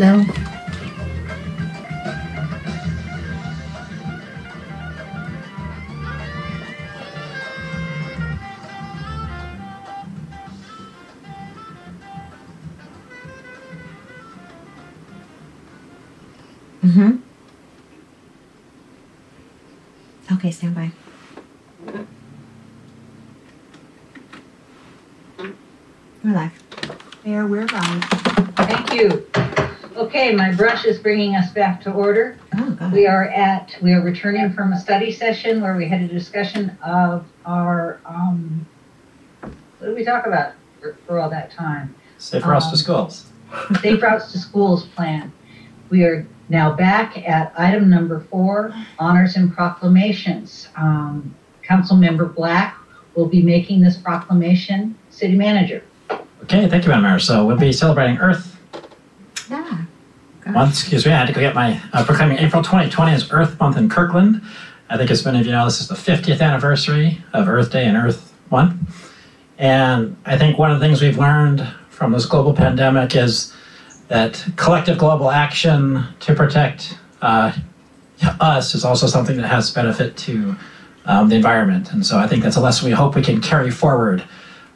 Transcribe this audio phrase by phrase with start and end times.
[0.00, 0.24] Hello.
[16.82, 17.16] Mm-hmm.
[20.32, 20.90] Okay, stand by.
[26.24, 26.52] We're live.
[27.26, 28.04] Mayor, we're live.
[28.56, 29.26] Thank you.
[30.00, 32.36] Okay, my brush is bringing us back to order.
[32.56, 36.08] Oh, We are at, we are returning from a study session where we had a
[36.08, 38.66] discussion of our, um,
[39.40, 41.94] what did we talk about for, for all that time?
[42.18, 43.26] Safe routes to Um, schools.
[43.80, 45.32] Safe Routes to Schools plan.
[45.88, 50.68] We are now back at item number four, honors and proclamations.
[50.76, 51.34] Um,
[51.66, 52.76] Councilmember Black
[53.14, 55.82] will be making this proclamation, city manager.
[56.42, 57.18] Okay, thank you, Madam Mayor.
[57.18, 58.56] So we'll be celebrating Earth
[59.50, 59.84] Ah,
[60.56, 63.76] Excuse me, I had to go get my uh, proclaiming April 2020 as Earth Month
[63.76, 64.42] in Kirkland.
[64.88, 67.84] I think as many of you know, this is the 50th anniversary of Earth Day
[67.84, 69.06] and Earth Month.
[69.58, 73.54] And I think one of the things we've learned from this global pandemic is
[74.08, 77.52] that collective global action to protect uh,
[78.40, 80.56] us is also something that has benefit to
[81.04, 81.92] um, the environment.
[81.92, 84.24] And so I think that's a lesson we hope we can carry forward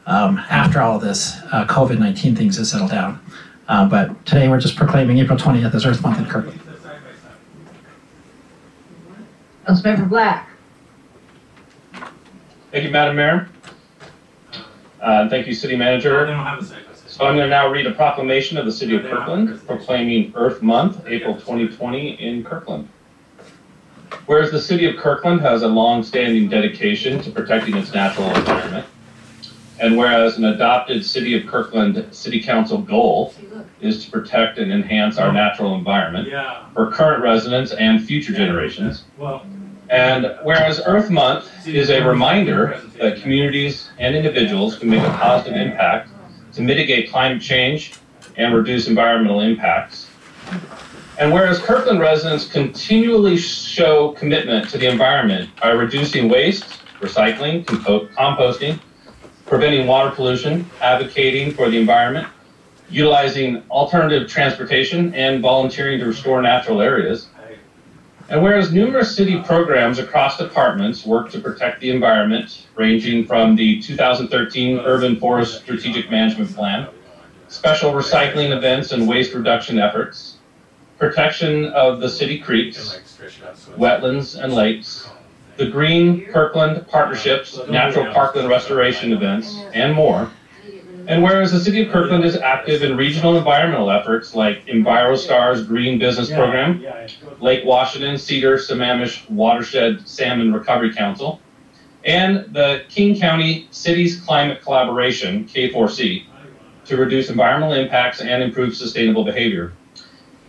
[0.06, 3.20] um, after all of this uh, COVID 19 things have settled down.
[3.66, 6.60] Uh, but today we're just proclaiming April 20th as Earth Month in Kirkland.
[9.66, 10.48] Councilmember Black.
[12.70, 13.48] Thank you, Madam Mayor.
[15.00, 16.26] Uh, and thank you, City Manager.
[17.06, 20.60] So I'm going to now read a proclamation of the City of Kirkland proclaiming Earth
[20.62, 22.88] Month, April 2020 in Kirkland.
[24.26, 28.86] Whereas the City of Kirkland has a long-standing dedication to protecting its natural environment,
[29.80, 33.34] and whereas an adopted City of Kirkland City Council goal
[33.80, 39.04] is to protect and enhance our natural environment Yeah, for current residents and future generations,
[39.18, 39.44] well,
[39.90, 45.56] and whereas Earth Month is a reminder that communities and individuals can make a positive
[45.60, 46.08] impact
[46.54, 47.92] to mitigate climate change
[48.36, 50.08] and reduce environmental impacts.
[51.18, 56.64] And whereas Kirkland residents continually show commitment to the environment by reducing waste,
[57.00, 58.80] recycling, compo- composting,
[59.46, 62.26] preventing water pollution, advocating for the environment,
[62.88, 67.28] utilizing alternative transportation, and volunteering to restore natural areas,
[68.28, 73.80] and whereas numerous city programs across departments work to protect the environment, ranging from the
[73.82, 76.88] 2013 Urban Forest Strategic Management Plan,
[77.48, 80.38] special recycling events and waste reduction efforts,
[80.98, 82.98] protection of the city creeks,
[83.76, 85.08] wetlands, and lakes,
[85.56, 90.30] the Green Kirkland Partnerships, Natural Parkland Restoration events, and more.
[91.06, 95.98] And whereas the city of Kirkland is active in regional environmental efforts like EnviroStar's Green
[95.98, 96.84] Business Program,
[97.40, 101.40] Lake Washington Cedar Sammamish Watershed Salmon Recovery Council,
[102.04, 106.24] and the King County Cities Climate Collaboration, K4C,
[106.86, 109.72] to reduce environmental impacts and improve sustainable behavior.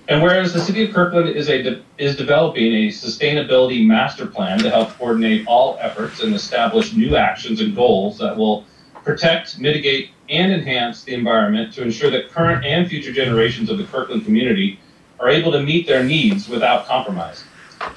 [0.07, 4.59] And whereas the City of Kirkland is, a de- is developing a sustainability master plan
[4.59, 8.65] to help coordinate all efforts and establish new actions and goals that will
[9.03, 13.85] protect, mitigate, and enhance the environment to ensure that current and future generations of the
[13.85, 14.79] Kirkland community
[15.19, 17.43] are able to meet their needs without compromise.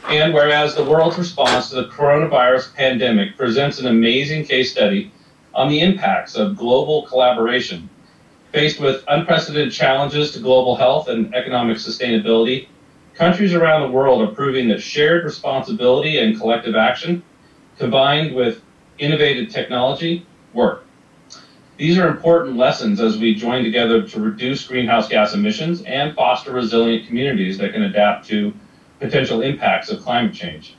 [0.09, 5.13] And whereas the world's response to the coronavirus pandemic presents an amazing case study
[5.55, 7.89] on the impacts of global collaboration,
[8.53, 12.69] faced with unprecedented challenges to global health and economic sustainability,
[13.15, 17.23] countries around the world are proving that shared responsibility and collective action,
[17.79, 18.63] combined with
[18.99, 20.85] innovative technology, work.
[21.79, 26.51] These are important lessons as we join together to reduce greenhouse gas emissions and foster
[26.51, 28.53] resilient communities that can adapt to
[28.99, 30.75] potential impacts of climate change.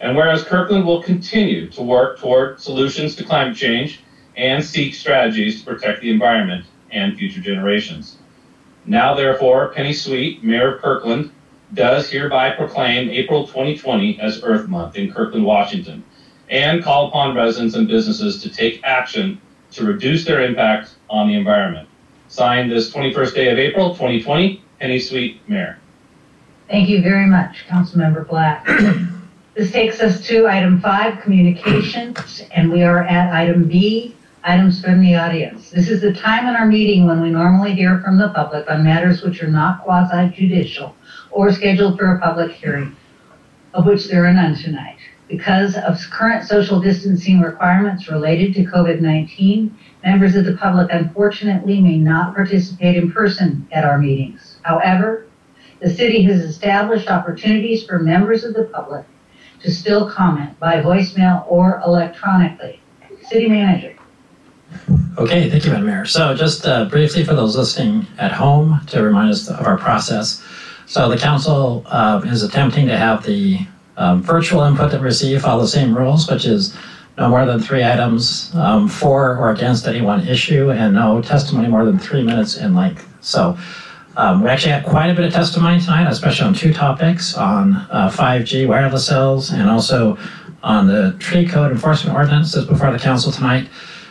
[0.00, 4.00] And whereas Kirkland will continue to work toward solutions to climate change
[4.38, 8.16] and seek strategies to protect the environment and future generations.
[8.86, 11.30] Now, therefore, Penny Sweet, Mayor of Kirkland,
[11.74, 16.02] does hereby proclaim April 2020 as Earth Month in Kirkland, Washington,
[16.48, 19.38] and call upon residents and businesses to take action
[19.72, 21.88] to reduce their impact on the environment.
[22.28, 25.78] Signed this 21st day of April 2020, Penny Sweet, Mayor.
[26.68, 28.66] Thank you very much, Councilmember Black.
[29.58, 35.00] This takes us to item five, communications, and we are at item B, items from
[35.00, 35.70] the audience.
[35.70, 38.84] This is the time in our meeting when we normally hear from the public on
[38.84, 40.94] matters which are not quasi judicial
[41.32, 42.94] or scheduled for a public hearing,
[43.74, 44.97] of which there are none tonight.
[45.28, 49.70] Because of current social distancing requirements related to COVID-19,
[50.02, 54.56] members of the public unfortunately may not participate in person at our meetings.
[54.62, 55.26] However,
[55.80, 59.04] the city has established opportunities for members of the public
[59.62, 62.80] to still comment by voicemail or electronically.
[63.28, 63.94] City manager.
[65.18, 66.04] Okay, thank you, Madam Mayor.
[66.04, 70.42] So just uh, briefly for those listening at home to remind us of our process.
[70.86, 73.58] So the council uh, is attempting to have the
[73.98, 76.74] um, virtual input that we receive follow the same rules, which is
[77.18, 81.68] no more than three items um, for or against any one issue and no testimony
[81.68, 83.06] more than three minutes in length.
[83.20, 83.58] So
[84.16, 87.74] um, we actually had quite a bit of testimony tonight, especially on two topics, on
[87.90, 90.16] uh, 5G wireless cells and also
[90.62, 93.68] on the tree code enforcement ordinances before the council tonight.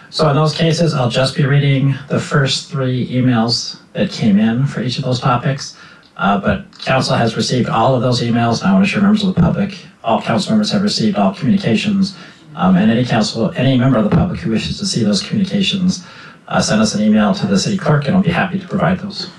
[0.10, 4.66] So in those cases, I'll just be reading the first three emails that came in
[4.66, 5.76] for each of those topics.
[6.17, 9.23] Uh, but council has received all of those emails, and I want to assure members
[9.23, 12.17] of the public, all council members have received all communications.
[12.55, 16.07] Um, and any council, any member of the public who wishes to see those communications,
[16.47, 18.99] uh, send us an email to the city clerk, and I'll be happy to provide
[18.99, 19.29] those.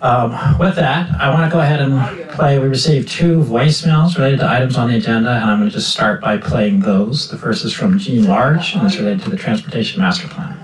[0.00, 2.58] Um, with that, I want to go ahead and play.
[2.58, 5.90] We received two voicemails related to items on the agenda, and I'm going to just
[5.90, 7.30] start by playing those.
[7.30, 10.63] The first is from Jean Large, and it's related to the Transportation Master Plan.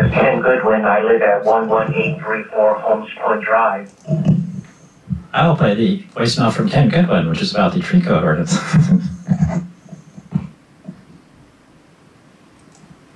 [0.00, 0.84] Name is Ken Goodwin.
[0.86, 3.92] I live at 11834 Homespun Drive.
[5.32, 8.56] I will play the voicemail from Ken Goodwin, which is about the tree code ordinance.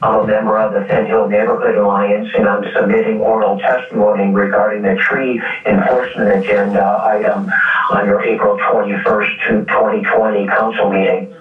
[0.02, 4.82] I'm a member of the Finn Hill Neighborhood Alliance, and I'm submitting oral testimony regarding
[4.82, 7.50] the tree enforcement agenda item
[7.92, 11.34] on your April 21st to 2020 council meeting.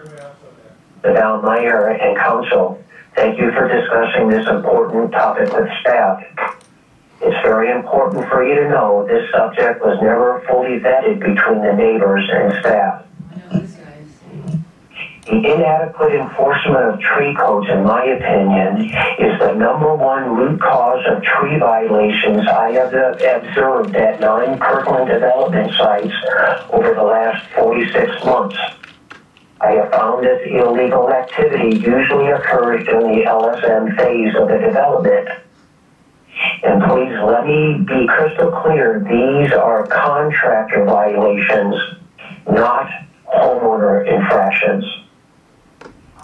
[1.02, 2.82] The Madam Mayor and council,
[3.16, 6.22] thank you for discussing this important topic with staff.
[7.22, 11.74] It's very important for you to know this subject was never fully vetted between the
[11.74, 13.06] neighbors and staff.
[15.26, 21.00] The inadequate enforcement of tree codes, in my opinion, is the number one root cause
[21.08, 26.14] of tree violations I have observed at nine Kirkland development sites
[26.72, 28.58] over the last 46 months.
[29.64, 35.30] I have found this illegal activity usually occurs during the LSM phase of the development.
[36.64, 41.76] And please let me be crystal clear, these are contractor violations,
[42.46, 42.90] not
[43.34, 44.84] homeowner infractions.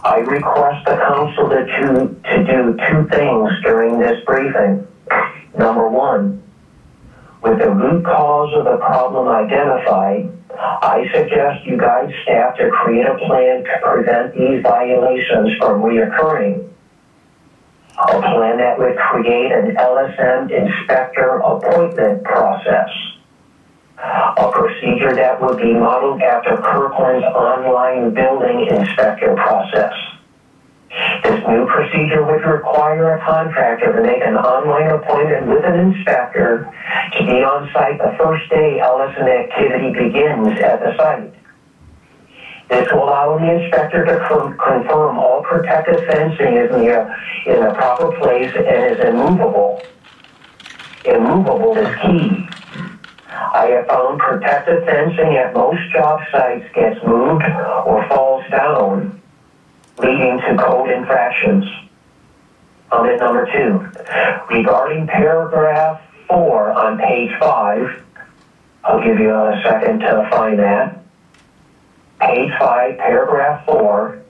[0.04, 4.86] I request the council to, to, to do two things during this briefing.
[5.58, 6.44] Number one,
[7.42, 13.06] with the root cause of the problem identified, I suggest you guide staff to create
[13.06, 16.70] a plan to prevent these violations from reoccurring.
[17.98, 22.90] A plan that would create an LSM inspector appointment process
[24.02, 29.94] a procedure that would be modeled after Kirkland's online building inspector process.
[31.24, 36.66] This new procedure would require a contractor to make an online appointment with an inspector
[37.14, 41.34] to be on site the first day LSM activity begins at the site.
[42.70, 44.18] This will allow the inspector to
[44.58, 47.16] confirm all protective fencing is in the,
[47.46, 49.82] in the proper place and is immovable.
[51.06, 52.48] Immovable is key.
[53.30, 57.44] I have found protective fencing at most job sites gets moved
[57.86, 59.19] or falls down,
[60.00, 61.66] leading to code infractions.
[62.90, 63.92] Comment number two,
[64.50, 68.04] regarding paragraph four on page five,
[68.84, 71.04] I'll give you a second to find that.
[72.20, 74.22] Page five, paragraph four,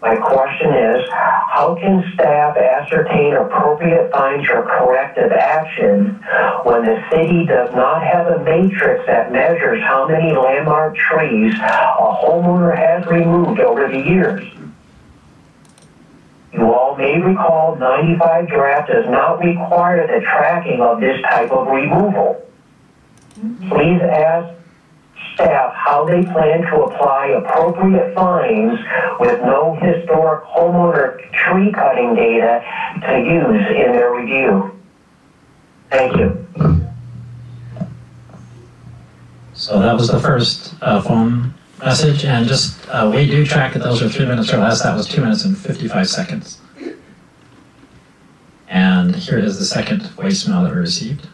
[0.00, 6.14] my question is, how can staff ascertain appropriate fines or corrective action
[6.62, 12.18] when the city does not have a matrix that measures how many landmark trees a
[12.22, 14.57] homeowner has removed over the years?
[16.52, 21.66] You all may recall 95 draft does not require the tracking of this type of
[21.66, 22.44] removal.
[23.68, 24.54] Please ask
[25.34, 28.78] staff how they plan to apply appropriate fines
[29.20, 32.64] with no historic homeowner tree cutting data
[33.06, 34.76] to use in their review.
[35.90, 36.46] Thank you.
[39.54, 43.82] So that was the first uh, phone message, and just uh, we do track that
[43.82, 44.82] those are three minutes or less.
[44.82, 46.60] That was two minutes and 55 seconds.
[48.68, 51.28] And here is the second voicemail that we received.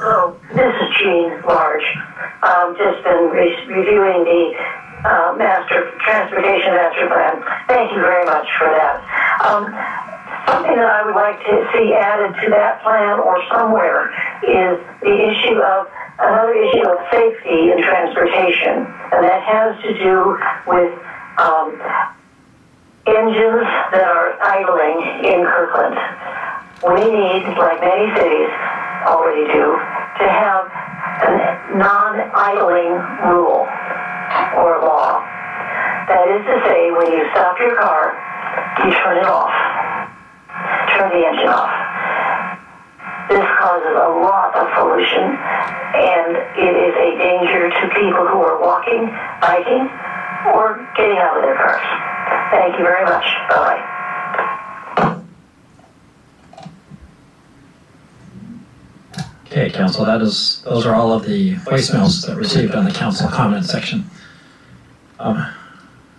[0.00, 1.84] Oh, this is Jean Large.
[2.42, 4.54] Um, just been re- reviewing the
[5.04, 7.42] uh, master transportation master plan.
[7.68, 8.96] Thank you very much for that.
[9.44, 9.66] Um,
[10.64, 14.08] something that I would like to see added to that plan or somewhere
[14.40, 20.40] is the issue of another issue of safety in transportation, and that has to do
[20.64, 20.92] with
[21.36, 21.68] um,
[23.04, 26.00] engines that are idling in Kirkland.
[26.80, 28.52] We need, like many cities
[29.04, 32.92] already do, to have a non-idling
[33.28, 33.68] rule
[34.56, 35.20] or law.
[36.08, 38.16] That is to say, when you stop your car,
[38.84, 39.73] you turn it off.
[40.94, 41.74] Turn the engine off.
[43.28, 45.34] This causes a lot of pollution
[45.94, 49.10] and it is a danger to people who are walking,
[49.40, 49.90] biking,
[50.54, 51.82] or getting out of their cars.
[52.50, 53.24] Thank you very much.
[53.48, 53.94] Bye-bye.
[59.46, 63.28] Okay, council, that is, those are all of the voicemails that received on the council
[63.28, 64.04] comment section.
[65.20, 65.46] Um,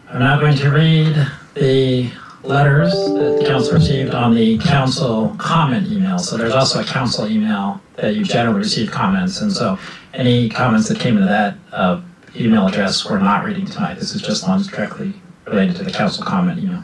[0.09, 2.11] I'm now going to read the
[2.47, 6.19] letters that the council received on the council comment email.
[6.19, 9.77] So there's also a council email that you generally receive comments, and so
[10.13, 12.01] any comments that came into that uh,
[12.35, 13.95] email address we're not reading tonight.
[13.95, 15.13] This is just ones directly
[15.45, 16.83] related to the council comment email.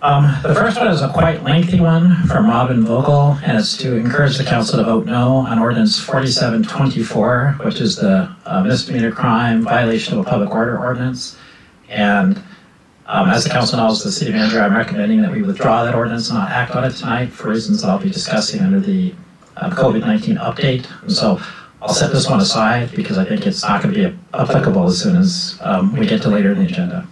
[0.00, 3.96] Um, the first one is a quite lengthy one from Robin Vogel, and it's to
[3.96, 9.62] encourage the council to vote no on ordinance 4724, which is the uh, misdemeanor crime
[9.62, 11.36] violation of a public order ordinance.
[11.88, 12.40] And
[13.08, 16.28] um, as the council knows, the city manager, I'm recommending that we withdraw that ordinance
[16.28, 19.14] and not act on it tonight for reasons that I'll be discussing under the
[19.56, 20.86] uh, COVID-19 update.
[21.00, 21.40] And so
[21.80, 25.00] I'll set this one aside because I think it's not going to be applicable as
[25.00, 27.08] soon as um, we get to later in the agenda.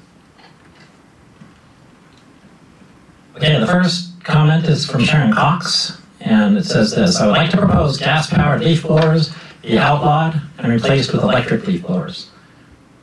[3.37, 7.51] Okay, the first comment is from Sharon Cox, and it says this I would like
[7.51, 12.29] to propose gas powered leaf blowers be outlawed and replaced with electric leaf blowers.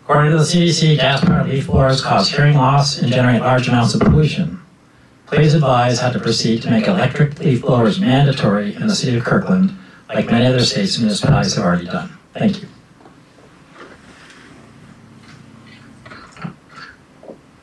[0.03, 3.95] According to the CDC, gas powered leaf blowers cause hearing loss and generate large amounts
[3.95, 4.59] of pollution.
[5.27, 9.23] Please advise how to proceed to make electric leaf blowers mandatory in the city of
[9.23, 9.73] Kirkland,
[10.09, 12.11] like many other states and municipalities have already done.
[12.33, 12.67] Thank you.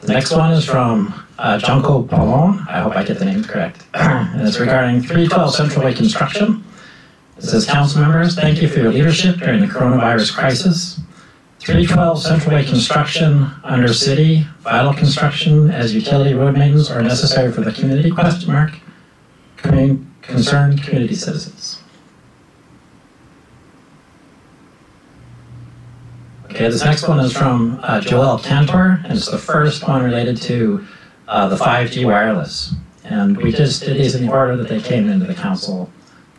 [0.00, 2.64] The next one is from uh, Junko Pallon.
[2.70, 3.84] I hope I get the name correct.
[3.94, 6.64] and it's regarding 312 Central Way construction.
[7.36, 11.00] It says, Council members, thank you for your leadership during the coronavirus crisis.
[11.60, 17.60] 312 Central Way construction under city, vital construction as utility road maintenance are necessary for
[17.60, 18.72] the community, question mark,
[19.58, 21.82] commun- concerned community citizens.
[26.46, 30.38] Okay, this next one is from uh, Joel Cantor, and it's the first one related
[30.42, 30.84] to
[31.28, 32.74] uh, the 5G wireless.
[33.04, 35.90] And we just did these in the order that they came into the council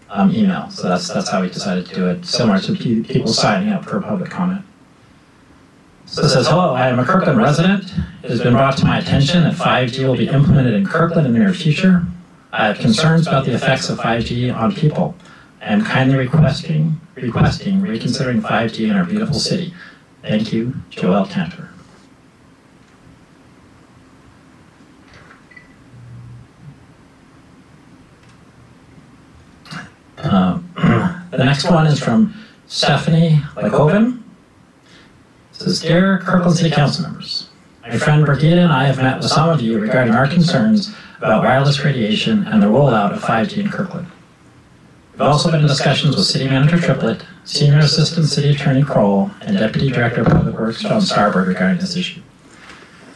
[0.09, 0.69] um, email.
[0.71, 3.85] So that's, that's how we decided to do it, similar to pe- people signing up
[3.85, 4.65] for public comment.
[6.11, 7.85] So it says, hello, I am a Kirkland resident.
[8.21, 11.31] It has been brought to my attention that 5G will be implemented in Kirkland in
[11.31, 12.05] the near future.
[12.51, 15.15] I have concerns about the effects of 5G on people.
[15.61, 19.73] I am kindly requesting, requesting reconsidering 5G in our beautiful city.
[20.21, 21.69] Thank you, Joel Cantor.
[30.17, 30.69] Um,
[31.31, 32.33] the next one is from
[32.67, 34.20] Stephanie LeCoven.
[35.61, 37.47] Says, Dear Kirkland City Council members,
[37.83, 41.43] my friend Brigitte and I have met with some of you regarding our concerns about
[41.43, 44.07] wireless radiation and the rollout of 5G in Kirkland.
[45.11, 49.55] We've also been in discussions with City Manager Triplett, Senior Assistant City Attorney Kroll, and
[49.55, 52.21] Deputy Director of Public Works John Starboard regarding this issue.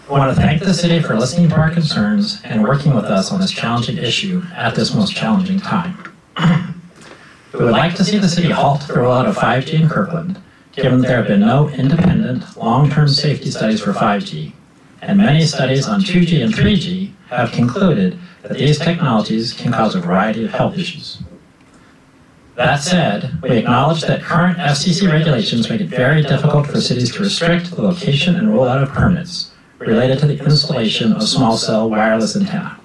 [0.08, 3.32] I want to thank the city for listening to our concerns and working with us
[3.32, 5.98] on this challenging issue at this most challenging time.
[7.54, 10.40] we would like to see the city halt the rollout of 5G in Kirkland,
[10.76, 14.52] given that there have been no independent, long-term safety studies for 5G,
[15.02, 20.00] and many studies on 2G and 3G have concluded that these technologies can cause a
[20.00, 21.22] variety of health issues.
[22.56, 27.20] That said, we acknowledge that current FCC regulations make it very difficult for cities to
[27.20, 32.36] restrict the location and rollout of permits related to the installation of small cell wireless
[32.36, 32.80] antenna.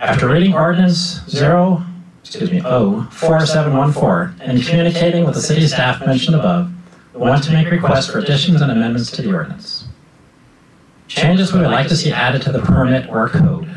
[0.00, 1.84] After reading ordinance 0,
[2.26, 6.70] excuse me, 04714 and communicating with the city staff mentioned above,
[7.14, 9.86] we want to make requests for additions and amendments to the ordinance.
[11.06, 13.70] Changes we would like to see added to the permit or code.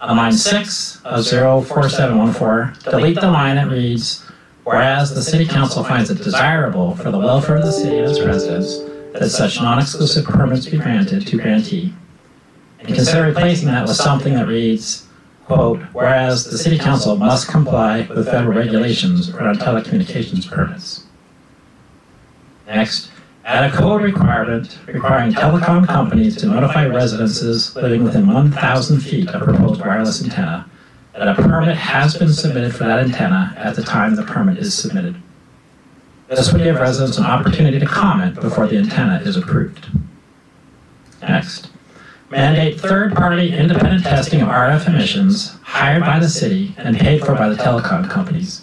[0.00, 4.26] On line 6 of 04714, delete the line that reads,
[4.64, 8.20] Whereas the City Council finds it desirable for the welfare of the city and its
[8.20, 8.78] residents
[9.12, 11.94] that such non-exclusive permits be granted to grantee.
[12.80, 15.06] And consider replacing that with something that reads,
[15.46, 21.06] quote, Whereas the City Council must comply with federal regulations around telecommunications permits.
[22.66, 23.10] Next,
[23.44, 29.42] add a code requirement requiring telecom companies to notify residences living within 1,000 feet of
[29.42, 30.68] proposed wireless antenna
[31.12, 34.72] that a permit has been submitted for that antenna at the time the permit is
[34.74, 35.16] submitted.
[36.28, 39.86] This would give residents an opportunity to comment before the antenna is approved.
[41.20, 41.68] Next,
[42.32, 47.46] mandate third-party independent testing of RF emissions hired by the city and paid for by
[47.46, 48.62] the telecom companies,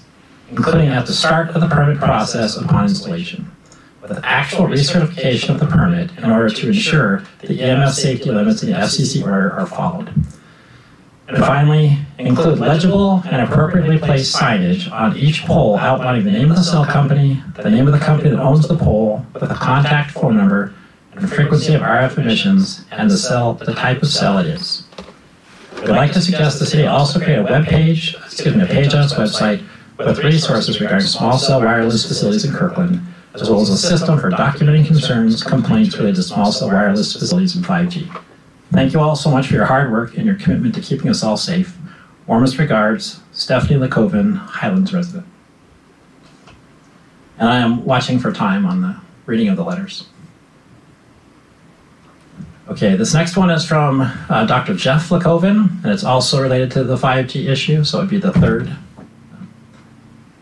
[0.50, 3.52] including at the start of the permit process upon installation,
[4.02, 8.72] with actual recertification of the permit in order to ensure the EMF safety limits in
[8.72, 10.12] the FCC order are followed.
[11.28, 16.58] And finally, include legible and appropriately placed signage on each pole outlining the name of
[16.58, 20.10] the cell company, the name of the company that owns the pole, with a contact
[20.10, 20.74] phone number,
[21.20, 24.88] and frequency of RF emissions, and the cell, the type of cell it is.
[25.82, 28.94] We'd like to suggest the city also create a web page, excuse me, a page
[28.94, 29.62] on its website
[29.98, 33.02] with resources regarding small cell wireless facilities in Kirkland,
[33.34, 37.56] as well as a system for documenting concerns, complaints related to small cell wireless facilities
[37.56, 38.24] and 5G.
[38.72, 41.24] Thank you all so much for your hard work and your commitment to keeping us
[41.24, 41.78] all safe.
[42.28, 45.26] Warmest regards, Stephanie LeCoven, Highlands resident.
[47.38, 50.08] And I am watching for time on the reading of the letters.
[52.70, 54.76] Okay, this next one is from uh, Dr.
[54.76, 58.72] Jeff LeCoven, and it's also related to the 5G issue, so it'd be the third.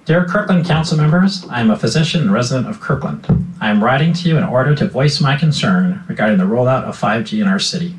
[0.03, 3.25] Dear Kirkland Council members, I am a physician and resident of Kirkland.
[3.61, 6.99] I am writing to you in order to voice my concern regarding the rollout of
[6.99, 7.95] 5G in our city.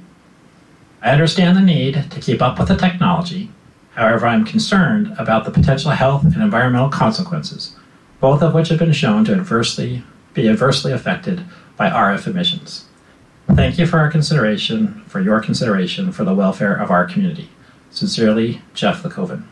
[1.01, 3.51] I understand the need to keep up with the technology.
[3.95, 7.77] However, I'm concerned about the potential health and environmental consequences,
[8.21, 10.03] both of which have been shown to adversely
[10.35, 11.45] be adversely affected
[11.79, 12.88] by RF emissions.
[13.55, 17.49] Thank you for our consideration, for your consideration for the welfare of our community.
[17.91, 19.45] Sincerely, Jeff LeCoven.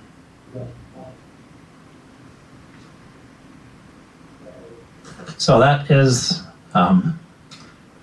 [5.39, 6.43] So that is,
[6.75, 7.19] um,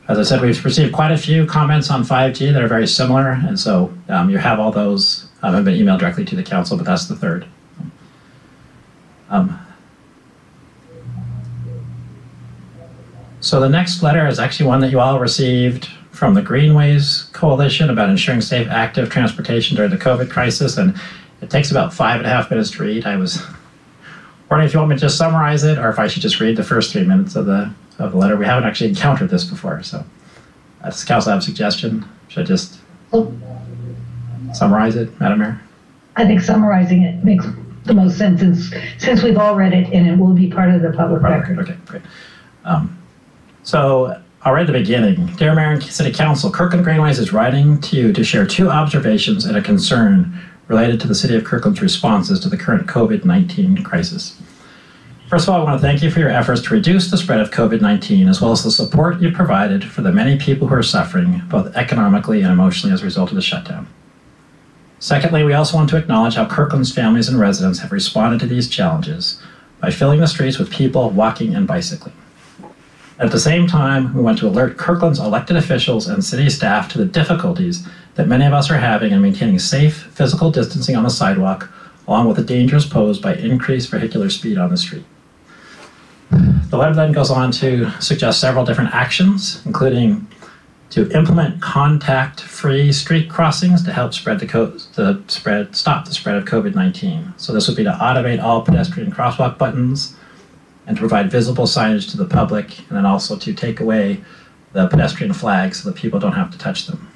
[0.08, 3.32] as I said, we've received quite a few comments on 5G that are very similar,
[3.32, 6.78] and so um, you have all those um, have been emailed directly to the council,
[6.78, 7.46] but that's the third.
[9.30, 9.63] Um,
[13.44, 17.90] so the next letter is actually one that you all received from the Greenways Coalition
[17.90, 20.98] about ensuring safe, active transportation during the COVID crisis, and
[21.42, 23.06] it takes about five and a half minutes to read.
[23.06, 23.46] I was
[24.50, 26.56] wondering if you want me to just summarize it, or if I should just read
[26.56, 28.38] the first three minutes of the of the letter.
[28.38, 30.06] We haven't actually encountered this before, so
[30.82, 32.06] that's council have a suggestion.
[32.30, 32.80] Should I just
[34.54, 35.62] summarize it, Madam Mayor?
[36.16, 37.46] I think summarizing it makes
[37.84, 40.82] the most sense since, since we've all read it and it will be part of
[40.82, 41.60] the public record.
[41.60, 42.04] Okay, great.
[42.64, 43.03] Um,
[43.64, 45.28] so I'll read the beginning.
[45.38, 49.46] Dear Mayor and City Council, Kirkland Greenways is writing to you to share two observations
[49.46, 54.42] and a concern related to the City of Kirkland's responses to the current COVID-19 crisis.
[55.30, 57.40] First of all, I want to thank you for your efforts to reduce the spread
[57.40, 60.76] of COVID 19, as well as the support you've provided for the many people who
[60.76, 63.88] are suffering, both economically and emotionally, as a result of the shutdown.
[65.00, 68.70] Secondly, we also want to acknowledge how Kirkland's families and residents have responded to these
[68.70, 69.42] challenges
[69.80, 72.16] by filling the streets with people walking and bicycling.
[73.20, 76.98] At the same time, we want to alert Kirkland's elected officials and city staff to
[76.98, 81.10] the difficulties that many of us are having in maintaining safe physical distancing on the
[81.10, 81.70] sidewalk,
[82.08, 85.06] along with the dangers posed by increased vehicular speed on the street.
[86.32, 90.28] The letter then goes on to suggest several different actions, including
[90.90, 96.36] to implement contact-free street crossings to help spread the co- to spread stop the spread
[96.36, 97.40] of COVID-19.
[97.40, 100.16] So this would be to automate all pedestrian crosswalk buttons
[100.86, 104.22] and to provide visible signage to the public, and then also to take away
[104.74, 107.10] the pedestrian flags so that people don't have to touch them.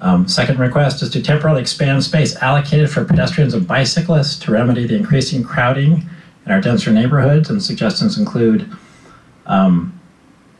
[0.00, 4.86] Um, second request is to temporarily expand space allocated for pedestrians and bicyclists to remedy
[4.86, 6.06] the increasing crowding
[6.44, 8.70] in our denser neighborhoods, and suggestions include
[9.46, 9.98] um,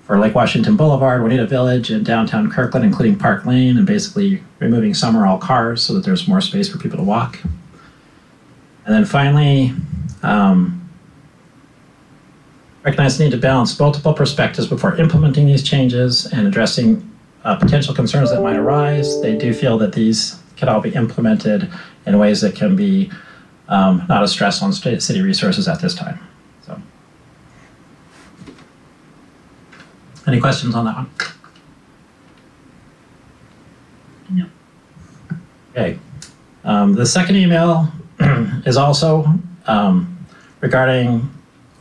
[0.03, 4.95] for Lake Washington Boulevard, Juanita Village, and downtown Kirkland, including Park Lane, and basically removing
[4.95, 7.41] some or all cars so that there's more space for people to walk.
[8.85, 9.73] And then finally,
[10.23, 10.86] um,
[12.87, 17.03] recognize the need to balance multiple perspectives before implementing these changes and addressing
[17.43, 19.21] uh, potential concerns that might arise.
[19.21, 21.69] They do feel that these can all be implemented
[22.07, 23.11] in ways that can be
[23.69, 26.21] um, not a stress on state, city resources at this time.
[26.65, 26.81] So,
[30.29, 31.11] any questions on that one?
[34.31, 34.47] No.
[35.73, 35.99] Okay.
[36.63, 37.89] Um, the second email
[38.65, 39.27] is also
[39.67, 40.17] um,
[40.61, 41.29] regarding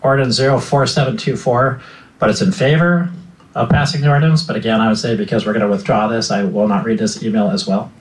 [0.06, 1.82] ordinance 04724,
[2.20, 3.10] but it's in favor
[3.56, 4.44] of passing the ordinance.
[4.44, 7.00] But again, I would say because we're going to withdraw this, I will not read
[7.00, 7.92] this email as well.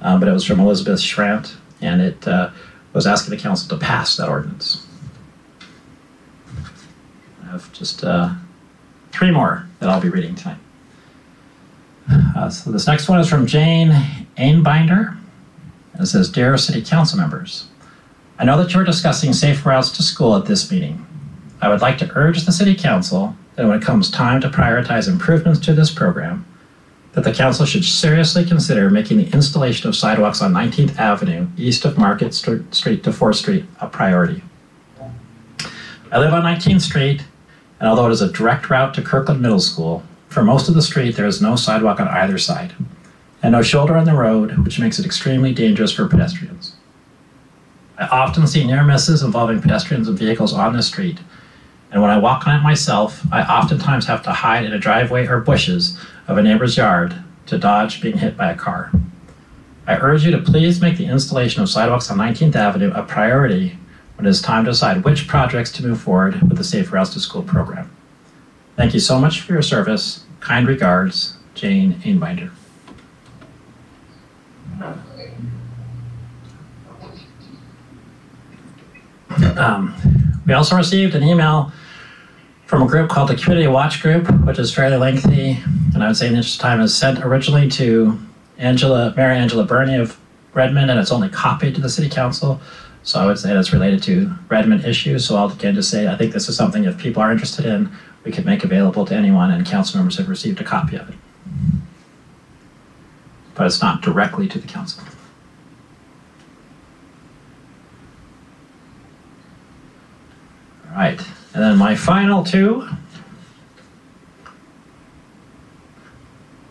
[0.00, 2.50] Um, but it was from Elizabeth Schrant, and it uh,
[2.94, 4.86] was asking the council to pass that ordinance.
[7.42, 8.30] I have just uh,
[9.12, 10.58] three more that I'll be reading tonight.
[12.34, 13.90] Uh, so this next one is from Jane
[14.38, 15.16] Ainbinder.
[15.98, 17.68] It says, Dear City Council members,
[18.38, 21.06] I know that you're discussing safe routes to school at this meeting.
[21.60, 25.08] I would like to urge the City Council that when it comes time to prioritize
[25.08, 26.46] improvements to this program,
[27.12, 31.84] that the council should seriously consider making the installation of sidewalks on 19th Avenue east
[31.84, 34.42] of Market Street to 4th Street a priority.
[36.12, 37.24] I live on 19th Street,
[37.78, 40.82] and although it is a direct route to Kirkland Middle School, for most of the
[40.82, 42.72] street there is no sidewalk on either side,
[43.42, 46.74] and no shoulder on the road, which makes it extremely dangerous for pedestrians.
[47.98, 51.18] I often see near misses involving pedestrians and vehicles on this street,
[51.90, 55.26] and when I walk on it myself, I oftentimes have to hide in a driveway
[55.26, 55.98] or bushes
[56.28, 57.14] of a neighbor's yard
[57.46, 58.92] to dodge being hit by a car.
[59.86, 63.76] I urge you to please make the installation of sidewalks on 19th Avenue a priority
[64.14, 67.12] when it is time to decide which projects to move forward with the Safe Routes
[67.14, 67.90] to School program.
[68.76, 70.24] Thank you so much for your service.
[70.38, 72.50] Kind regards, Jane Ainbinder.
[79.56, 79.94] Um,
[80.46, 81.72] we also received an email
[82.70, 85.58] from a group called the Community Watch Group, which is fairly lengthy,
[85.92, 88.16] and I would say of time is sent originally to
[88.58, 90.16] Angela, Mary Angela Birney of
[90.54, 92.60] Redmond, and it's only copied to the City Council.
[93.02, 95.26] So I would say that's related to Redmond issues.
[95.26, 97.90] So I'll again just say I think this is something if people are interested in,
[98.22, 101.16] we could make available to anyone, and council members have received a copy of it.
[103.56, 105.02] But it's not directly to the council.
[110.92, 111.20] Right,
[111.54, 112.88] and then my final two.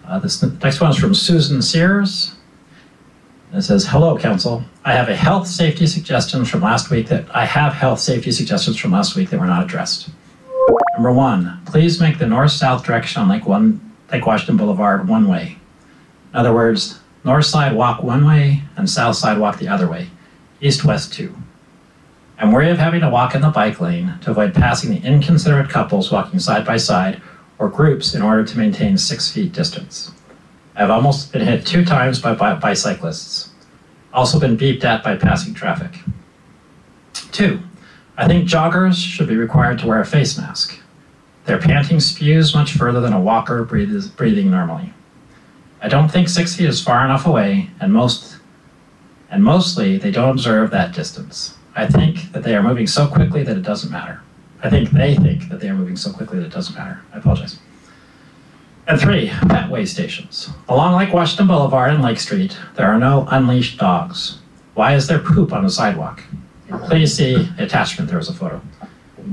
[0.06, 2.36] Uh, this next one is from Susan Sears.
[3.54, 4.64] It says, "Hello, council.
[4.86, 8.78] I have a health safety suggestions from last week that I have health safety suggestions
[8.78, 10.10] from last week that were not addressed.
[10.94, 13.80] Number one, please make the north-south direction on Lake One
[14.12, 15.58] Lake Washington Boulevard one way.
[16.34, 20.10] In other words, north side walk one way and south side walk the other way,
[20.62, 21.36] east-west two.
[22.40, 25.70] I'm worried of having to walk in the bike lane to avoid passing the inconsiderate
[25.70, 27.22] couples walking side by side
[27.58, 30.14] or groups in order to maintain six feet distance.
[30.74, 33.50] I've almost been hit two times by bi- bicyclists.
[34.14, 36.00] Also been beeped at by passing traffic.
[37.14, 37.60] Two,
[38.18, 40.80] I think joggers should be required to wear a face mask.
[41.44, 44.94] Their panting spews much further than a walker breathes, breathing normally.
[45.82, 48.38] I don't think six feet is far enough away, and most
[49.30, 51.56] and mostly they don't observe that distance.
[51.76, 54.22] I think that they are moving so quickly that it doesn't matter.
[54.62, 57.00] I think they think that they are moving so quickly that it doesn't matter.
[57.14, 57.60] I apologize.
[58.88, 60.50] And three, pet way stations.
[60.68, 64.40] Along Lake Washington Boulevard and Lake Street, there are no unleashed dogs.
[64.74, 66.24] Why is there poop on the sidewalk?
[66.86, 68.62] Please see the attachment, there is a photo.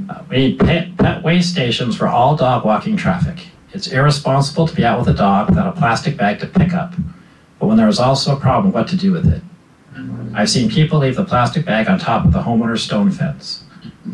[0.09, 3.47] Uh, we need pet, pet way stations for all dog walking traffic.
[3.73, 6.95] It's irresponsible to be out with a dog without a plastic bag to pick up.
[7.59, 9.43] But when there is also a problem, what to do with it?
[10.35, 13.65] I've seen people leave the plastic bag on top of the homeowner's stone fence.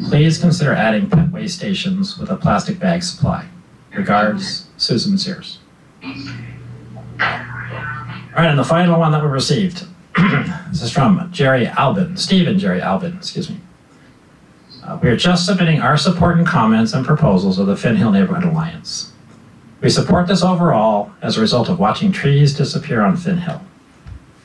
[0.09, 3.47] Please consider adding pet way stations with a plastic bag supply.
[3.95, 5.59] Regards, Susan Sears.
[6.05, 6.11] All
[8.39, 9.87] right, and the final one that we received.
[10.71, 13.59] this is from Jerry Albin, Stephen Jerry Albin, excuse me.
[14.83, 18.11] Uh, we are just submitting our support and comments and proposals of the Finn Hill
[18.11, 19.13] Neighborhood Alliance.
[19.81, 23.61] We support this overall as a result of watching trees disappear on Finn Hill.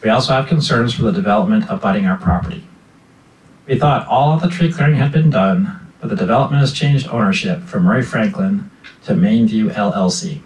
[0.03, 2.67] We also have concerns for the development abutting our property.
[3.65, 7.07] We thought all of the tree clearing had been done, but the development has changed
[7.07, 8.69] ownership from Murray Franklyn
[9.05, 10.41] to Mainvue LLC.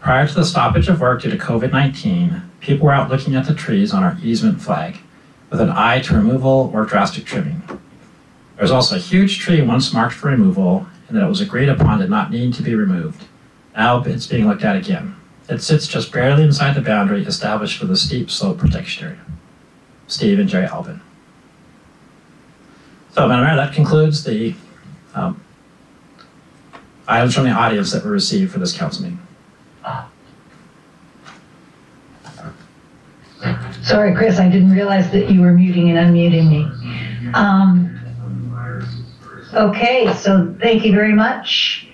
[0.00, 3.46] Prior to the stoppage of work due to COVID 19, people were out looking at
[3.46, 4.98] the trees on our easement flag
[5.50, 7.62] with an eye to removal or drastic trimming.
[7.66, 7.78] There
[8.62, 11.98] was also a huge tree once marked for removal, and that it was agreed upon
[11.98, 13.24] did not need to be removed.
[13.76, 15.16] Now it's being looked at again.
[15.50, 19.20] It sits just barely inside the boundary established for the steep slope protection area.
[20.06, 21.00] Steve and Jerry Albin.
[23.12, 24.54] So, Madam Mayor, that concludes the
[25.12, 25.42] um,
[27.08, 29.18] items from the audience that were received for this council meeting.
[33.82, 37.32] Sorry, Chris, I didn't realize that you were muting and unmuting me.
[37.34, 37.98] Um,
[39.52, 41.88] okay, so thank you very much.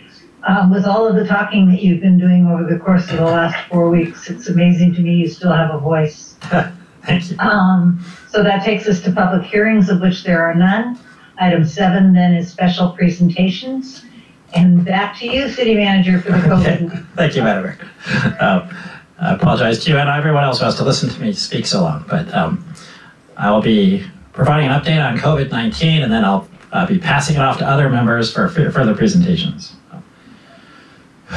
[0.47, 3.25] Um, with all of the talking that you've been doing over the course of the
[3.25, 6.37] last four weeks, it's amazing to me you still have a voice.
[7.03, 7.39] Thank you.
[7.39, 10.99] Um, so that takes us to public hearings, of which there are none.
[11.39, 14.05] Item seven then is special presentations.
[14.55, 16.89] And back to you, city manager, for the Okay.
[17.17, 18.37] Thank you, Madam Mayor.
[18.41, 18.69] Um,
[19.19, 21.83] I apologize to you and everyone else who has to listen to me speak so
[21.83, 22.65] long, but um,
[23.37, 27.41] I will be providing an update on COVID-19 and then I'll uh, be passing it
[27.43, 29.75] off to other members for f- further presentations.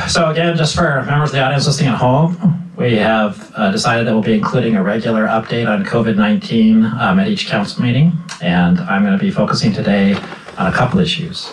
[0.08, 4.06] So again, just for members of the audience listening at home, we have uh, decided
[4.06, 8.80] that we'll be including a regular update on COVID-19 um, at each council meeting, and
[8.80, 10.14] I'm going to be focusing today
[10.58, 11.52] on a couple issues.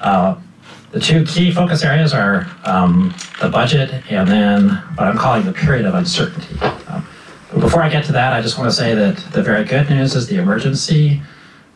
[0.00, 0.36] Uh,
[0.90, 5.52] the two key focus areas are um, the budget and then what I'm calling the
[5.52, 6.58] period of uncertainty.
[6.88, 7.06] Um,
[7.52, 9.88] but before I get to that, I just want to say that the very good
[9.88, 11.22] news is the emergency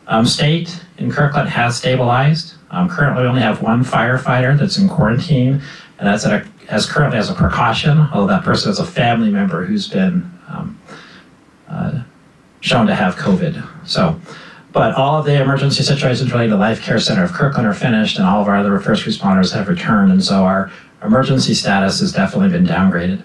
[0.07, 2.55] um, state in Kirkland has stabilized.
[2.71, 5.61] Um, currently, we only have one firefighter that's in quarantine,
[5.99, 9.65] and that's a, as currently as a precaution, although that person is a family member
[9.65, 10.79] who's been um,
[11.69, 12.03] uh,
[12.61, 13.65] shown to have COVID.
[13.87, 14.19] So,
[14.71, 18.17] but all of the emergency situations related to Life Care Center of Kirkland are finished,
[18.17, 20.71] and all of our other first responders have returned, and so our
[21.03, 23.23] emergency status has definitely been downgraded.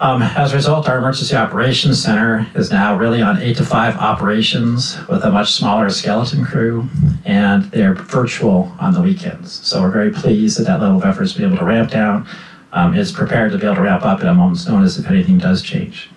[0.00, 3.96] Um, as a result, our emergency operations center is now really on eight to five
[3.96, 6.88] operations with a much smaller skeleton crew,
[7.24, 9.52] and they're virtual on the weekends.
[9.66, 11.90] So we're very pleased that that level of effort is to be able to ramp
[11.90, 12.28] down.
[12.70, 15.38] Um, is prepared to be able to ramp up at a moment's notice if anything
[15.38, 16.10] does change.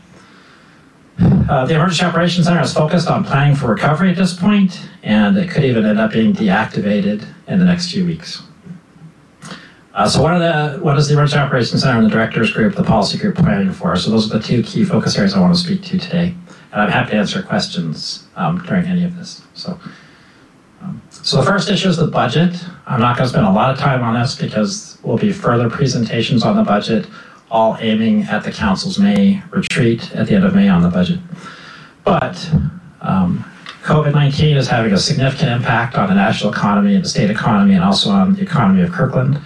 [1.49, 5.37] Uh, the Emergency Operations Center is focused on planning for recovery at this point, and
[5.37, 8.43] it could even end up being deactivated in the next few weeks.
[9.93, 12.75] Uh, so what are the what is the Emergency Operations Center and the Directors Group,
[12.75, 13.95] the Policy Group planning for?
[13.97, 16.33] So those are the two key focus areas I want to speak to today,
[16.71, 19.41] and I'm happy to answer questions um, during any of this.
[19.53, 19.77] So,
[20.81, 22.55] um, so the first issue is the budget.
[22.87, 25.33] I'm not going to spend a lot of time on this because we will be
[25.33, 27.05] further presentations on the budget,
[27.49, 31.19] all aiming at the Council's May retreat at the end of May on the budget.
[32.05, 32.49] But
[33.01, 33.43] um,
[33.83, 37.73] COVID 19 is having a significant impact on the national economy and the state economy,
[37.73, 39.41] and also on the economy of Kirkland.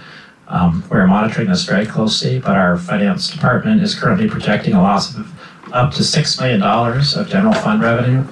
[0.55, 5.13] Um, we're monitoring this very closely, but our finance department is currently projecting a loss
[5.13, 5.29] of
[5.73, 8.23] up to $6 million of general fund revenue,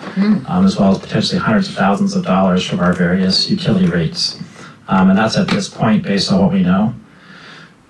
[0.47, 4.39] um, as well as potentially hundreds of thousands of dollars from our various utility rates.
[4.87, 6.95] Um, and that's at this point based on what we know.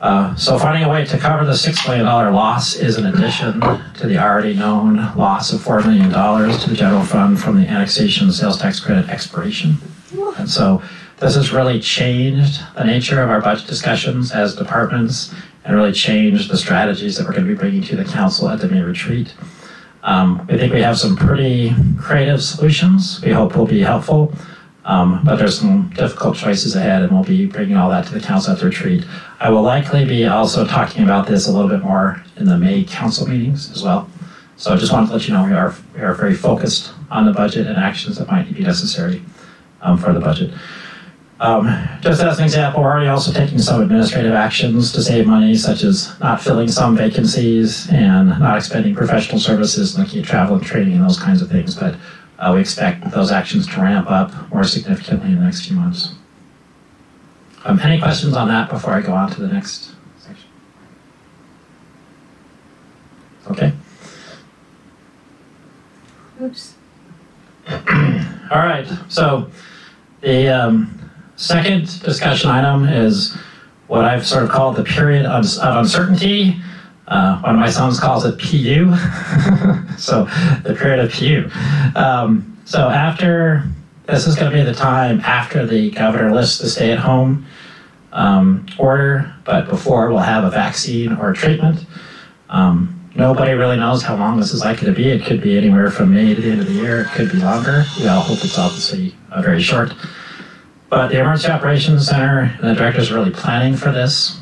[0.01, 3.61] Uh, so finding a way to cover the $6 million loss is an addition
[3.93, 8.31] to the already known loss of $4 million to the general fund from the annexation
[8.31, 9.77] sales tax credit expiration.
[10.37, 10.81] And so
[11.23, 15.33] this has really changed the nature of our budget discussions as departments
[15.63, 18.59] and really changed the strategies that we're going to be bringing to the council at
[18.59, 19.33] the May retreat.
[20.03, 23.21] Um, we think we have some pretty creative solutions.
[23.21, 24.33] We hope will be helpful.
[24.83, 28.19] Um, but there's some difficult choices ahead, and we'll be bringing all that to the
[28.19, 29.05] council at the retreat.
[29.39, 32.83] I will likely be also talking about this a little bit more in the May
[32.83, 34.09] council meetings as well.
[34.57, 37.25] So I just wanted to let you know we are, we are very focused on
[37.25, 39.23] the budget and actions that might be necessary
[39.81, 40.51] um, for the budget.
[41.43, 41.67] Um,
[41.99, 45.83] just as an example, we're already also taking some administrative actions to save money, such
[45.83, 50.93] as not filling some vacancies and not expending professional services, looking at travel and training
[50.93, 51.75] and those kinds of things.
[51.75, 51.97] But
[52.39, 56.13] uh, we expect those actions to ramp up more significantly in the next few months.
[57.65, 60.47] Um, any questions on that before I go on to the next section?
[63.51, 63.73] Okay.
[66.41, 66.75] Oops.
[67.67, 68.87] All right.
[69.09, 69.49] So
[70.21, 71.02] the um,
[71.43, 73.35] second discussion item is
[73.87, 76.55] what I've sort of called the period of uncertainty.
[77.07, 78.95] Uh, one of my sons calls it PU.
[79.97, 80.23] so
[80.63, 81.49] the period of PU.
[81.95, 83.65] Um, so after
[84.05, 87.45] this is going to be the time after the governor lifts the stay-at-home
[88.13, 91.85] um, order, but before we'll have a vaccine or a treatment.
[92.49, 95.09] Um, nobody really knows how long this is likely to be.
[95.09, 97.01] It could be anywhere from May to the end of the year.
[97.01, 97.83] It could be longer.
[97.99, 99.93] We all hope it's obviously uh, very short.
[100.93, 104.39] But the Emergency Operations Center and the directors are really planning for this.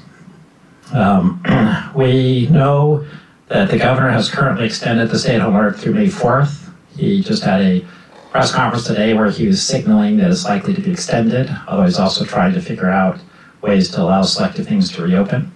[0.93, 1.41] Um,
[1.95, 3.05] we know
[3.47, 6.69] that the governor has currently extended the stay-at-home through May 4th.
[6.97, 7.85] He just had a
[8.31, 11.97] press conference today where he was signaling that it's likely to be extended, although he's
[11.97, 13.21] also trying to figure out
[13.61, 15.53] ways to allow selective things to reopen.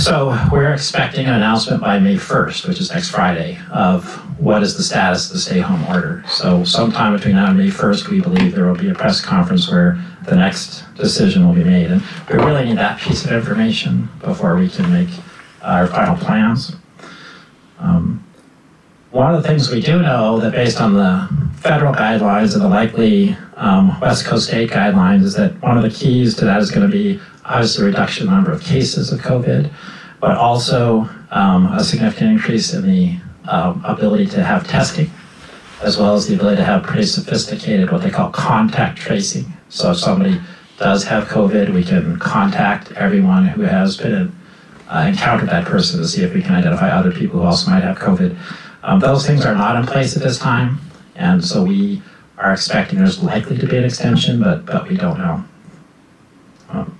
[0.00, 4.06] So we're expecting an announcement by May 1st, which is next Friday, of
[4.40, 6.24] what is the status of the stay-home order.
[6.26, 9.70] So sometime between now and May 1st, we believe there will be a press conference
[9.70, 11.90] where the next decision will be made.
[11.90, 15.10] And we really need that piece of information before we can make
[15.60, 16.74] our final plans.
[17.78, 18.24] Um,
[19.10, 22.68] one of the things we do know that based on the federal guidelines and the
[22.68, 26.70] likely um, West Coast state guidelines is that one of the keys to that is
[26.70, 29.70] going to be obviously reduction in the number of cases of COVID,
[30.20, 33.16] but also um, a significant increase in the
[33.48, 35.10] um, ability to have testing,
[35.82, 39.46] as well as the ability to have pretty sophisticated what they call contact tracing.
[39.68, 40.40] So if somebody
[40.78, 44.34] does have COVID, we can contact everyone who has been
[44.88, 47.82] uh, encountered that person to see if we can identify other people who also might
[47.82, 48.36] have COVID.
[48.82, 50.80] Um, those things are not in place at this time,
[51.14, 52.02] and so we
[52.38, 55.44] are expecting there's likely to be an extension, but but we don't know.
[56.72, 56.98] Um,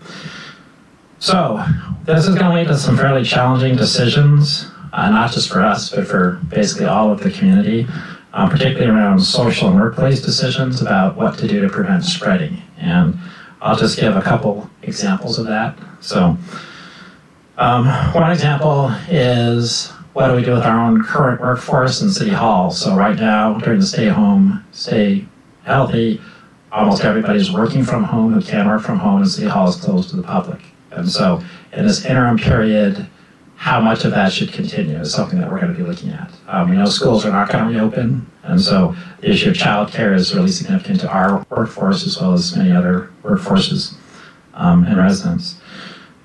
[1.19, 1.65] so
[2.05, 5.91] this is going to lead to some fairly challenging decisions, uh, not just for us,
[5.91, 7.87] but for basically all of the community,
[8.33, 12.63] um, particularly around social and workplace decisions about what to do to prevent spreading.
[12.79, 13.19] And
[13.61, 15.79] I'll just give a couple examples of that.
[16.01, 16.39] So,
[17.59, 22.31] um, one example is what do we do with our own current workforce in City
[22.31, 22.71] Hall?
[22.71, 25.27] So, right now, during the stay home, stay
[25.65, 26.21] healthy,
[26.73, 30.11] almost everybody's working from home who can work from home, and City Hall is closed
[30.11, 30.61] to the public.
[30.91, 33.07] And so, in this interim period,
[33.57, 36.33] how much of that should continue is something that we're going to be looking at.
[36.49, 40.15] Um, we know schools are not going to reopen, and so the issue of childcare
[40.15, 43.95] is really significant to our workforce as well as many other workforces
[44.55, 45.61] um, and residents.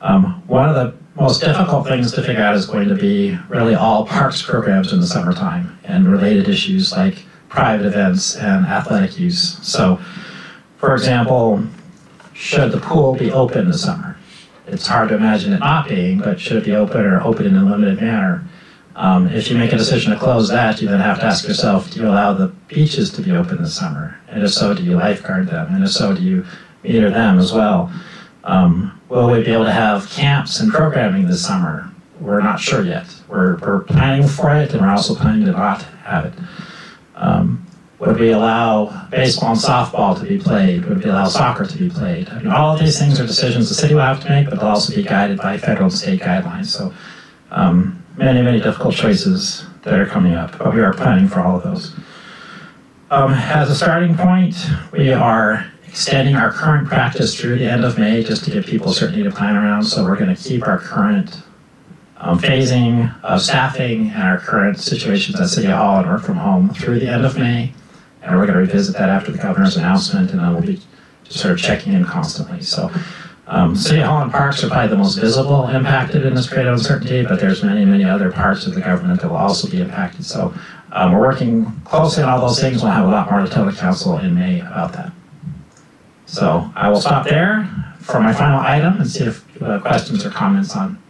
[0.02, 3.76] Um, one of the most difficult things to figure out is going to be really
[3.76, 9.58] all parks programs in the summertime and related issues like private events and athletic use.
[9.66, 10.00] So,
[10.86, 11.63] for example,
[12.34, 14.17] should the pool be open in the summer?
[14.67, 17.56] It's hard to imagine it not being, but should it be open or open in
[17.56, 18.43] a limited manner?
[18.95, 21.89] Um, if you make a decision to close that, you then have to ask yourself,
[21.89, 24.15] do you allow the beaches to be open this summer?
[24.28, 25.74] And if so, do you lifeguard them?
[25.74, 26.45] And if so, do you
[26.84, 27.91] meter them as well?
[28.43, 31.91] Um, will we be able to have camps and programming this summer?
[32.19, 33.08] We're not sure yet.
[33.28, 36.34] We're, we're planning for it, and we're also planning to not have it.
[37.15, 37.64] Um,
[38.00, 40.86] would we allow baseball and softball to be played?
[40.86, 42.30] Would we allow soccer to be played?
[42.30, 44.60] I mean, all of these things are decisions the city will have to make, but
[44.60, 46.66] they'll also be guided by federal and state guidelines.
[46.68, 46.94] So,
[47.52, 51.58] um, many, many difficult choices that are coming up, but we are planning for all
[51.58, 51.96] of those.
[53.12, 54.56] Um, as a starting point,
[54.92, 58.92] we are extending our current practice through the end of May just to give people
[58.92, 59.84] certainty to plan around.
[59.84, 61.42] So, we're going to keep our current
[62.18, 66.74] um, phasing of staffing and our current situations at City Hall and work from home
[66.74, 67.74] through the end of May.
[68.26, 70.82] And we're going to revisit that after the governor's announcement, and then we'll be
[71.30, 72.62] sort of checking in constantly.
[72.62, 72.92] So,
[73.48, 77.24] um, City Hall and parks are probably the most visible impacted in this of uncertainty,
[77.24, 80.26] but there's many, many other parts of the government that will also be impacted.
[80.26, 80.54] So,
[80.92, 82.82] um, we're working closely on all those things.
[82.82, 85.12] We'll have a lot more to tell the council in May about that.
[86.26, 90.30] So, I will stop there for my final item and see if have questions or
[90.30, 91.02] comments on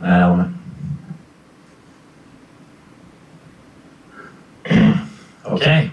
[0.00, 0.56] that element.
[5.46, 5.90] okay.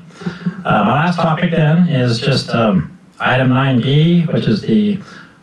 [0.63, 4.97] Uh, my last topic then is just um, item 9B, which is the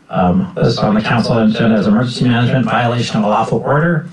[0.09, 4.09] um, list on the council agenda as emergency management violation of a lawful order.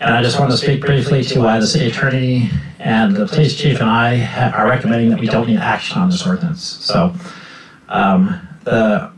[0.00, 3.58] And I just want to speak briefly to why the city attorney and the police
[3.58, 6.62] chief and I ha- are recommending that we don't need action on this ordinance.
[6.62, 7.14] So
[7.88, 9.10] um, the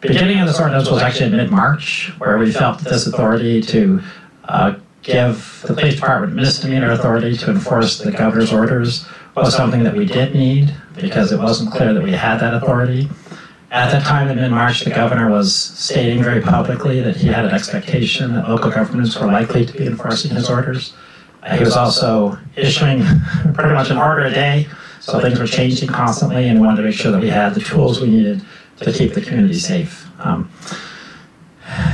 [0.00, 4.00] beginning of this ordinance was actually in mid-March, where we felt that this authority to
[4.44, 9.06] uh, give the police department misdemeanor authority to enforce the governor's orders
[9.42, 13.08] was something that we did need because it wasn't clear that we had that authority.
[13.70, 17.52] At that time in mid-March, the governor was stating very publicly that he had an
[17.52, 20.94] expectation that local governments were likely to be enforcing his orders.
[21.42, 23.02] Uh, he was also issuing
[23.54, 24.66] pretty much an order a day,
[25.00, 27.60] so things were changing constantly, and we wanted to make sure that we had the
[27.60, 28.40] tools we needed
[28.78, 30.06] to keep the community safe.
[30.20, 30.50] Um,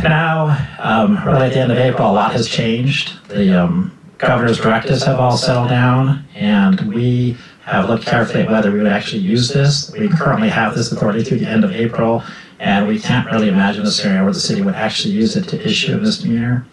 [0.02, 3.18] now, um, really at the end of April, a lot has changed.
[3.28, 3.96] The um,
[4.27, 8.93] governor's directives have all settled down, and we have looked carefully at whether we would
[8.93, 9.91] actually use this.
[9.93, 12.23] We currently have this authority through the end of April,
[12.59, 15.67] and we can't really imagine a scenario where the city would actually use it to
[15.67, 16.67] issue a misdemeanor.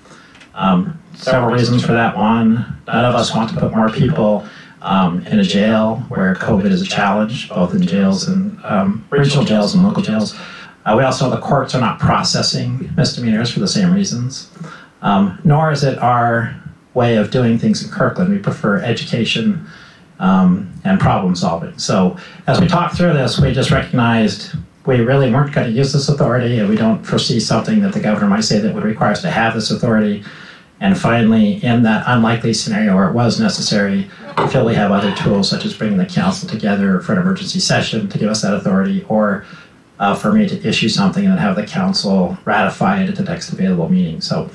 [0.54, 2.16] Um, several reasons for that.
[2.16, 4.46] One, none of us want to put more people
[4.82, 9.46] um, in a jail where COVID is a challenge, both in jails and um, regional
[9.46, 10.38] jails and local jails.
[10.86, 14.50] Uh, we also the courts are not processing misdemeanors for the same reasons.
[15.04, 16.61] Um, nor is it our
[16.94, 18.32] way of doing things in Kirkland.
[18.32, 19.68] We prefer education
[20.20, 21.78] um, and problem solving.
[21.78, 25.94] So as we talked through this, we just recognized we really weren't going to use
[25.94, 29.12] this authority, and we don't foresee something that the governor might say that would require
[29.12, 30.24] us to have this authority.
[30.80, 35.16] And finally, in that unlikely scenario where it was necessary, we feel we have other
[35.16, 38.56] tools such as bringing the council together for an emergency session to give us that
[38.56, 39.46] authority, or
[40.00, 43.54] uh, for me to issue something and have the council ratify it at the next
[43.54, 44.20] available meeting.
[44.20, 44.50] So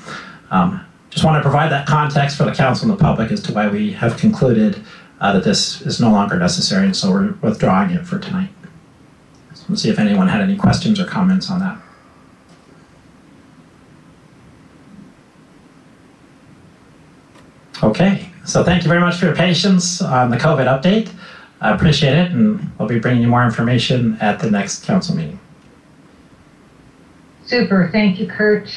[0.51, 0.85] um,
[1.17, 3.67] just want to provide that context for the council and the public as to why
[3.67, 4.79] we have concluded
[5.19, 8.51] uh, that this is no longer necessary, and so we're withdrawing it for tonight.
[9.55, 11.79] So we'll see if anyone had any questions or comments on that.
[17.81, 21.11] Okay, so thank you very much for your patience on the COVID update.
[21.61, 25.39] I appreciate it, and we'll be bringing you more information at the next council meeting.
[27.47, 28.69] Super, thank you, Kurt.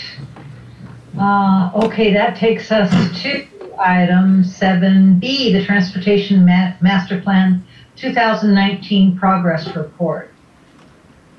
[1.19, 2.91] Uh, okay, that takes us
[3.23, 3.47] to
[3.79, 7.65] item 7B, the Transportation Ma- Master Plan
[7.97, 10.29] 2019 Progress Report.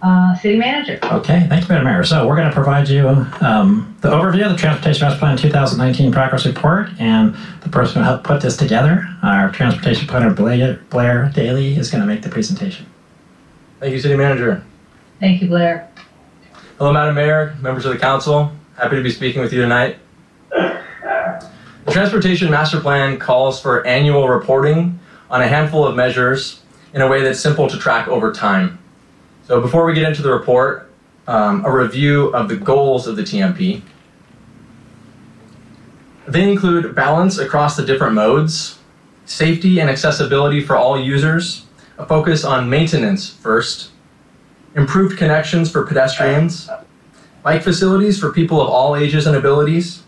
[0.02, 0.98] Uh, City Manager.
[1.04, 2.04] Okay, thank you, Madam Mayor.
[2.04, 6.12] So we're going to provide you um, the overview of the Transportation Master Plan 2019
[6.12, 11.32] Progress Report, and the person who helped put this together, our Transportation Planner Blair, Blair
[11.36, 12.88] Daly, is going to make the presentation.
[13.80, 14.64] Thank you, City Manager.
[15.20, 15.88] Thank you, Blair.
[16.80, 18.52] Hello, Madam Mayor, members of the council.
[18.82, 20.00] Happy to be speaking with you tonight.
[20.50, 26.64] The Transportation Master Plan calls for annual reporting on a handful of measures
[26.96, 28.80] in a way that's simple to track over time.
[29.44, 30.92] So before we get into the report,
[31.28, 33.84] um, a review of the goals of the TMP.
[36.28, 38.80] They include balance across the different modes,
[39.26, 41.68] safety and accessibility for all users,
[42.00, 43.92] a focus on maintenance first,
[44.74, 46.68] improved connections for pedestrians,
[47.44, 50.04] bike facilities for people of all ages and abilities,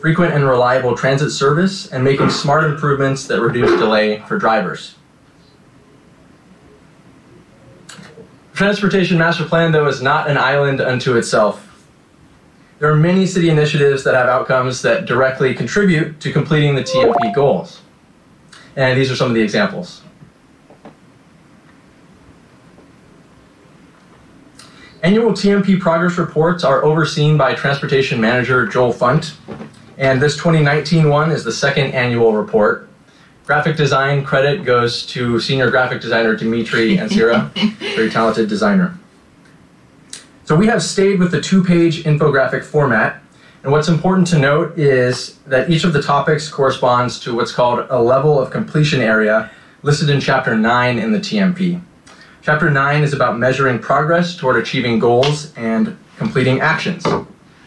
[0.00, 4.96] frequent and reliable transit service, and making smart improvements that reduce delay for drivers.
[8.54, 11.62] Transportation Master Plan, though, is not an island unto itself.
[12.78, 17.34] There are many city initiatives that have outcomes that directly contribute to completing the TMP
[17.34, 17.80] goals.
[18.76, 20.02] And these are some of the examples.
[25.06, 29.36] Annual TMP progress reports are overseen by Transportation Manager Joel Pfundt,
[29.98, 32.88] and this 2019 one is the second annual report.
[33.44, 37.52] Graphic design credit goes to senior graphic designer Dimitri Ansira,
[37.94, 38.98] very talented designer.
[40.44, 43.22] So we have stayed with the two-page infographic format,
[43.62, 47.86] and what's important to note is that each of the topics corresponds to what's called
[47.90, 49.52] a level of completion area
[49.84, 51.80] listed in Chapter 9 in the TMP.
[52.46, 57.02] Chapter 9 is about measuring progress toward achieving goals and completing actions.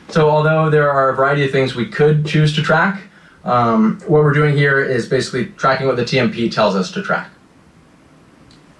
[0.07, 3.01] So, although there are a variety of things we could choose to track,
[3.43, 7.30] um, what we're doing here is basically tracking what the TMP tells us to track.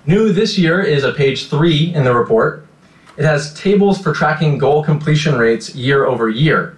[0.06, 2.66] New this year is a page 3 in the report.
[3.18, 6.78] It has tables for tracking goal completion rates year over year,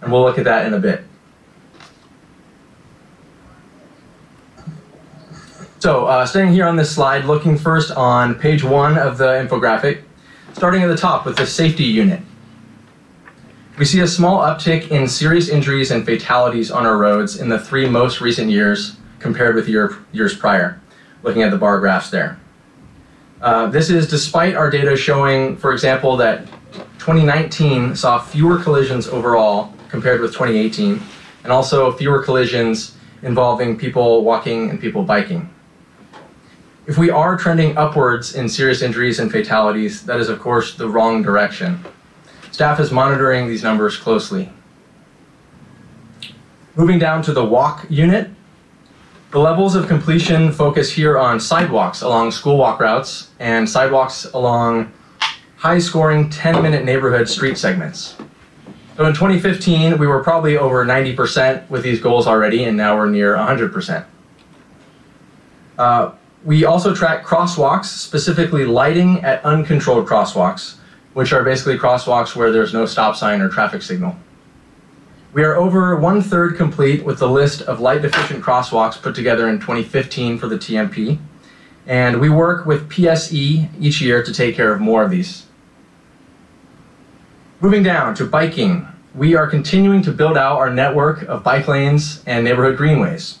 [0.00, 1.02] and we'll look at that in a bit.
[5.80, 10.02] So, uh, staying here on this slide, looking first on page one of the infographic,
[10.52, 12.20] starting at the top with the safety unit.
[13.78, 17.58] We see a small uptick in serious injuries and fatalities on our roads in the
[17.58, 20.78] three most recent years compared with year, years prior,
[21.22, 22.38] looking at the bar graphs there.
[23.40, 26.46] Uh, this is despite our data showing, for example, that
[26.98, 31.00] 2019 saw fewer collisions overall compared with 2018,
[31.44, 35.48] and also fewer collisions involving people walking and people biking.
[36.90, 40.88] If we are trending upwards in serious injuries and fatalities, that is, of course, the
[40.88, 41.84] wrong direction.
[42.50, 44.50] Staff is monitoring these numbers closely.
[46.74, 48.30] Moving down to the walk unit,
[49.30, 54.92] the levels of completion focus here on sidewalks along school walk routes and sidewalks along
[55.58, 58.16] high scoring 10 minute neighborhood street segments.
[58.96, 63.08] So in 2015, we were probably over 90% with these goals already, and now we're
[63.08, 64.04] near 100%.
[65.78, 66.10] Uh,
[66.44, 70.76] we also track crosswalks, specifically lighting at uncontrolled crosswalks,
[71.12, 74.16] which are basically crosswalks where there's no stop sign or traffic signal.
[75.32, 79.48] We are over one third complete with the list of light deficient crosswalks put together
[79.48, 81.18] in 2015 for the TMP,
[81.86, 85.46] and we work with PSE each year to take care of more of these.
[87.60, 92.22] Moving down to biking, we are continuing to build out our network of bike lanes
[92.26, 93.38] and neighborhood greenways.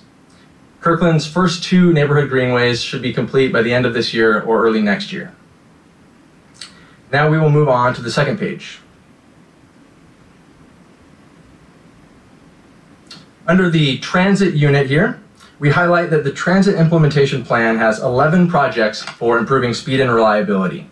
[0.80, 4.64] Kirkland's first two neighborhood greenways should be complete by the end of this year or
[4.64, 5.34] early next year.
[7.12, 8.78] Now we will move on to the second page.
[13.46, 15.20] Under the transit unit here,
[15.58, 20.88] we highlight that the transit implementation plan has 11 projects for improving speed and reliability.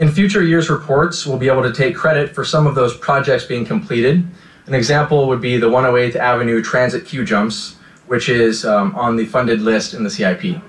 [0.00, 3.44] In future years' reports, we'll be able to take credit for some of those projects
[3.44, 4.26] being completed.
[4.66, 7.76] An example would be the 108th Avenue transit queue jumps,
[8.06, 10.60] which is um, on the funded list in the CIP.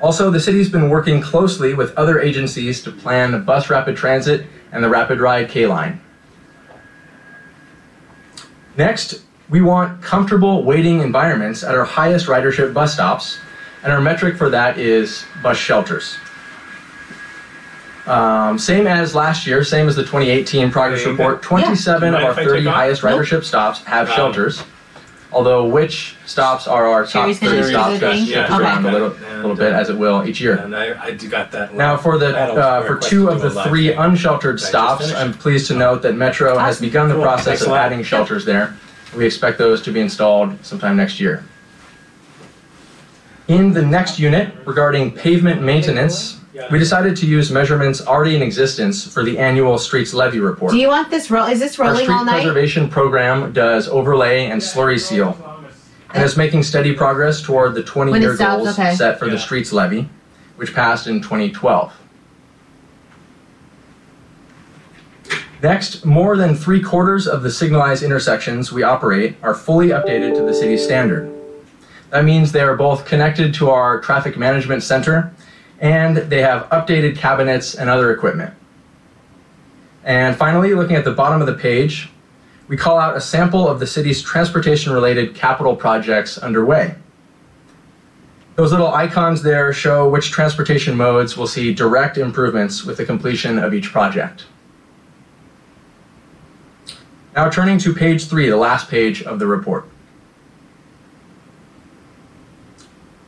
[0.00, 4.46] Also, the city's been working closely with other agencies to plan the bus rapid transit
[4.72, 6.00] and the rapid ride K line.
[8.76, 13.38] Next, we want comfortable waiting environments at our highest ridership bus stops,
[13.84, 16.16] and our metric for that is bus shelters.
[18.06, 22.28] Um, same as last year, same as the 2018 progress report, 27 Do of our
[22.28, 24.62] mind if I 30 highest ridership stops have Um, shelters.
[25.32, 28.26] Although which stops are our top Sherry's gonna 30 do stops the that thing?
[28.26, 28.62] shift Okay.
[28.62, 30.56] around a little, little bit as it will each year.
[30.56, 31.74] And I, I do got that.
[31.74, 33.98] Now, for the Adults uh, for requested two to of do the live three thing.
[33.98, 35.16] unsheltered Did I just stops, finish?
[35.18, 37.22] I'm pleased to note that Metro has begun the Cool.
[37.24, 37.78] process Thanks of lot.
[37.86, 38.74] adding shelters there.
[39.16, 41.44] We expect those to be installed sometime next year.
[43.48, 46.38] In the next unit, regarding pavement maintenance,
[46.70, 50.72] we decided to use measurements already in existence for the annual streets levy report.
[50.72, 51.46] Do you want this roll?
[51.46, 52.42] Is this Our rolling street all night?
[52.42, 55.36] preservation program does overlay and slurry seal,
[56.12, 58.94] and is making steady progress toward the 20-year it stops, goals okay.
[58.94, 59.32] set for Yeah.
[59.32, 60.08] the streets levy,
[60.56, 61.92] which passed in 2012.
[65.62, 70.42] Next, more than three quarters of the signalized intersections we operate are fully updated to
[70.42, 71.32] the city standard.
[72.10, 75.32] That means they are both connected to our traffic management center
[75.82, 78.54] and they have updated cabinets and other equipment.
[80.04, 82.08] And finally, looking at the bottom of the page,
[82.68, 86.94] we call out a sample of the city's transportation related capital projects underway.
[88.54, 93.58] Those little icons there show which transportation modes will see direct improvements with the completion
[93.58, 94.44] of each project.
[97.34, 99.88] Now turning to page three, the last page of the report.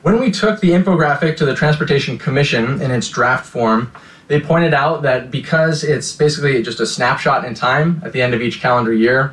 [0.05, 3.91] When we took the infographic to the Transportation Commission in its draft form,
[4.29, 8.35] they pointed out that because it's basically just a snapshot in time at the end
[8.35, 9.33] of each calendar year,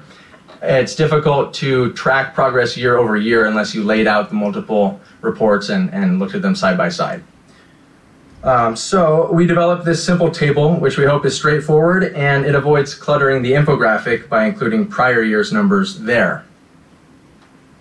[0.62, 5.68] it's difficult to track progress year over year unless you laid out the multiple reports
[5.68, 7.22] and, and looked at them side by side.
[8.42, 12.96] Um, so we developed this simple table, which we hope is straightforward, and it avoids
[12.96, 16.46] cluttering the infographic by including prior year's numbers there.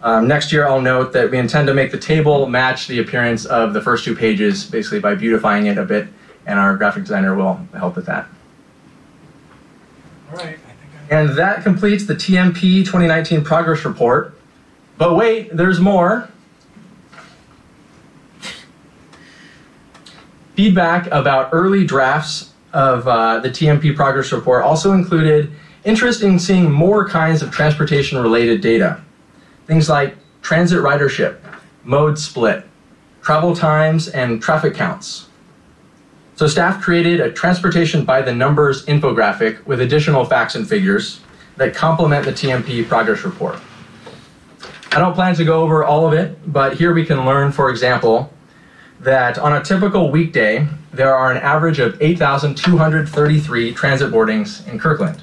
[0.03, 3.45] Um, next year, I'll note that we intend to make the table match the appearance
[3.45, 6.09] of the first two pages, basically by beautifying it a bit,
[6.47, 8.27] and our graphic designer will help with that.
[10.31, 10.59] All right.
[11.11, 14.39] And that completes the TMP 2019 progress report.
[14.97, 16.29] But wait, there's more.
[20.55, 25.51] Feedback about early drafts of uh, the TMP progress report also included
[25.85, 29.03] interest in seeing more kinds of transportation related data.
[29.71, 31.39] Things like transit ridership,
[31.85, 32.65] mode split,
[33.23, 35.29] travel times, and traffic counts.
[36.35, 41.21] So staff created a transportation by the numbers infographic with additional facts and figures
[41.57, 43.61] that complement the TMP progress report.
[44.91, 47.71] I don't plan to go over all of it, but here we can learn, for
[47.71, 48.33] example,
[48.99, 55.23] that on a typical weekday, there are an average of 8,233 transit boardings in Kirkland.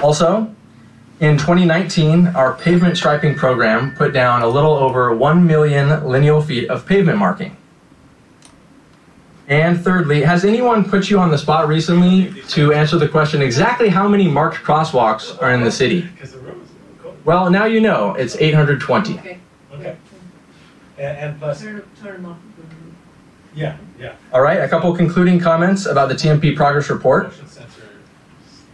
[0.00, 0.54] Also,
[1.20, 6.68] in 2019, our pavement striping program put down a little over 1 million lineal feet
[6.68, 7.56] of pavement marking.
[9.46, 13.88] And thirdly, has anyone put you on the spot recently to answer the question exactly
[13.90, 16.08] how many marked crosswalks are in the city?
[17.24, 19.18] Well, now you know, it's 820.
[19.18, 19.96] Okay.
[20.96, 22.38] And, and plus, Turn, turn them off.
[23.54, 24.14] yeah, yeah.
[24.32, 27.24] All right, a couple concluding comments about the TMP progress report.
[27.24, 27.82] Motion sensors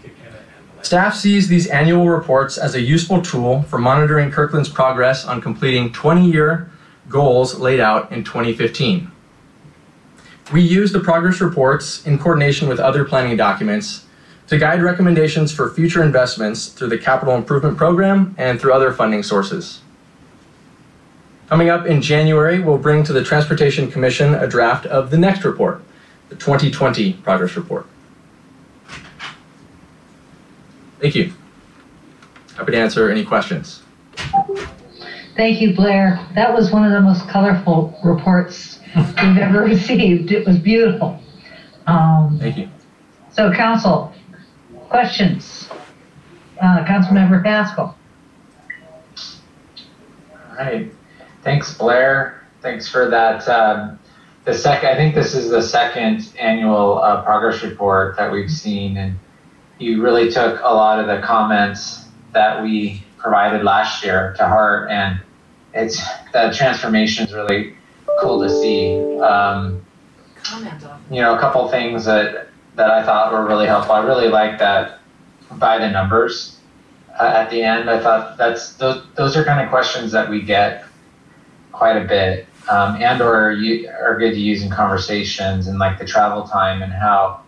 [0.02, 0.69] kick in and the light.
[0.82, 5.92] Staff sees these annual reports as a useful tool for monitoring Kirkland's progress on completing
[5.92, 6.70] 20 year
[7.08, 9.10] goals laid out in 2015.
[10.52, 14.06] We use the progress reports in coordination with other planning documents
[14.48, 19.22] to guide recommendations for future investments through the capital improvement program and through other funding
[19.22, 19.80] sources.
[21.48, 25.44] Coming up in January, we'll bring to the Transportation Commission a draft of the next
[25.44, 25.82] report,
[26.30, 27.86] the 2020 progress report.
[31.00, 31.32] Thank you.
[32.56, 33.82] Happy to answer any questions.
[35.36, 36.20] Thank you, Blair.
[36.34, 40.30] That was one of the most colorful reports we've ever received.
[40.32, 41.18] It was beautiful.
[41.86, 42.68] Um, Thank you.
[43.32, 44.12] so council,
[44.88, 45.68] questions?
[46.60, 47.96] Uh, Councilmember Pascal.
[50.34, 50.92] All right.
[51.42, 52.44] Thanks, Blair.
[52.60, 53.48] Thanks for that.
[53.48, 53.98] Um,
[54.44, 58.98] the second, I think this is the second annual uh, progress report that we've seen,
[58.98, 59.18] and
[59.80, 64.90] you really took a lot of the comments that we provided last year to heart,
[64.90, 65.20] and
[65.74, 66.00] it's
[66.32, 67.74] the transformation is really
[68.20, 69.18] cool to see.
[69.20, 69.84] Um,
[71.10, 73.94] you know, a couple things that that I thought were really helpful.
[73.94, 75.00] I really like that
[75.52, 76.58] by the numbers
[77.18, 77.90] uh, at the end.
[77.90, 80.84] I thought that's those those are kind of questions that we get
[81.72, 85.98] quite a bit, um, and or you are good to use in conversations and like
[85.98, 87.42] the travel time and how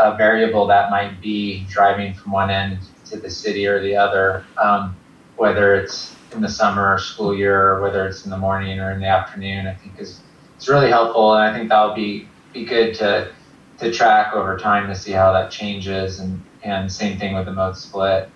[0.00, 2.78] uh, variable that might be driving from one end
[3.10, 4.96] to the city or the other, um,
[5.36, 8.92] whether it's in the summer or school year or whether it's in the morning or
[8.92, 9.66] in the afternoon.
[9.66, 10.20] I think is
[10.56, 13.32] it's really helpful, and I think that'll be be good to
[13.78, 17.52] to track over time to see how that changes, and and same thing with the
[17.52, 18.30] mode split.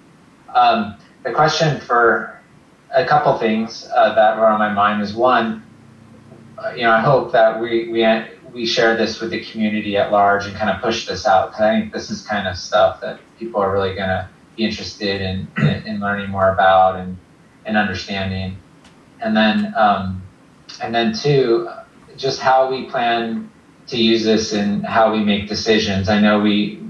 [0.55, 2.41] Um, the question for
[2.95, 5.65] a couple things uh, that were on my mind is one,
[6.59, 8.05] uh, you know, I hope that we we
[8.55, 11.61] we share this with the community at large and kind of push this out because
[11.61, 15.21] I think this is kind of stuff that people are really going to be interested
[15.21, 17.19] in, in, in learning more about and
[17.67, 18.59] and understanding,
[19.21, 20.23] and then um,
[20.83, 21.69] and then two,
[22.17, 23.51] just how we plan
[23.87, 26.09] to use this and how we make decisions.
[26.09, 26.83] I know we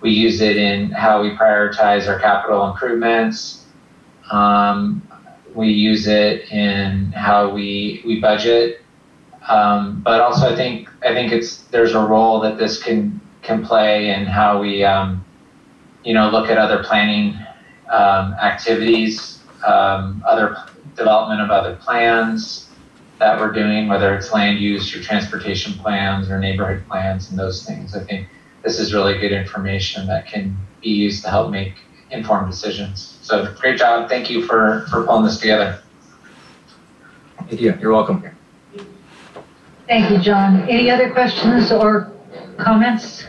[0.00, 3.66] we use it in how we prioritize our capital improvements.
[4.30, 5.06] Um,
[5.54, 8.81] we use it in how we we budget.
[9.48, 13.64] Um, but also, I think I think it's there's a role that this can can
[13.64, 15.24] play in how we, um,
[16.04, 17.36] you know, look at other planning
[17.90, 20.56] um, activities, um, other
[20.96, 22.68] development of other plans
[23.18, 27.64] that we're doing, whether it's land use or transportation plans or neighborhood plans and those
[27.64, 27.94] things.
[27.96, 28.28] I think
[28.62, 31.74] this is really good information that can be used to help make
[32.10, 33.18] informed decisions.
[33.22, 34.08] So great job.
[34.08, 35.80] Thank you for, for pulling this together.
[37.48, 37.74] Thank you.
[37.80, 38.31] You're welcome.
[39.92, 40.66] Thank you, Jon.
[40.70, 42.10] Any other questions or
[42.56, 43.26] comments?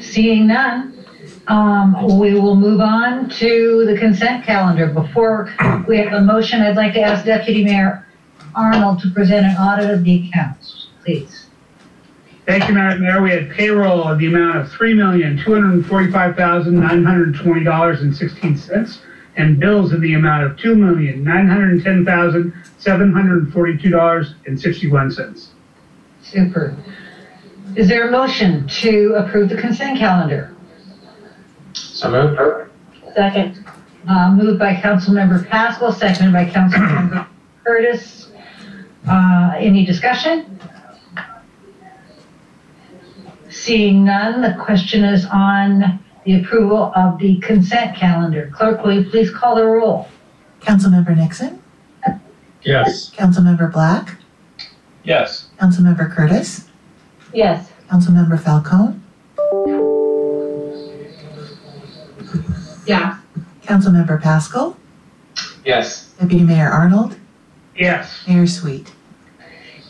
[0.00, 1.04] Seeing none,
[1.46, 4.88] um, we will move on to the consent calendar.
[4.88, 5.54] Before
[5.86, 8.04] we have a motion, I'd like to ask Deputy Mayor
[8.56, 11.46] Arnold to present an audit of the accounts, please.
[12.44, 13.22] Thank you, Madam Mayor.
[13.22, 15.84] We had payroll of the amount of three million, two hundred
[19.36, 20.14] and forty-five thousand, nine hundred and twenty dollars and sixteen cents, and bills in the
[20.14, 24.60] amount of two million, nine hundred and ten thousand, seven hundred and forty-two dollars and
[24.60, 25.50] sixty-one cents.
[26.22, 26.76] Super.
[27.76, 30.54] Is there a motion to approve the consent calendar?
[31.72, 32.70] So moved.
[33.14, 33.64] Second.
[34.08, 37.26] Uh, moved by Councilmember Pascal, seconded by Councilmember
[37.64, 38.30] Curtis.
[39.08, 40.58] Uh, any discussion?
[43.48, 48.50] Seeing none, the question is on the approval of the consent calendar.
[48.54, 50.08] Clerk, will you please call the roll?
[50.60, 51.60] Councilmember Nixon,
[52.62, 53.10] Yes.
[53.10, 54.16] Councilmember Black,
[55.02, 55.48] Yes.
[55.60, 56.68] Councilmember Curtis,
[57.34, 57.68] Yes.
[57.90, 59.00] Councilmember Falcone,
[62.86, 63.16] Yeah.
[63.64, 64.76] Councilmember Pascal,
[65.64, 66.10] Yes.
[66.20, 67.16] Deputy Mayor Arnold,
[67.76, 68.22] Yes.
[68.28, 68.92] Mayor Sweet.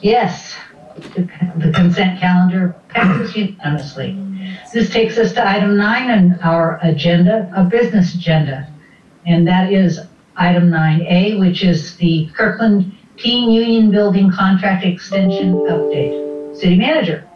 [0.00, 0.54] Yes,
[0.96, 4.18] the consent calendar passes unanimously.
[4.72, 8.68] This takes us to item nine on our agenda, a business agenda.
[9.26, 10.00] And that is
[10.36, 16.56] item nine A, which is the Kirkland Teen Union Building Contract Extension Update.
[16.56, 17.28] City Manager.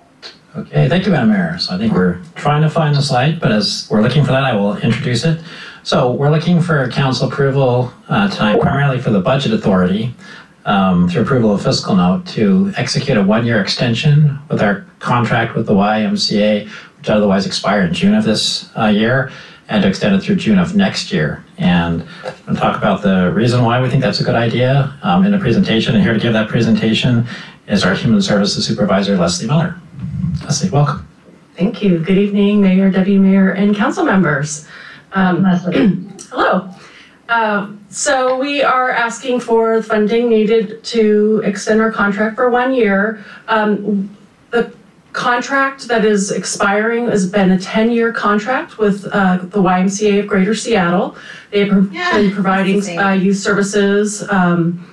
[0.56, 1.58] Okay, thank you, Madam Mayor.
[1.58, 4.42] So I think we're trying to find the slide, but as we're looking for that,
[4.42, 5.40] I will introduce it.
[5.82, 10.14] So we're looking for council approval uh, tonight primarily for the Budget Authority
[10.66, 15.66] um, through approval of fiscal note to execute a one-year extension with our contract with
[15.66, 19.30] the YMCA, which otherwise expired in June of this uh, year,
[19.68, 21.44] and to extend it through June of next year.
[21.56, 24.96] And I'm going to talk about the reason why we think that's a good idea
[25.02, 25.94] um, in the presentation.
[25.94, 27.26] And here to give that presentation
[27.68, 29.80] is our Human Services Supervisor, Leslie Miller.
[30.44, 31.08] Leslie, welcome.
[31.56, 32.00] Thank you.
[32.00, 34.68] Good evening, Mayor, Deputy Mayor, and council members.
[35.12, 35.96] Um, Leslie.
[36.30, 36.70] hello.
[37.28, 43.24] Um, so we are asking for funding needed to extend our contract for one year.
[43.48, 44.16] Um,
[44.50, 44.72] the
[45.12, 50.54] contract that is expiring has been a 10-year contract with uh, the YMCA of Greater
[50.54, 51.16] Seattle.
[51.50, 52.98] They've Yeah, been providing it's the same.
[53.00, 54.88] uh, youth services um,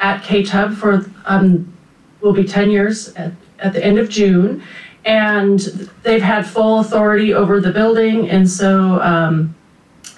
[0.00, 1.72] at KTUB for um,
[2.20, 4.62] will be 10 years at, at the end of June.
[5.06, 5.60] And
[6.02, 9.54] they've had full authority over the building, and so um,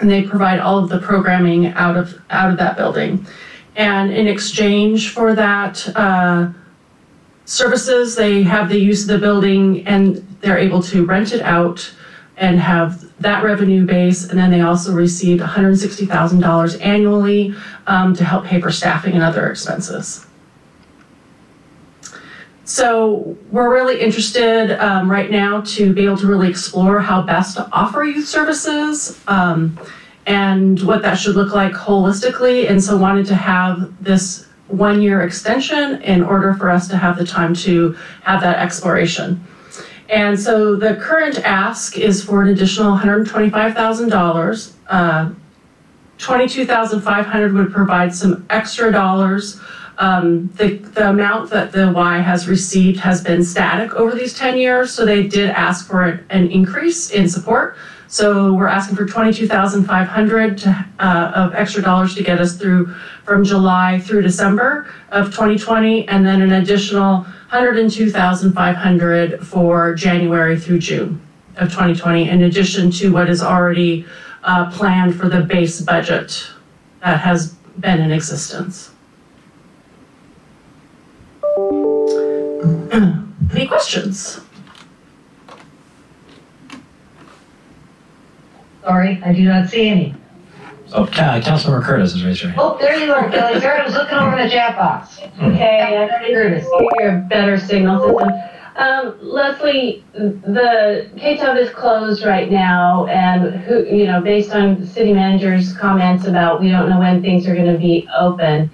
[0.03, 3.25] and they provide all of the programming out of out of that building.
[3.77, 6.49] And in exchange for that uh,
[7.45, 11.89] services, they have the use of the building, and they're able to rent it out
[12.35, 14.29] and have that revenue base.
[14.29, 17.55] And then they also received $160,000 annually
[17.87, 20.25] um, to help pay for staffing and other expenses.
[22.73, 27.55] So we're really interested um, right now to be able to really explore how best
[27.57, 29.79] to offer youth services um,
[30.25, 32.67] and what that should look like holistically.
[32.67, 37.15] And so wanted to have this one year extension in order for us to have
[37.15, 39.45] the time to have that exploration.
[40.09, 44.73] And so the current ask is for an additional $125,000.
[44.87, 45.29] Uh,
[46.17, 49.61] 22,500 would provide some extra dollars
[49.97, 54.57] um, the, the amount that the Y has received has been static over these 10
[54.57, 57.77] years, so they did ask for an, increase in support.
[58.07, 63.43] So we're asking for 22,500 to, uh, of extra dollars to get us through from
[63.43, 71.21] July through December of 2020, and then an additional 102,500 for January through June
[71.57, 74.05] of 2020, in addition to what is already
[74.43, 76.47] uh, planned for the base budget
[77.01, 78.92] that has been in existence.
[83.51, 84.39] Any questions?
[88.83, 90.15] Sorry, I do not see any.
[90.87, 91.07] So, uh,
[91.41, 92.59] Councilmember Curtis has raised her hand.
[92.61, 93.59] Oh, there you are, Kelly.
[93.59, 95.19] Sorry, I was looking over in the chat box.
[95.41, 96.67] Okay, I Curtis.
[96.99, 98.29] your better signal system.
[98.75, 104.87] Um, Leslie, the KTUB is closed right now and who, you know, based on the
[104.87, 108.71] city manager's comments about we don't know when things are gonna be open.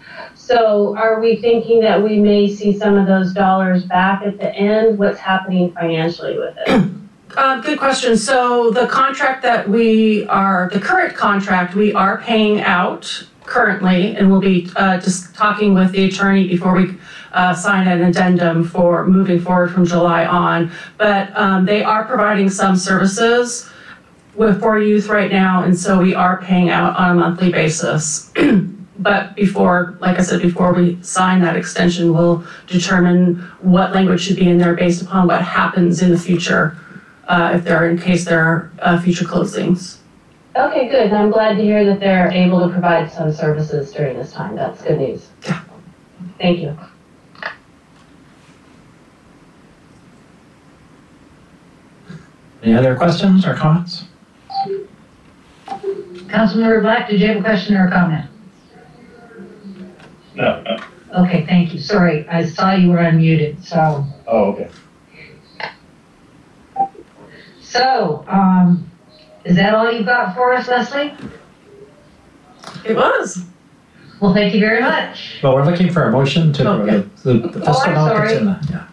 [0.50, 4.52] So are we thinking that we may see some of those dollars back at the
[4.52, 4.98] end?
[4.98, 6.90] What's happening financially with it?
[7.38, 8.18] Uh, good question.
[8.18, 14.32] So the contract that we are, the current contract, we are paying out currently, and
[14.32, 16.98] we'll be uh, just talking with the attorney before we
[17.34, 20.72] uh, sign an addendum for moving forward from July on.
[20.98, 23.70] But um, they are providing some services
[24.34, 28.34] with for youth right now, and so we are paying out on a monthly basis.
[29.00, 34.36] But before, like I said, before we sign that extension, we'll determine what language should
[34.36, 36.78] be in there based upon what happens in the future
[37.30, 40.00] uh, if there, in case there are uh, future closings.
[40.56, 41.08] Okay, good.
[41.08, 44.56] And I'm glad to hear that they're able to provide some services during this time.
[44.56, 45.30] That's good news.
[45.48, 45.64] Yeah.
[46.38, 46.78] Thank you.
[52.62, 54.04] Any other questions or comments?
[56.28, 58.30] Councilmember Black, did you have a question or a comment?
[60.40, 61.24] No, no.
[61.26, 61.80] Okay, thank you.
[61.80, 64.06] Sorry, I saw you were unmuted, so.
[64.28, 64.70] Oh, okay.
[67.62, 68.90] So, um,
[69.44, 71.14] is that all you've got for us, Leslie?
[72.86, 73.44] It was.
[74.20, 75.40] Well, thank you very much.
[75.44, 77.08] Well, we're looking for a motion to, Okay.
[77.24, 78.44] the, the Oh, fiscal I'm sorry.
[78.46, 78.86] that's yeah.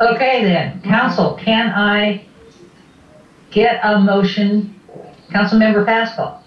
[0.00, 2.24] Okay then, council, can I
[3.50, 4.74] get a motion?
[5.30, 6.39] Councilmember Pascal,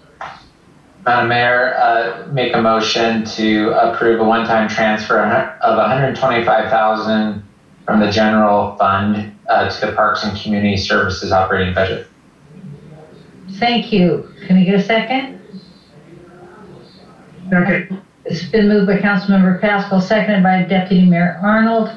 [1.04, 7.42] Madam Mayor, uh, make a motion to approve a one-time transfer of 125,000
[7.84, 12.06] from the general fund uh, to the Parks and Community Services operating budget.
[13.58, 14.26] thank you.
[14.46, 15.40] Can I get a second?
[17.50, 18.00] Second.
[18.24, 21.90] It's been moved by Councilmember Pascal, seconded by Deputy Mayor Arnold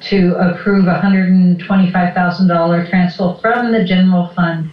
[0.00, 4.70] to approve a hundred and twenty-five thousand dollar transfer from the general fund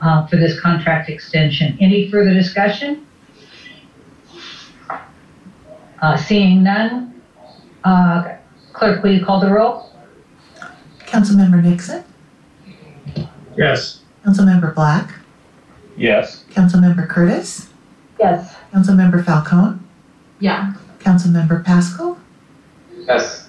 [0.00, 1.76] uh, for this contract extension.
[1.80, 3.04] Any further discussion?
[6.04, 7.18] Uh, seeing none,
[7.82, 8.34] uh,
[8.74, 9.90] clerk, will you call the roll?
[11.06, 12.04] Councilmember Nixon,
[13.56, 14.00] Yes.
[14.22, 15.14] Councilmember Black,
[15.96, 16.44] Yes.
[16.52, 17.70] Councilmember Curtis,
[18.20, 18.54] Yes.
[18.74, 19.78] Councilmember Falcone,
[20.40, 20.74] Yeah.
[20.98, 22.18] Councilmember Pascal,
[23.08, 23.48] Yes.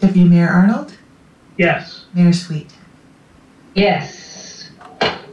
[0.00, 0.94] Deputy Mayor Arnold,
[1.58, 2.06] Yes.
[2.14, 2.72] Mayor Sweet.
[3.74, 4.70] Yes.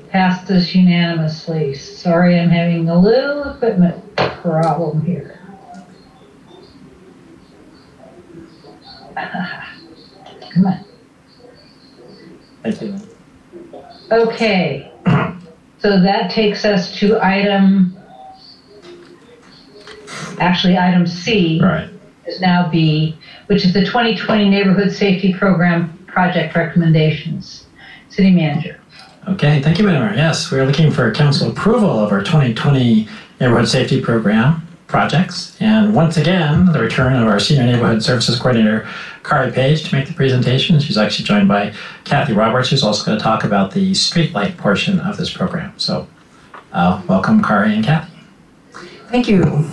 [0.10, 1.76] Passed this unanimously.
[1.76, 5.38] Sorry, I'm having a little equipment problem here.
[9.16, 10.86] Come on.
[12.64, 12.96] Thank you.
[14.12, 14.92] Okay.
[15.80, 17.98] So that takes us to item,
[20.40, 21.90] actually, item C Right.
[22.28, 27.66] is now B, which is the 2020 Neighborhood Safety Program Project Recommendations.
[28.10, 28.78] City Manager.
[29.30, 30.16] Okay, thank you, Madam Mayor.
[30.16, 33.08] Yes, we are looking for council approval of our 2020
[33.40, 35.58] Neighborhood Safety Program projects.
[35.60, 38.88] And once again, the return of our Senior Neighborhood Services Coordinator,
[39.24, 40.80] Kari Page, to make the presentation.
[40.80, 41.74] She's actually joined by
[42.04, 45.74] Kathy Roberts, who's also going to talk about the streetlight portion of this program.
[45.78, 46.08] So,
[46.74, 48.12] uh, welcome, Kari and Kathy.
[49.10, 49.66] Thank you.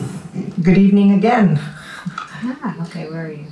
[0.62, 1.59] Good evening again.
[1.61, 3.47] Ah, okay, where are you?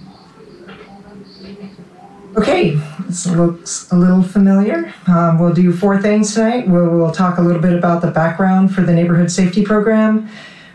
[2.36, 4.92] Okay, this looks a little familiar.
[5.08, 6.68] Um, we'll do four things tonight.
[6.68, 10.28] We'll, we'll talk a little bit about the background for the neighborhood safety program.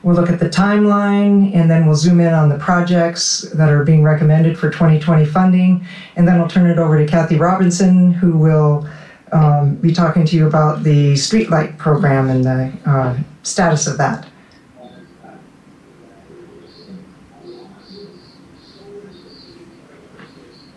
[0.03, 3.83] We'll look at the timeline and then we'll zoom in on the projects that are
[3.83, 5.85] being recommended for 2020 funding.
[6.15, 8.89] And then I'll turn it over to Kathy Robinson, who will
[9.31, 14.27] um, be talking to you about the streetlight program and the uh, status of that.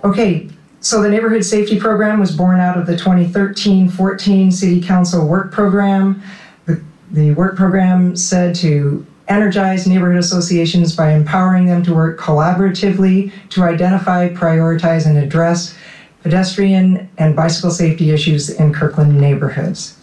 [0.05, 0.51] Okay,
[0.81, 6.23] so the Neighborhood Safety Program was born out of the 2013-14 City Council Work Program.
[6.67, 13.33] The, the work program said to energize neighborhood associations by empowering them to work collaboratively
[13.51, 15.77] to identify, prioritize, and address
[16.23, 19.99] pedestrian and bicycle safety issues in Kirkland neighborhoods.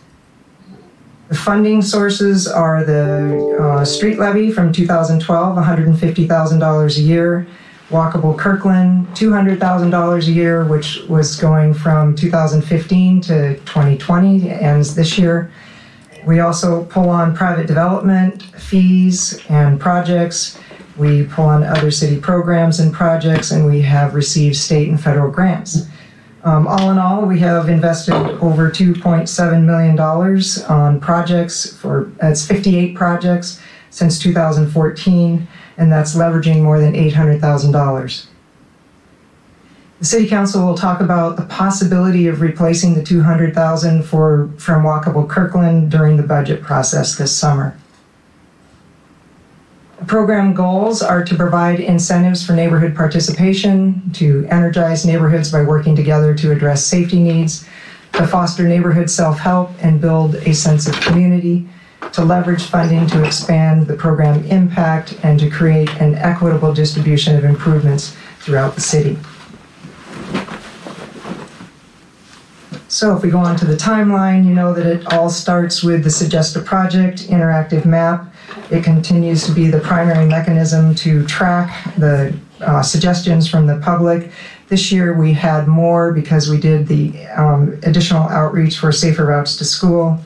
[1.29, 7.47] The funding sources are the uh, street levy from 2012, $150,000 a year.
[7.89, 15.51] Walkable Kirkland, $200,000 a year, which was going from 2015 to 2020, ends this year.
[16.25, 20.59] We also pull on private development fees and projects.
[20.97, 25.31] We pull on other city programs and projects, and we have received state and federal
[25.31, 25.87] grants.
[26.43, 29.99] Um, all in all, we have invested over $2.7 million
[30.69, 33.61] on projects for, that's 58 projects
[33.91, 35.47] since 2014
[35.77, 38.25] and that's leveraging more than $800,000.
[40.01, 45.29] The City Council will talk about the possibility of replacing the 200,000 for from Walkable
[45.29, 47.77] Kirkland during the budget process this summer.
[50.07, 56.33] Program goals are to provide incentives for neighborhood participation, to energize neighborhoods by working together
[56.33, 57.67] to address safety needs,
[58.13, 61.69] to foster neighborhood self-help and build a sense of community,
[62.11, 67.45] to leverage funding to expand the program impact, and to create an equitable distribution of
[67.45, 69.15] improvements throughout the city.
[72.91, 76.03] So if we go on to the timeline, you know that it all starts with
[76.03, 78.35] the Suggest a Project interactive map.
[78.69, 84.33] It continues to be the primary mechanism to track the uh, suggestions from the public.
[84.67, 89.55] This year we had more because we did the um, additional outreach for safer routes
[89.55, 90.19] to school.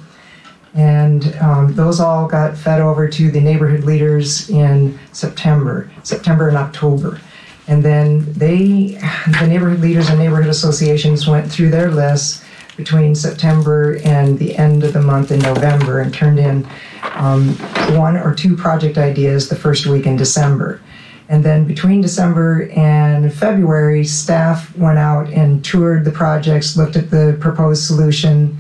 [0.74, 6.57] And um, those all got fed over to the neighborhood leaders in September, September and
[6.57, 7.22] October.
[7.68, 8.99] And then they,
[9.39, 12.43] the neighborhood leaders and neighborhood associations went through their lists
[12.78, 16.67] between September and the end of the month in November and turned in
[17.13, 17.49] um,
[17.97, 20.82] one or two project ideas the first week in December.
[21.28, 27.09] And then between December and February, staff went out and toured the projects, looked at
[27.09, 28.59] the proposed solution,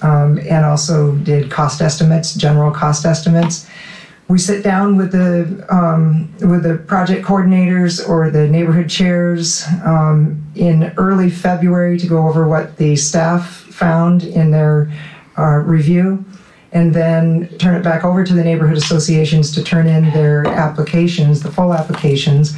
[0.00, 3.68] um, and also did cost estimates, general cost estimates.
[4.28, 10.44] We sit down with the um, with the project coordinators or the neighborhood chairs um,
[10.54, 14.92] in early February to go over what the staff found in their
[15.38, 16.26] uh, review,
[16.72, 21.40] and then turn it back over to the neighborhood associations to turn in their applications,
[21.40, 22.54] the full applications,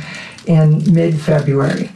[0.46, 1.92] in mid-February.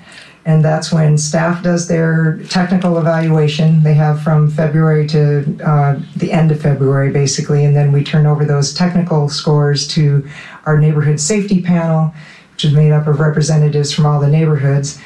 [0.46, 3.82] And that's when staff does their technical evaluation.
[3.82, 8.26] They have from February to uh, the end of February, basically, and then we turn
[8.26, 10.28] over those technical scores to
[10.66, 12.12] our neighborhood safety panel,
[12.52, 15.00] which is made up of representatives from all the neighborhoods.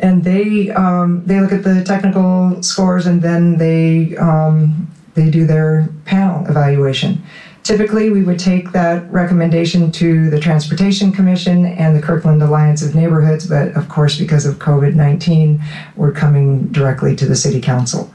[0.00, 5.46] And they um, they look at the technical scores and then they um, they do
[5.46, 7.22] their panel evaluation.
[7.68, 12.94] Typically, we would take that recommendation to the Transportation Commission and the Kirkland Alliance of
[12.94, 15.60] Neighborhoods, but of course, because of COVID 19,
[15.94, 18.10] we're coming directly to the City Council,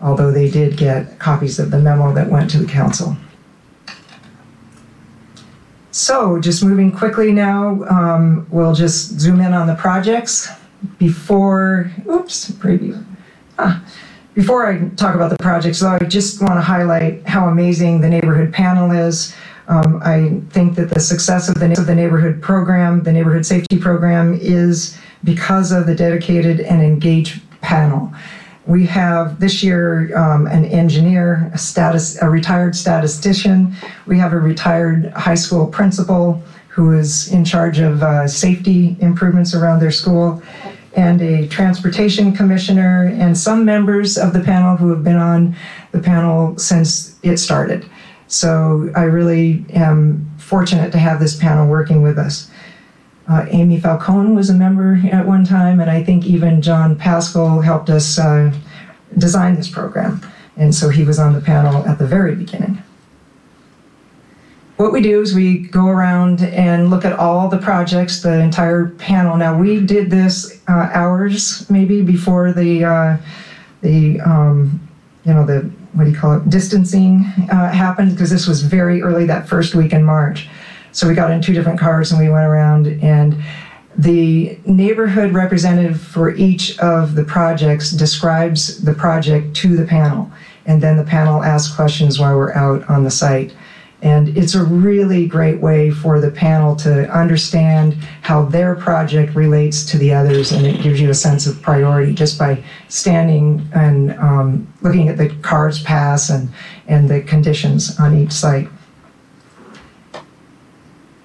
[0.00, 3.16] although they did get copies of the memo that went to the Council.
[5.90, 10.48] So, just moving quickly now, um, we'll just zoom in on the projects
[10.98, 13.04] before, oops, preview.
[13.58, 13.84] Ah,
[14.34, 18.08] before I talk about the projects, though, I just want to highlight how amazing the
[18.08, 19.34] neighborhood panel is.
[19.68, 23.78] Um, I think that the success of the, of the neighborhood program, the neighborhood safety
[23.78, 28.12] program, is because of the dedicated and engaged panel.
[28.66, 33.74] We have this year um, an engineer, a status, a retired statistician.
[34.06, 39.54] We have a retired high school principal who is in charge of uh, safety improvements
[39.54, 40.42] around their school
[40.96, 45.56] and a transportation commissioner, and some members of the panel who have been on
[45.92, 47.88] the panel since it started.
[48.28, 52.50] So I really am fortunate to have this panel working with us.
[53.28, 57.60] Uh, Amy Falcone was a member at one time, and I think even Jon Pascal
[57.60, 58.52] helped us uh,
[59.16, 60.20] design this program.
[60.56, 62.82] And so he was on the panel at the very beginning
[64.84, 68.88] what we do is we go around and look at all the projects, the entire
[68.98, 69.34] panel.
[69.34, 73.16] Now we did this uh, hours maybe before the uh,
[73.80, 74.86] the um,
[75.24, 79.00] you know the what do you call it distancing uh, happened because this was very
[79.00, 80.48] early that first week in March.
[80.92, 83.42] So we got in two different cars and we went around and
[83.96, 90.30] the neighborhood representative for each of the projects describes the project to the panel
[90.66, 93.54] and then the panel asks questions while we're out on the site.
[94.04, 99.82] And it's a really great way for the panel to understand how their project relates
[99.86, 104.12] to the others, and it gives you a sense of priority just by standing and
[104.18, 106.50] um, looking at the cars pass and,
[106.86, 108.68] and the conditions on each site.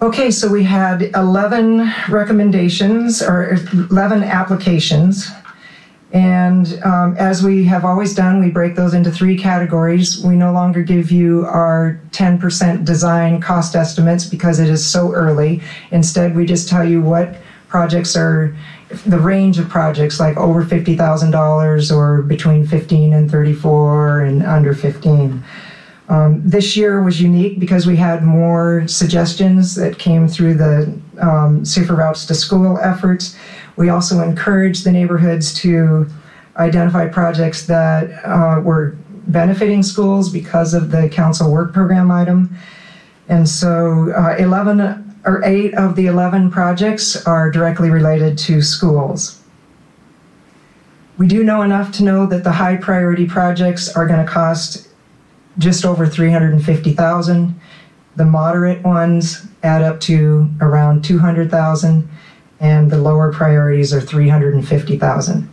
[0.01, 3.57] Okay, so we had 11 recommendations or
[3.91, 5.29] 11 applications
[6.11, 10.23] and um, as we have always done, we break those into three categories.
[10.23, 15.61] We no longer give you our 10% design cost estimates because it is so early.
[15.91, 17.35] Instead, we just tell you what
[17.67, 18.55] projects are
[19.05, 25.43] the range of projects like over $50,000 or between 15 and 34 and under 15.
[26.09, 31.63] Um, this year was unique because we had more suggestions that came through the um,
[31.63, 33.37] Safer Routes to School efforts.
[33.79, 36.05] We also encourage the neighborhoods to
[36.57, 42.53] identify projects that uh, were benefiting schools because of the council work program item.
[43.29, 49.41] And so uh, 11 or 8 of the 11 projects are directly related to schools.
[51.17, 54.89] We do know enough to know that the high priority projects are going to cost
[55.57, 57.61] just over 350,000.
[58.17, 62.09] The moderate ones add up to around 200,000
[62.59, 65.49] and the lower priorities are 350,000.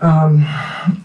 [0.00, 0.44] Um,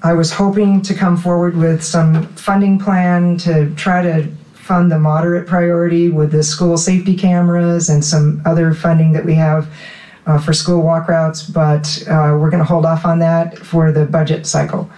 [0.02, 5.00] I was hoping to come forward with some funding plan to try to fund the
[5.00, 9.70] moderate priority with the school safety cameras and some other funding that we have
[10.26, 13.92] uh, for school walk routes, but uh, we're going to hold off on that for
[13.92, 14.90] the budget cycle.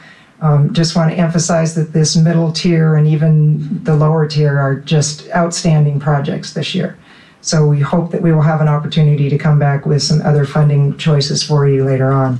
[0.41, 4.75] Um, just want to emphasize that this middle tier and even the lower tier are
[4.75, 6.97] just outstanding projects this year.
[7.41, 10.45] So we hope that we will have an opportunity to come back with some other
[10.45, 12.39] funding choices for you later on.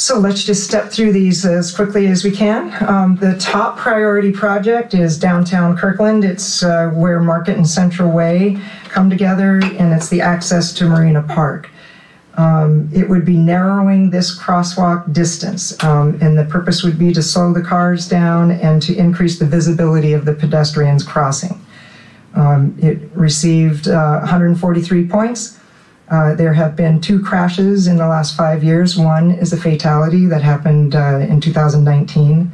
[0.00, 2.72] So let's just step through these as quickly as we can.
[2.88, 6.24] Um, the top priority project is downtown Kirkland.
[6.24, 11.22] It's uh, where Market and Central Way come together, and it's the access to Marina
[11.22, 11.68] Park.
[12.36, 17.22] Um, it would be narrowing this crosswalk distance, um, and the purpose would be to
[17.22, 21.60] slow the cars down and to increase the visibility of the pedestrians crossing.
[22.34, 25.58] Um, it received uh, 143 points.
[26.10, 28.96] Uh, there have been two crashes in the last five years.
[28.96, 32.50] One is a fatality that happened uh, in 2019.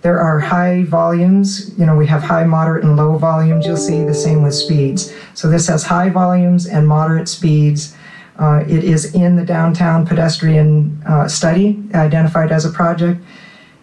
[0.00, 1.76] There are high volumes.
[1.78, 3.66] You know, we have high, moderate, and low volumes.
[3.66, 5.12] You'll see the same with speeds.
[5.34, 7.94] So this has high volumes and moderate speeds.
[8.38, 13.20] Uh, it is in the downtown pedestrian uh, study identified as a project.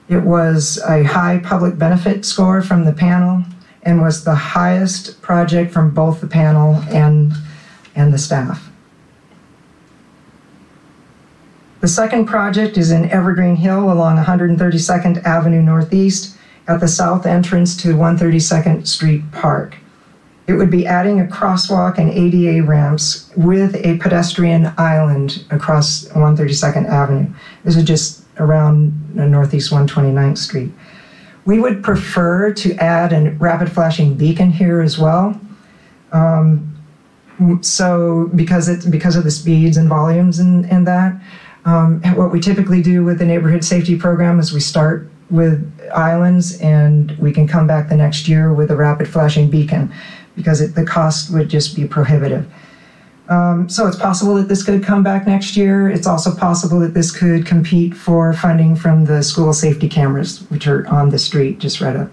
[0.09, 3.43] It was a high public benefit score from the panel
[3.83, 7.33] and was the highest project from both the panel and,
[7.95, 8.69] and the staff.
[11.81, 17.75] The second project is in Evergreen Hill along 132nd Avenue Northeast at the south entrance
[17.83, 19.75] to 132nd Street Park.
[20.47, 26.87] It would be adding a crosswalk and ADA ramps with a pedestrian island across 132nd
[26.87, 27.33] Avenue.
[27.63, 30.71] This is just around uh, Northeast 129th Street.
[31.45, 35.39] We would prefer to add a rapid flashing beacon here as well.
[36.11, 36.69] Um,
[37.61, 41.19] so because it's because of the speeds and volumes and, and that,
[41.65, 46.59] um, what we typically do with the neighborhood safety program is we start with islands
[46.59, 49.91] and we can come back the next year with a rapid flashing beacon
[50.35, 52.51] because it, the cost would just be prohibitive.
[53.33, 55.89] Um, so it's possible that this could come back next year.
[55.89, 60.67] It's also possible that this could compete for funding from the school safety cameras, which
[60.67, 62.11] are on the street just right up.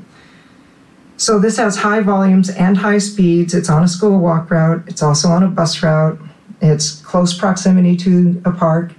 [1.18, 3.52] So this has high volumes and high speeds.
[3.52, 4.82] It's on a school walk route.
[4.86, 6.18] It's also on a bus route.
[6.62, 8.94] It's close proximity to a park.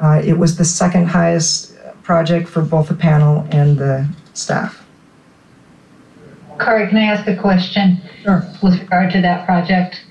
[0.00, 4.86] Uh, it was the second highest project for both the panel and the staff.
[6.58, 8.00] Corey, can I ask a question?
[8.22, 8.46] Sure.
[8.62, 10.04] With regard to that project?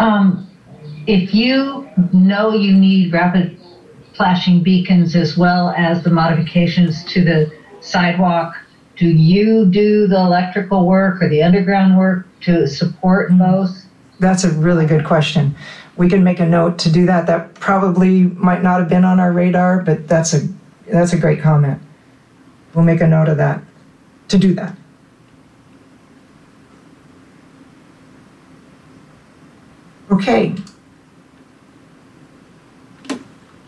[0.00, 0.47] Um,
[1.08, 3.58] if you know you need rapid
[4.14, 7.50] flashing beacons as well as the modifications to the
[7.80, 8.54] sidewalk,
[8.96, 13.38] do you do the electrical work or the underground work to support mm-hmm.
[13.38, 13.86] both?
[14.20, 15.56] That's a really good question.
[15.96, 17.26] We can make a note to do that.
[17.26, 20.46] That probably might not have been on our radar, but that's a
[20.88, 21.80] that's a great comment.
[22.74, 23.62] We'll make a note of that
[24.28, 24.76] to do that.
[30.10, 30.54] Okay.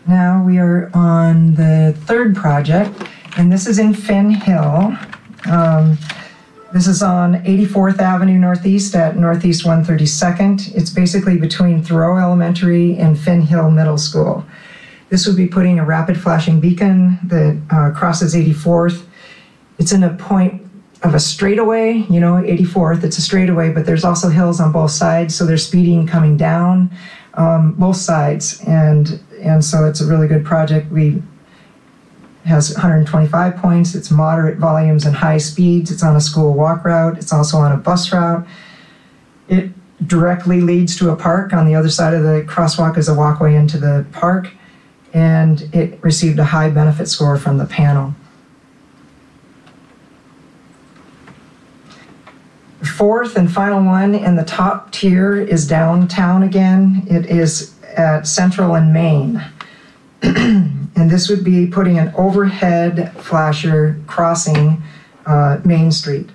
[0.07, 2.91] Now we are on the third project,
[3.37, 4.97] and this is in Finn Hill.
[5.49, 5.97] Um,
[6.73, 10.75] this is on 84th Avenue Northeast at Northeast 132nd.
[10.75, 14.43] It's basically between Thoreau Elementary and Finn Hill Middle School.
[15.09, 19.05] This would be putting a rapid flashing beacon that uh, crosses 84th.
[19.77, 20.63] It's in a point
[21.03, 24.91] of a straightaway, you know, 84th, it's a straightaway, but there's also hills on both
[24.91, 26.91] sides, so there's speeding coming down
[27.35, 30.91] um, both sides, and and so it's a really good project.
[30.91, 31.21] We
[32.45, 33.93] has 125 points.
[33.93, 35.91] It's moderate volumes and high speeds.
[35.91, 37.17] It's on a school walk route.
[37.17, 38.47] It's also on a bus route.
[39.47, 39.71] It
[40.07, 41.53] directly leads to a park.
[41.53, 44.49] On the other side of the crosswalk is a walkway into the park,
[45.13, 48.15] and it received a high benefit score from the panel.
[53.01, 57.03] fourth and final one in the top tier is downtown again.
[57.09, 59.43] It is at Central and Main.
[60.21, 64.81] and this would be putting an overhead flasher crossing
[65.25, 66.29] uh, Main Street.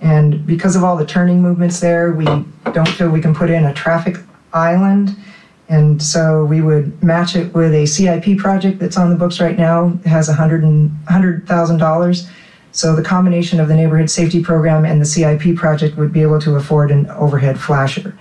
[0.00, 3.64] And because of all the turning movements there, we don't feel we can put in
[3.64, 4.16] a traffic
[4.52, 5.16] island.
[5.68, 9.58] And so we would match it with a CIP project that's on the books right
[9.58, 9.98] now.
[10.04, 12.30] It has $100,000
[12.72, 16.40] so the combination of the neighborhood safety program and the CIP project would be able
[16.40, 18.16] to afford an overhead flasher.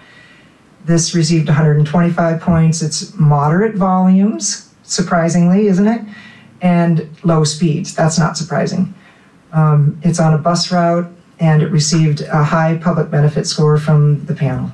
[0.90, 2.82] This received 125 points.
[2.82, 6.02] It's moderate volumes, surprisingly, isn't it?
[6.64, 7.94] And low speeds.
[7.94, 8.96] That's not surprising.
[9.54, 11.08] Um, it's on a bus route.
[11.40, 14.72] and it received a high public benefit score from the panel.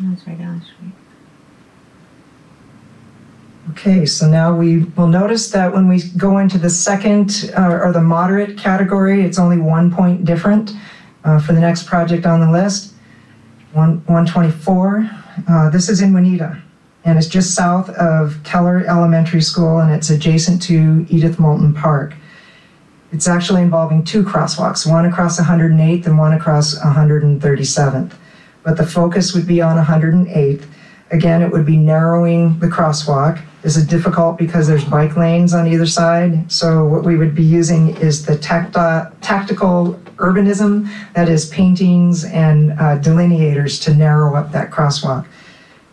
[0.00, 0.92] That's right down the street.
[3.70, 7.92] Okay, so now we will notice that when we go into the second uh, or
[7.92, 10.72] the moderate category, it's only one point different
[11.22, 12.94] uh, for the next project on the list.
[13.72, 15.10] One, 124.
[15.46, 16.60] Uh, this is in Juanita,
[17.04, 22.14] and it's just south of Keller Elementary School, and it's adjacent to Edith Moulton Park.
[23.12, 28.12] It's actually involving two crosswalks, one across 108th and one across 137th.
[28.62, 30.66] But the focus would be on 108th.
[31.10, 33.40] Again, it would be narrowing the crosswalk.
[33.62, 36.50] This is difficult because there's bike lanes on either side.
[36.50, 42.72] So what we would be using is the tacti- tactical urbanism, that is paintings and
[42.72, 45.26] uh, delineators to narrow up that crosswalk.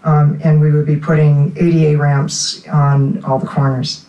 [0.03, 4.05] Um, and we would be putting ADA ramps on all the corners.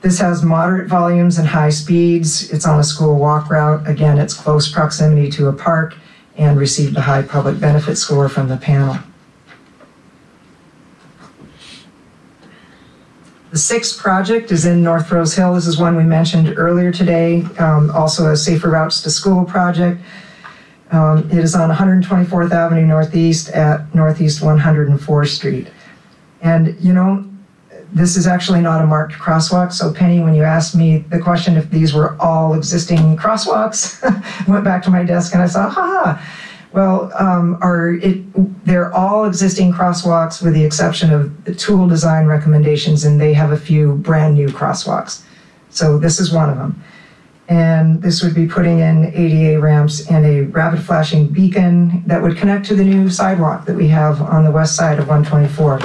[0.00, 2.50] This has moderate volumes and high speeds.
[2.50, 3.86] It's on a school walk route.
[3.86, 5.94] Again, it's close proximity to a park
[6.36, 8.96] and received a high public benefit score from the panel.
[13.52, 15.52] The sixth project is in North Rose Hill.
[15.52, 20.00] This is one we mentioned earlier today, um, also a Safer Routes to School project.
[20.90, 25.68] Um, it is on 124th Avenue Northeast at Northeast 104th Street.
[26.40, 27.28] And, you know,
[27.92, 29.70] this is actually not a marked crosswalk.
[29.70, 34.00] So, Penny, when you asked me the question if these were all existing crosswalks,
[34.48, 36.26] went back to my desk and I saw, ha.
[36.72, 38.64] Well, um, are it?
[38.64, 43.52] They're all existing crosswalks with the exception of the tool design recommendations, and they have
[43.52, 45.22] a few brand new crosswalks.
[45.70, 46.82] So this is one of them.
[47.48, 52.36] And this would be putting in ADA ramps and a rapid flashing beacon that would
[52.36, 55.80] connect to the new sidewalk that we have on the west side of 124.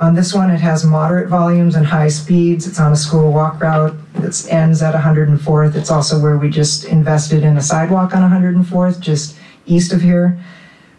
[0.00, 2.66] On this one, it has moderate volumes and high speeds.
[2.66, 5.76] It's on a school walk route that ends at 104th.
[5.76, 9.36] It's also where we just invested in a sidewalk on 104th, just
[9.66, 10.38] east of here,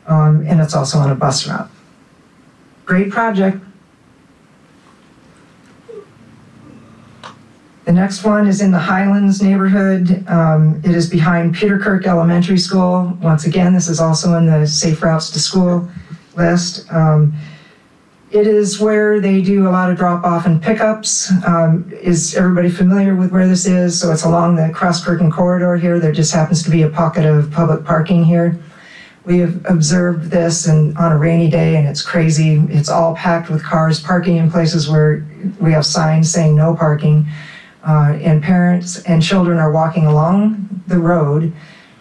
[0.08, 1.70] um, and it's also on a bus route.
[2.86, 3.58] Great project.
[7.86, 10.26] The next one is in the Highlands neighborhood.
[10.30, 13.18] Um, it is behind Peter Kirk Elementary School.
[13.22, 15.90] Once again, this is also in the Safe Routes to School
[16.38, 16.90] list.
[16.92, 17.34] Um,
[18.34, 21.32] it is where they do a lot of drop off and pickups.
[21.46, 24.00] Um, is everybody familiar with where this is?
[24.00, 26.00] So it's along the Cross Kirkland Corridor here.
[26.00, 28.60] There just happens to be a pocket of public parking here.
[29.24, 32.56] We have observed this and on a rainy day and it's crazy.
[32.70, 35.24] It's all packed with cars parking in places where
[35.62, 37.28] we have signs saying no parking.
[37.86, 41.54] Uh, and parents and children are walking along the road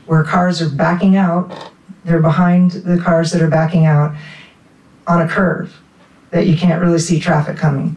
[0.07, 1.71] where cars are backing out.
[2.07, 4.17] They're behind the cars that are backing out
[5.07, 5.82] on a curve
[6.33, 7.97] that you can't really see traffic coming.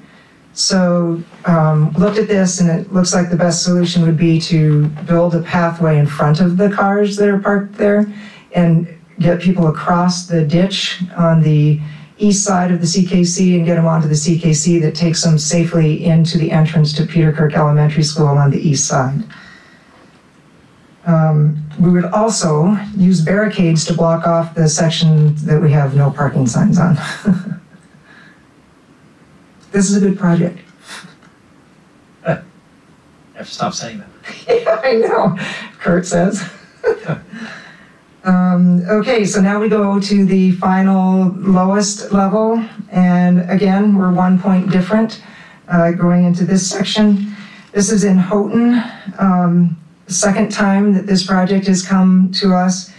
[0.54, 4.88] So um, looked at this and it looks like the best solution would be to
[5.08, 8.06] build a pathway in front of the cars that are parked there
[8.54, 8.88] and
[9.20, 11.82] get people across the ditch on the
[12.18, 16.06] east side of the CKC and get them onto the CKC that takes them safely
[16.06, 19.24] into the entrance to Peter Kirk Elementary School on the east side.
[21.06, 26.10] Um, we would also use barricades to block off the section that we have no
[26.10, 26.98] parking signs on.
[29.76, 30.58] this is a good project.
[32.26, 32.40] I
[33.36, 34.10] have to stop saying that.
[34.48, 35.38] yeah, I know,
[35.80, 36.50] Kurt says.
[38.24, 42.64] um, okay, so now we go to the final lowest level.
[42.90, 45.22] And again, we're one point different
[45.68, 47.36] uh, going into this section.
[47.74, 48.82] This is in Houghton.
[49.20, 49.78] Um,
[50.08, 52.94] second time that this project has come to us.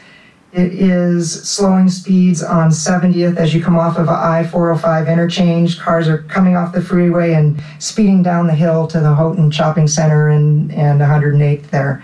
[0.57, 5.79] It is slowing speeds on 70th as you come off of I 405 interchange.
[5.79, 9.87] Cars are coming off the freeway and speeding down the hill to the Houghton Shopping
[9.87, 12.03] Center and, and 108th there.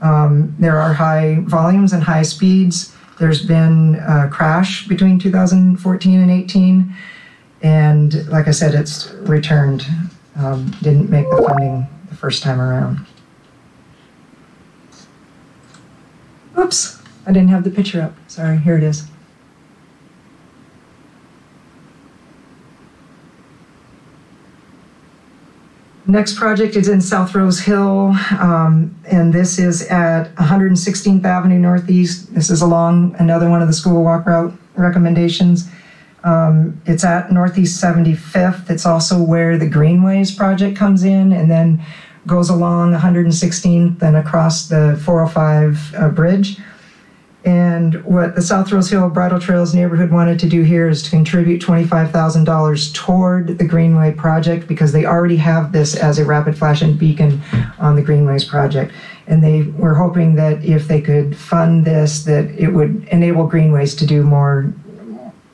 [0.00, 2.96] Um, there are high volumes and high speeds.
[3.20, 6.90] There's been a crash between 2014 and 18.
[7.60, 9.86] And like I said, it's returned.
[10.36, 13.04] Um, didn't make the funding the first time around.
[16.58, 17.03] Oops.
[17.26, 18.14] I didn't have the picture up.
[18.28, 19.08] Sorry, here it is.
[26.06, 32.34] Next project is in South Rose Hill, um, and this is at 116th Avenue Northeast.
[32.34, 35.66] This is along another one of the school walk route recommendations.
[36.22, 38.68] Um, it's at Northeast 75th.
[38.68, 41.82] It's also where the Greenways project comes in and then
[42.26, 46.58] goes along 116th and across the 405 uh, bridge.
[47.44, 51.10] And what the South Rose Hill Bridle Trails neighborhood wanted to do here is to
[51.10, 56.96] contribute $25,000 toward the Greenway project because they already have this as a rapid flashing
[56.96, 57.42] beacon
[57.78, 58.92] on the Greenways project.
[59.26, 63.94] And they were hoping that if they could fund this, that it would enable Greenways
[63.96, 64.72] to do more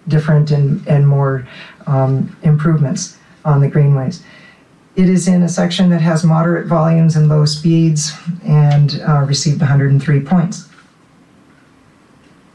[0.08, 1.46] different and, and more
[1.86, 4.22] um, improvements on the greenways.
[4.96, 8.12] It is in a section that has moderate volumes and low speeds
[8.44, 10.69] and uh, received 103 points.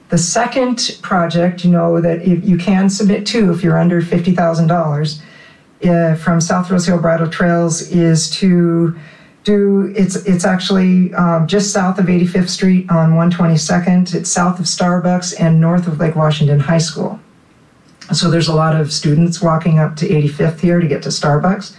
[0.10, 5.22] The second project, you know that you can submit to if you're under $50,000
[5.84, 8.98] uh, from South Rose Hill Bridle Trails is to
[9.44, 14.14] do it's it's actually um, just south of 85th Street on 122nd.
[14.16, 17.20] It's south of Starbucks and north of Lake Washington High School.
[18.14, 21.76] So there's a lot of students walking up to 85th here to get to Starbucks.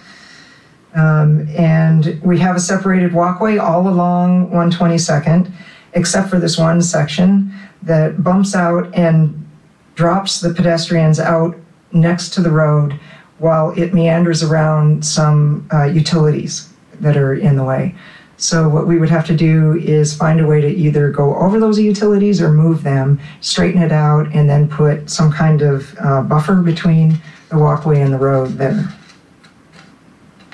[0.95, 5.53] Um, and we have a separated walkway all along 122nd,
[5.93, 7.53] except for this one section
[7.87, 9.49] that bumps out and
[9.95, 11.57] drops the pedestrians out
[11.93, 12.99] next to the road
[13.39, 17.95] while it meanders around some uh, utilities that are in the way.
[18.39, 21.59] So what we would have to do is find a way to either go over
[21.59, 26.23] those utilities or move them, straighten it out, and then put some kind of uh,
[26.23, 27.19] buffer between
[27.49, 28.93] the walkway and the road there.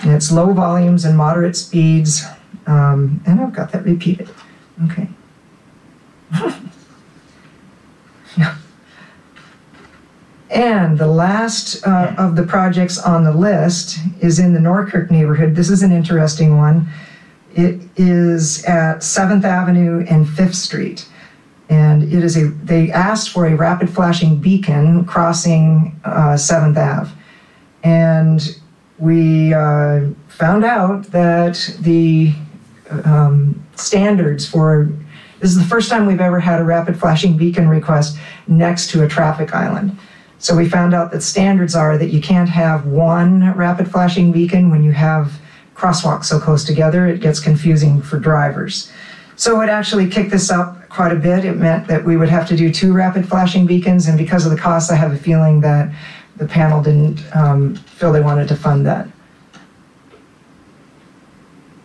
[0.03, 2.25] And it's low volumes and moderate speeds.
[2.67, 4.29] Um, and I've got that repeated.
[4.85, 5.09] Okay.
[10.53, 15.57] And the last uh, of the projects on the list is in the Norkirk neighborhood.
[15.57, 16.89] This is an interesting one.
[17.55, 21.09] It is at 7th Avenue and 5th Street.
[21.71, 27.11] And it is a, they asked for a rapid flashing beacon crossing uh, 7th Ave.
[27.83, 28.61] And
[28.99, 32.35] we uh, found out that the
[33.05, 34.91] um, standards for
[35.41, 38.17] this is the first time we've ever had a rapid flashing beacon request
[38.47, 39.99] next to a traffic island.
[40.43, 44.71] So we found out that standards are that you can't have one rapid flashing beacon
[44.71, 45.41] when you have
[45.77, 47.07] crosswalks so close together.
[47.07, 48.91] It gets confusing for drivers.
[49.37, 51.45] So it actually kicked this up quite a bit.
[51.45, 54.51] It meant that we would have to do two rapid flashing beacons, and because of
[54.51, 55.95] the cost, I have a feeling that
[56.39, 59.07] the panel didn't um, feel they wanted to fund that.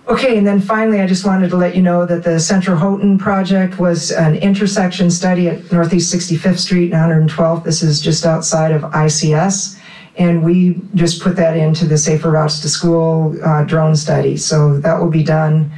[0.07, 3.17] Okay, and then finally, I just wanted to let you know that the Central Houghton
[3.17, 7.65] project was an intersection study at Northeast 65th Street and 112th.
[7.65, 9.77] This is just outside of ICS.
[10.15, 14.37] And we just put that into the Safer Routes to School uh, drone study.
[14.37, 15.73] So that will be done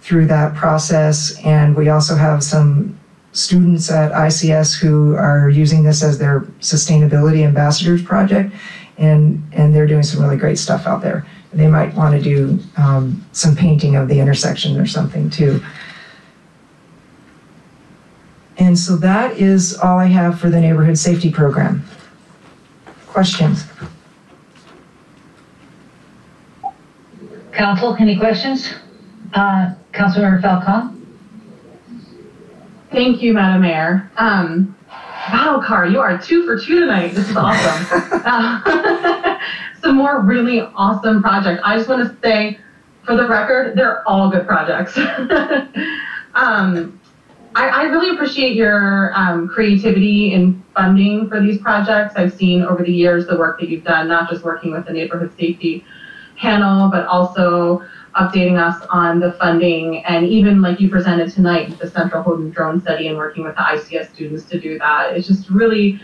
[0.00, 1.38] through that process.
[1.44, 2.98] And we also have some
[3.30, 8.52] students at ICS who are using this as their sustainability ambassadors project.
[8.96, 12.58] And, and they're doing some really great stuff out there they might want to do
[12.76, 15.62] um, some painting of the intersection or something too.
[18.58, 21.84] And so that is all I have for the neighborhood safety program.
[23.06, 23.64] Questions?
[27.52, 28.74] Council, any questions?
[29.32, 30.96] Uh, Councilmember Falcone?
[32.90, 34.10] Thank you, Madam Mayor.
[34.16, 34.76] Um,
[35.32, 37.14] wow, Car, you are two for two tonight.
[37.14, 38.22] This is awesome.
[38.24, 39.38] uh,
[39.80, 41.60] some more really awesome projects.
[41.64, 42.58] I just want to say,
[43.04, 44.96] for the record, they're all good projects.
[46.34, 47.00] um,
[47.54, 52.14] I, I, really appreciate your um, creativity in funding for these projects.
[52.16, 54.92] I've seen over the years the work that you've done, not just working with the
[54.92, 55.84] neighborhood safety
[56.36, 57.82] panel, but also
[58.14, 62.80] updating us on the funding and even like you presented tonight, the Central Houghton drone
[62.80, 65.16] study and working with the ICS students to do that.
[65.16, 66.00] It's just really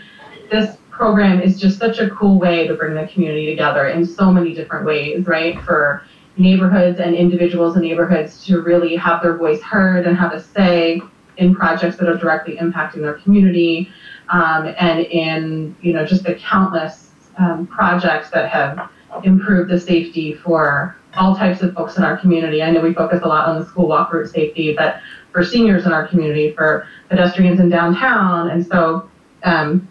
[0.49, 4.31] this program is just such a cool way to bring the community together in so
[4.31, 5.61] many different ways, right?
[5.63, 6.03] For
[6.37, 11.01] neighborhoods and individuals in neighborhoods to really have their voice heard and have a say
[11.37, 13.89] in projects that are directly impacting their community
[14.29, 18.89] um, and in you know just the countless um, projects that have
[19.23, 22.61] improved the safety for all types of folks in our community.
[22.61, 24.99] I know we focus a lot on the school walk route safety, but
[25.31, 29.09] for seniors in our community, for pedestrians in downtown, and so
[29.43, 29.87] um,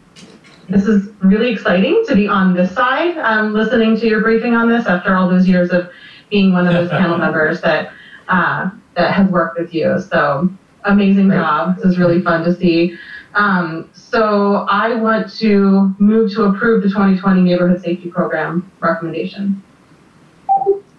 [0.69, 4.69] this is really exciting to be on this side, um, listening to your briefing on
[4.69, 5.91] this after all those years of
[6.31, 7.93] being one of those panel members that
[8.29, 10.01] uh, that has worked with you.
[10.01, 10.49] So
[10.85, 11.77] amazing job.
[11.77, 12.97] This is really fun to see.
[13.35, 19.63] Um, so I want to move to approve the 2020 Neighborhood Safety Program recommendation.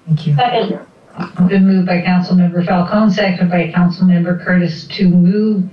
[0.05, 0.35] Thank you.
[0.35, 0.85] Second.
[1.47, 5.63] Been moved by Councilmember Falcone, seconded by Councilmember Curtis to move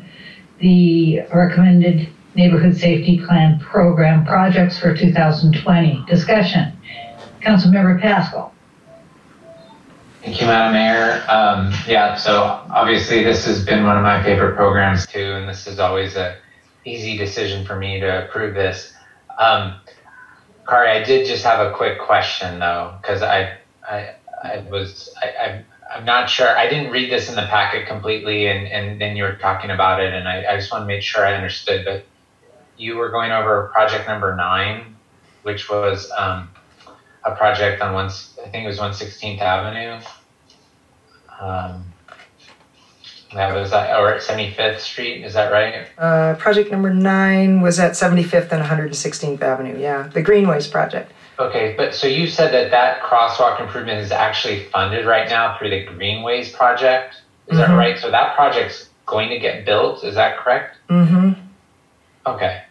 [0.60, 6.04] the recommended Neighborhood Safety Plan Program projects for 2020.
[6.08, 6.72] Discussion.
[7.40, 8.54] Councilmember Pascal.
[10.22, 11.24] Thank you, Madam Mayor.
[11.28, 15.66] Um, yeah, so obviously this has been one of my favorite programs too, and this
[15.66, 16.36] is always a
[16.84, 18.94] easy decision for me to approve this.
[19.38, 19.80] Um,
[20.68, 24.14] Kari, I did just have a quick question though, because I, I,
[24.44, 26.56] I was, I, I, I'm not sure.
[26.56, 30.00] I didn't read this in the packet completely, and, and then you were talking about
[30.00, 31.84] it, and I, I just want to make sure I understood.
[31.84, 32.04] But
[32.82, 34.96] you were going over project number nine,
[35.44, 36.50] which was um,
[37.24, 40.04] a project on one, I think it was 116th Avenue.
[41.40, 41.84] Um,
[43.34, 45.86] that was that, or at 75th Street, is that right?
[45.96, 51.12] Uh, project number nine was at 75th and 116th Avenue, yeah, the Greenways project.
[51.38, 55.70] Okay, but so you said that that crosswalk improvement is actually funded right now through
[55.70, 57.22] the Greenways project?
[57.46, 57.78] Is that Mhm.
[57.78, 57.98] right?
[57.98, 60.76] So that project's going to get built, is that correct?
[60.90, 61.32] Mm-hmm,
[62.26, 62.62] Okay.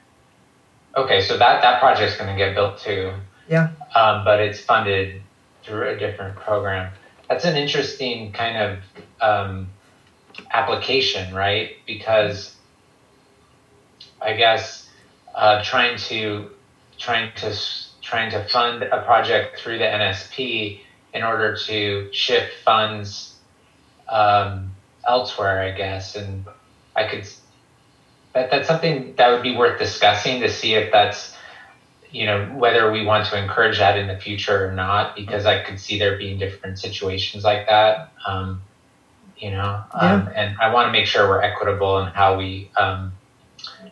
[0.96, 3.14] Okay, so that, that project's gonna get built too.
[3.48, 3.70] Yeah.
[3.96, 5.22] Um, but it's funded
[5.64, 6.92] through a different program.
[7.30, 8.80] That's an interesting kind of,
[9.22, 9.70] um,
[10.54, 11.72] application, right?
[11.86, 12.56] Because
[14.22, 14.90] I guess,
[15.34, 16.52] uh, trying to,
[16.98, 17.56] trying to,
[18.02, 20.82] trying to fund a project through the NSP
[21.14, 23.36] in order to shift funds,
[24.08, 24.72] um,
[25.08, 26.46] elsewhere, I guess, and
[26.96, 27.28] I could,
[28.34, 31.36] that, that's something that would be worth discussing to see if that's,
[32.10, 35.64] you know, whether we want to encourage that in the future or not, because I
[35.64, 38.12] could see there being different situations like that.
[38.26, 38.62] Um,
[39.38, 43.12] you know, um, and I want to make sure we're equitable in how we um,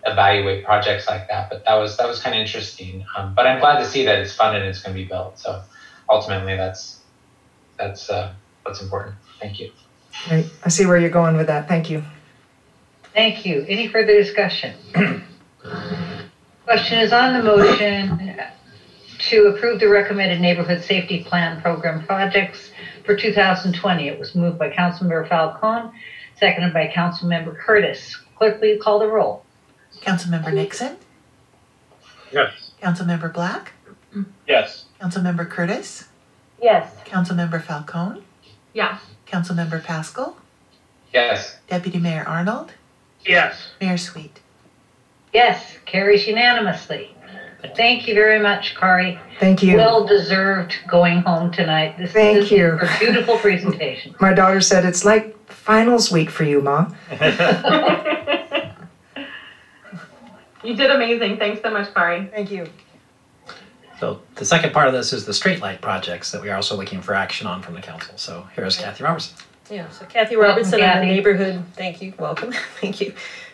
[0.05, 1.49] evaluate projects like that.
[1.49, 3.03] But that was that was kind of interesting.
[3.17, 5.39] Um, but I'm glad to see that it's funded and it's going to be built.
[5.39, 5.63] So
[6.07, 6.99] ultimately, that's
[7.79, 8.33] that's uh,
[8.63, 9.15] what's important.
[9.39, 9.71] Thank you.
[10.29, 12.03] right, I see where you're going with that, thank you.
[13.13, 13.65] Thank you.
[13.67, 14.75] Any further discussion?
[16.65, 18.39] Question is on the motion
[19.29, 22.69] to approve the recommended neighborhood safety plan program projects
[23.05, 24.07] for 2020.
[24.07, 25.89] It was moved by Councilmember Falcone,
[26.37, 28.15] seconded by Councilmember Curtis.
[28.37, 29.43] Clerk, will you call the roll?
[30.01, 30.95] Councilmember Nixon,
[32.31, 32.71] Yes.
[32.81, 33.73] Councilmember Black,
[34.47, 34.85] Yes.
[35.01, 36.05] Councilmember Curtis,
[36.61, 36.93] Yes.
[37.05, 38.21] Councilmember Falcone,
[38.73, 39.01] Yes.
[39.27, 40.37] Councilmember Pascal,
[41.11, 41.57] Yes.
[41.67, 42.73] Deputy Mayor Arnold,
[43.25, 43.69] Yes.
[43.81, 44.39] Mayor Sweet.
[45.33, 47.15] Yes, carries unanimously.
[47.75, 49.19] Thank you very much, Kari.
[49.39, 49.75] Thank you.
[49.75, 51.97] Well deserved going home tonight.
[51.97, 52.79] This Thank this is you.
[52.81, 54.15] a beautiful presentation.
[54.19, 56.95] My daughter said it's like finals week for you, Mom.
[60.63, 61.37] You did amazing.
[61.37, 62.25] Thanks so much, Kari.
[62.33, 62.67] Thank you.
[63.99, 67.01] So the second part of this is the streetlight projects that we are also looking
[67.01, 68.17] for action on from the council.
[68.17, 69.37] So here's Kathy Robertson.
[69.69, 72.51] Yeah, so Kathy Welcome, Robertson, I'm the neighborhood, thank you, welcome,
[72.81, 73.13] thank you.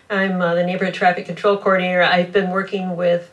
[0.09, 2.01] I'm uh, the neighborhood traffic control coordinator.
[2.01, 3.31] I've been working with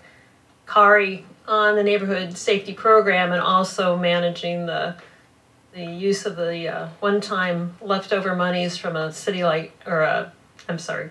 [0.67, 4.97] Kari on the neighborhood safety program and also managing the
[5.73, 10.31] the use of the uh, one-time leftover monies from a city light, or a,
[10.69, 11.11] I'm sorry,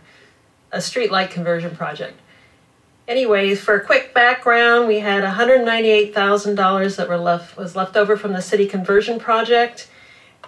[0.71, 2.19] a street light conversion project.
[3.07, 8.33] Anyways, for a quick background, we had $198,000 that were left, was left over from
[8.33, 9.87] the city conversion project.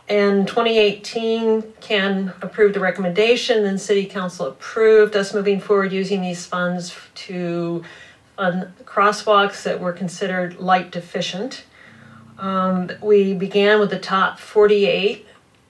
[0.09, 6.45] In 2018, can approve the recommendation, then City Council approved us moving forward using these
[6.45, 7.83] funds to
[8.35, 11.63] fund crosswalks that were considered light deficient.
[12.37, 15.25] Um, we began with the top 48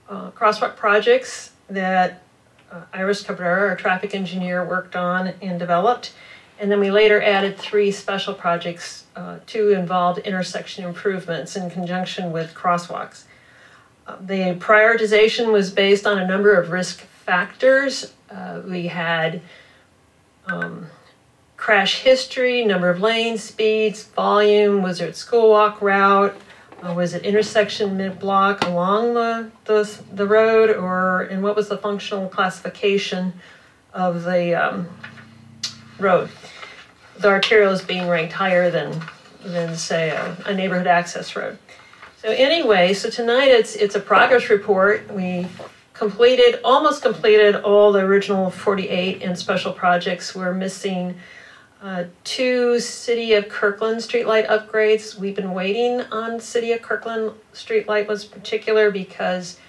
[0.09, 2.23] uh, crosswalk projects that
[2.71, 6.13] uh, Iris Cabrera, our traffic engineer, worked on and developed.
[6.59, 12.31] And then we later added three special projects, uh, two involved intersection improvements in conjunction
[12.31, 13.25] with crosswalks.
[14.21, 18.13] The prioritization was based on a number of risk factors.
[18.29, 19.41] Uh, we had
[20.47, 20.87] um,
[21.55, 26.35] crash history, number of lanes, speeds, volume, was it school walk route,
[26.81, 31.77] uh, was it intersection mid-block along the, the, the road, or, and what was the
[31.77, 33.31] functional classification
[33.93, 34.89] of the um,
[35.97, 36.29] road?
[37.17, 39.01] The arterial is being ranked higher than,
[39.45, 41.57] than say, a, a neighborhood access road.
[42.23, 45.11] So anyway, so tonight it's it's a progress report.
[45.11, 45.45] We
[45.91, 50.33] completed, almost completed all the original 48 and special projects.
[50.33, 51.15] We're missing
[51.81, 55.19] uh, two City of Kirkland streetlight upgrades.
[55.19, 59.59] We've been waiting on City of Kirkland streetlight was particular because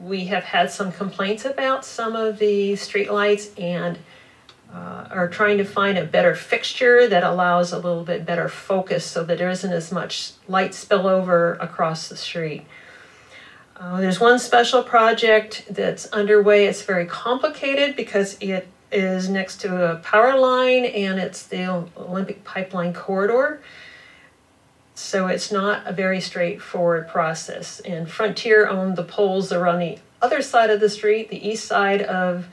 [0.00, 3.98] we have had some complaints about some of the streetlights and
[4.74, 9.04] uh, are trying to find a better fixture that allows a little bit better focus
[9.04, 12.66] so that there isn't as much light spillover across the street.
[13.76, 16.66] Uh, there's one special project that's underway.
[16.66, 22.42] It's very complicated because it is next to a power line and it's the Olympic
[22.44, 23.62] pipeline corridor.
[24.96, 27.80] So it's not a very straightforward process.
[27.80, 31.48] And Frontier owned the poles that are on the other side of the street, the
[31.48, 32.46] east side of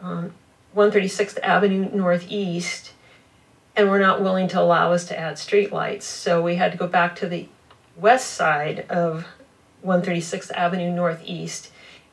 [0.00, 0.32] um,
[0.74, 2.92] 136th Avenue Northeast,
[3.76, 6.02] and were not willing to allow us to add streetlights.
[6.02, 7.48] So we had to go back to the
[7.96, 9.26] west side of
[9.84, 11.70] 136th Avenue Northeast.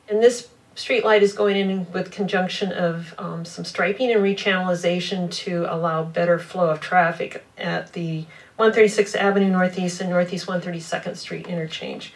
[0.08, 5.30] And this street light is going in with conjunction of um, some striping and rechannelization
[5.30, 8.24] to allow better flow of traffic at the
[8.58, 12.14] 136th Avenue Northeast and Northeast 132nd Street interchange.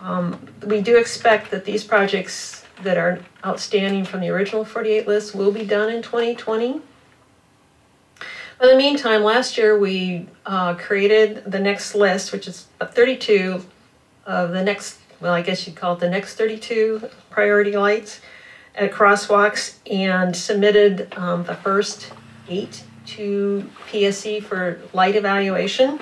[0.00, 5.34] Um, we do expect that these projects that are outstanding from the original 48 list
[5.34, 6.80] will be done in 2020.
[8.60, 13.64] In the meantime, last year we uh, created the next list, which is 32
[14.26, 18.20] of the next, well, I guess you'd call it the next 32 priority lights
[18.74, 22.12] at crosswalks and submitted um, the first
[22.48, 26.00] eight to PSE for light evaluation.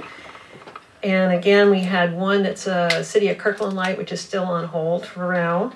[1.03, 4.65] And again, we had one that's a City of Kirkland light, which is still on
[4.65, 5.73] hold for now.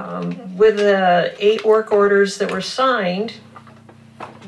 [0.00, 3.34] Um, with the eight work orders that were signed,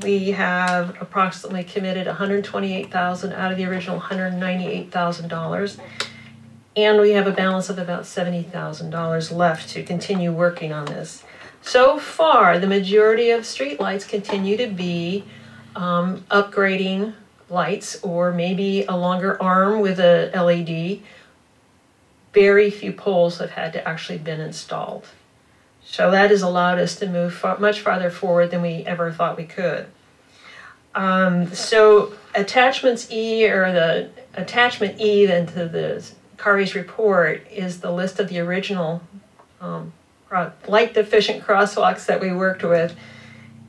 [0.03, 5.79] we have approximately committed 128,000 out of the original $198,000.
[6.75, 11.23] And we have a balance of about $70,000 left to continue working on this.
[11.61, 15.25] So far, the majority of streetlights continue to be
[15.77, 17.13] um, upgrading
[17.51, 21.01] lights or maybe a longer arm with a LED.
[22.33, 25.07] Very few poles have had to actually been installed.
[25.93, 29.37] So that has allowed us to move far, much farther forward than we ever thought
[29.37, 29.89] we could.
[30.95, 36.03] Um, so attachments E or the attachment E then to the
[36.39, 39.03] Kari's report is the list of the original
[39.61, 39.93] um,
[40.67, 42.97] light deficient crosswalks that we worked with.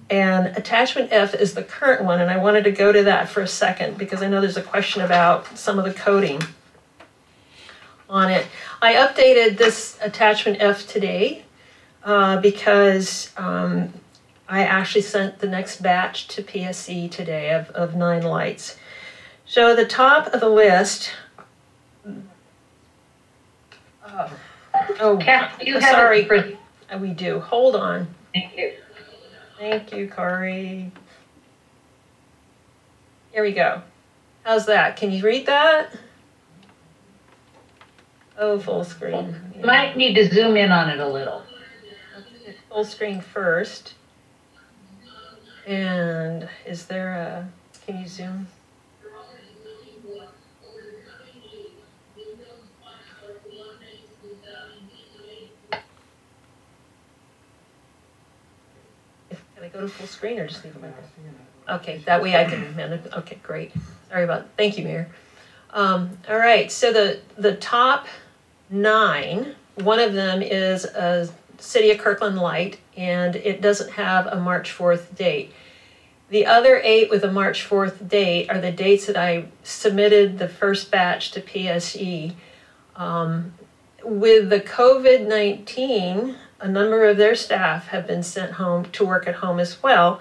[0.10, 3.42] And attachment F is the current one, and I wanted to go to that for
[3.42, 6.42] a second because I know there's a question about some of the coding
[8.10, 8.48] on it.
[8.82, 11.44] I updated this attachment F today
[12.04, 13.94] uh, because um,
[14.48, 18.78] I actually sent the next batch to PSE today of, of nine lights.
[19.46, 21.12] So the top of the list.
[24.06, 24.30] Uh,
[25.00, 25.20] oh,
[25.62, 26.26] you sorry.
[26.26, 26.52] for-
[26.92, 27.40] Uh, We do.
[27.40, 28.08] Hold on.
[28.34, 28.74] Thank you.
[29.58, 30.92] Thank you, Kari.
[33.32, 33.82] Here we go.
[34.44, 34.98] How's that?
[34.98, 35.92] Can you read that?
[38.38, 39.36] Oh, full screen.
[39.56, 41.44] You Might need to zoom in on it a little.
[42.74, 43.94] Full screen first.
[45.68, 47.48] And is there a,
[47.86, 48.48] can you zoom?
[59.30, 60.96] Can I go to full screen or just leave it like
[61.68, 61.76] that?
[61.76, 63.72] Okay, that way I can, manip- okay, great.
[64.10, 65.08] Sorry about, thank you, Mayor.
[65.70, 68.08] Um, all right, so the, the top
[68.72, 71.30] nine, one of them is a
[71.64, 75.54] City of Kirkland light, and it doesn't have a March 4th date.
[76.30, 80.50] The other eight with a March 4th date are the dates that I submitted the
[80.50, 82.34] first batch to PSE.
[82.96, 83.54] Um,
[84.04, 89.28] with the COVID 19, a number of their staff have been sent home to work
[89.28, 90.20] at home as well.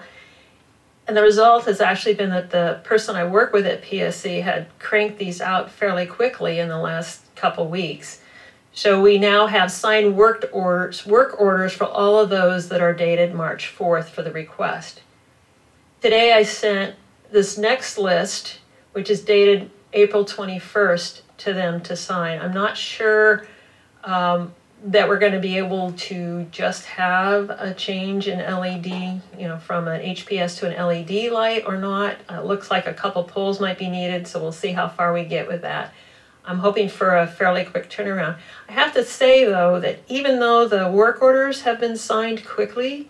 [1.05, 4.67] And the result has actually been that the person I work with at PSE had
[4.79, 8.21] cranked these out fairly quickly in the last couple weeks.
[8.75, 12.93] So we now have signed work orders, work orders for all of those that are
[12.93, 15.01] dated March 4th for the request.
[16.01, 16.95] Today I sent
[17.31, 18.59] this next list,
[18.93, 22.39] which is dated April 21st, to them to sign.
[22.39, 23.45] I'm not sure
[24.03, 24.55] um,
[24.85, 28.87] that we're going to be able to just have a change in LED,
[29.37, 32.17] you know, from an HPS to an LED light or not.
[32.27, 35.25] It looks like a couple poles might be needed, so we'll see how far we
[35.25, 35.93] get with that.
[36.45, 38.37] I'm hoping for a fairly quick turnaround.
[38.67, 43.09] I have to say though that even though the work orders have been signed quickly,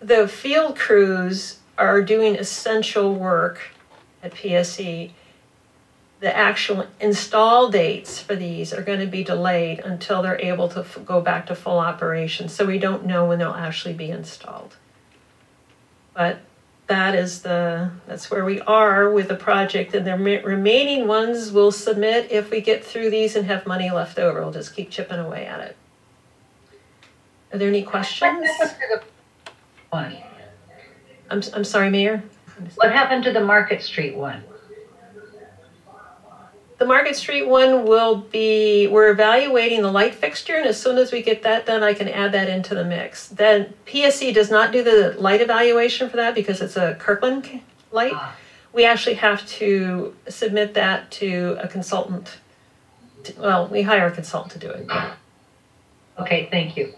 [0.00, 3.60] the field crews are doing essential work
[4.22, 5.10] at PSE.
[6.20, 10.80] The actual install dates for these are going to be delayed until they're able to
[10.80, 12.48] f- go back to full operation.
[12.48, 14.76] So we don't know when they'll actually be installed.
[16.14, 16.38] But
[16.88, 21.72] that is the that's where we are with the project and the remaining ones we'll
[21.72, 25.18] submit if we get through these and have money left over we'll just keep chipping
[25.18, 25.76] away at it
[27.52, 28.48] are there any questions
[29.90, 30.16] One.
[31.30, 32.22] i'm, I'm sorry mayor
[32.76, 34.42] What happened to the Market Street one?
[36.78, 41.10] The market street one will be we're evaluating the light fixture and as soon as
[41.10, 43.28] we get that done i can add that into the mix.
[43.28, 47.62] Then PSE does not do the light evaluation for that because it's a kirkland
[47.92, 48.12] light.
[48.74, 52.36] We actually have to submit that to a consultant
[53.24, 54.86] to- well we hire a consultant to do it.
[56.18, 56.92] Okay, thank you.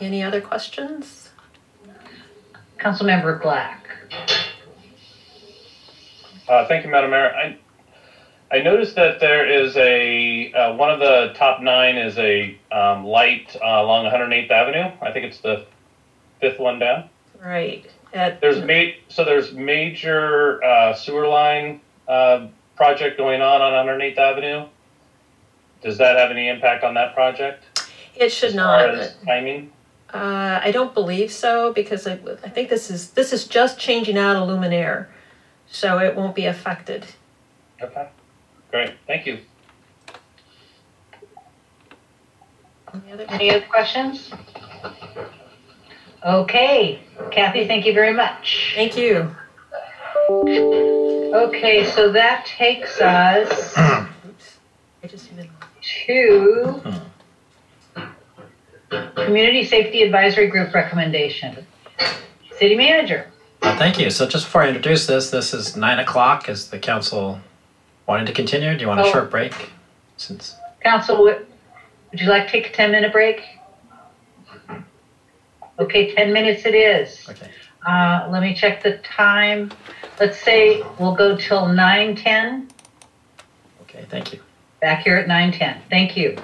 [0.00, 1.30] any other questions?
[2.78, 3.88] Councilmember Black.
[6.48, 7.34] Uh, thank you, Madam Mayor.
[7.34, 7.58] I,
[8.50, 13.04] I noticed that there is a uh, one of the top nine is a um,
[13.04, 14.92] light uh, along 108th Avenue.
[15.02, 15.66] I think it's the
[16.40, 17.08] fifth one down.
[17.42, 17.84] Right.
[18.12, 22.46] At, There's ma- so there's major uh, sewer line uh,
[22.76, 24.66] project going on on 108th Avenue.
[25.82, 27.64] Does that have any impact on that project?
[28.16, 28.80] it should as not.
[28.80, 29.72] far as timing?
[30.12, 34.16] Uh, I don't believe so because I, I think this is this is just changing
[34.16, 35.08] out a luminaire,
[35.68, 37.06] so it won't be affected.
[37.82, 38.08] Okay,
[38.76, 38.94] great.
[39.06, 39.38] Thank you.
[42.92, 43.26] Any other?
[43.30, 44.30] Any other questions?
[46.24, 47.00] Okay,
[47.30, 48.72] Kathy, thank you very much.
[48.74, 49.34] Thank you.
[50.28, 54.08] Okay, so that takes us I
[55.08, 55.48] just hit
[56.06, 56.82] to
[59.14, 61.66] Community Safety Advisory Group recommendation.
[62.58, 63.30] City Manager.
[63.62, 64.10] Uh, Thank you.
[64.10, 66.48] So just before I introduce this, this is nine o'clock.
[66.48, 67.40] Is the council
[68.06, 68.74] wanting to continue?
[68.74, 69.12] Do you want a Oh.
[69.12, 69.70] short break?
[70.16, 71.46] Since Council, would
[72.10, 73.42] would you like to take a 10-minute break?
[75.78, 77.28] Okay, 10 minutes it is.
[77.28, 77.50] Okay.
[77.84, 79.70] Uh, let me check the time.
[80.18, 82.68] Let's say we'll go till 9:10,
[83.82, 84.40] okay, thank you.
[84.80, 85.76] back here at 9:10.
[85.90, 86.36] Thank you.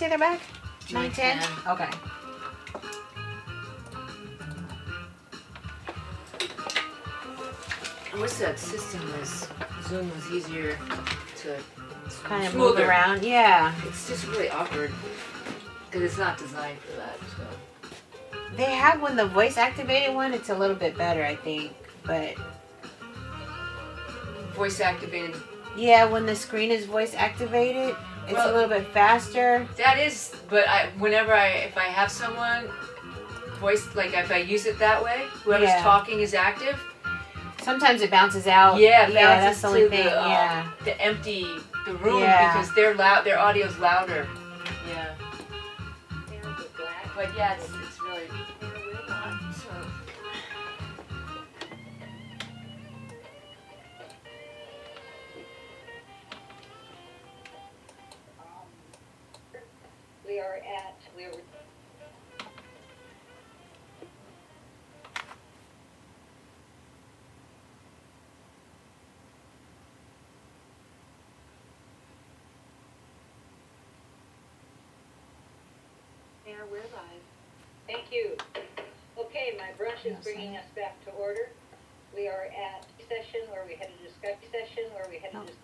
[0.00, 0.40] Say they're back?
[0.94, 1.38] Nine ten.
[1.66, 1.90] Okay.
[8.12, 9.46] I wish that system was
[9.88, 10.78] Zoom was easier
[11.42, 11.58] to
[12.24, 13.22] Kind of move around.
[13.22, 13.74] Yeah.
[13.86, 14.90] It's just really awkward
[15.86, 17.18] because it's not designed for that.
[17.36, 20.32] So They have one, the voice activated one.
[20.32, 21.72] It's a little bit better, I think.
[22.04, 22.34] But
[24.54, 25.36] voice activated.
[25.76, 27.94] yeah, when the screen is voice activated,
[28.28, 29.66] it's a little bit faster.
[29.76, 32.68] That is, but I whenever I if I have someone
[33.58, 35.82] voice like if I use it that way, whoever's Yeah.
[35.82, 36.78] talking is active.
[37.62, 38.78] Sometimes it bounces out.
[38.78, 40.04] Yeah, it yeah, that's the only to thing.
[40.06, 40.70] the um, yeah.
[40.84, 41.46] the empty
[41.86, 42.52] the room Yeah.
[42.52, 44.26] because their loud their audio's louder.
[44.88, 45.14] Yeah.
[47.14, 47.68] But yeah, it's
[80.32, 81.48] bringing us back to order.
[82.14, 85.56] We are at session where we had a discuss session where we had a dis-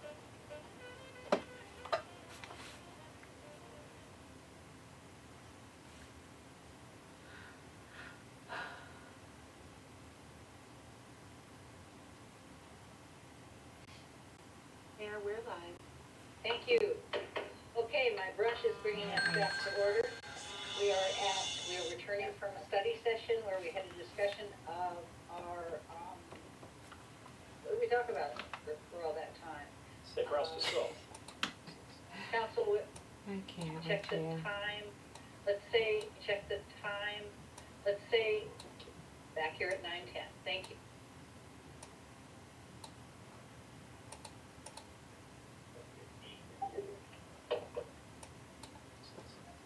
[14.98, 15.76] Mayor, we're live.
[16.42, 16.96] Thank you.
[17.78, 20.08] Okay, my brush is bringing us back to order.
[20.80, 24.44] We are at, we are returning from a study session where we had a discussion
[24.68, 25.00] of
[25.32, 26.18] our, um,
[27.64, 29.64] what did we talk about for, for all that time?
[30.14, 30.90] Safe routes to school.
[32.30, 32.84] Council, wi-
[33.28, 33.82] I can't.
[33.86, 34.84] check the time,
[35.46, 37.24] let's say, check the time,
[37.86, 38.44] let's say,
[39.34, 40.76] back here at nine ten, thank you.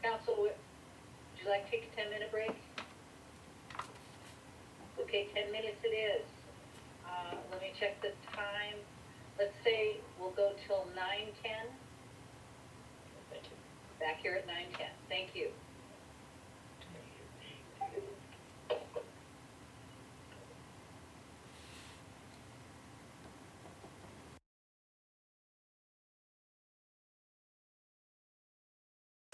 [0.03, 2.55] Council, wi- would you like take a ten-minute break?
[5.01, 6.25] Okay, ten minutes it is.
[7.05, 8.79] Uh, let me check the time,
[9.39, 11.67] let's say, we'll go till nine ten.
[13.31, 13.57] Thank you.
[13.99, 14.91] Back here at nine ten.
[15.09, 15.49] Thank you.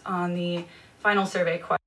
[0.06, 0.64] on the
[1.00, 1.85] final survey question.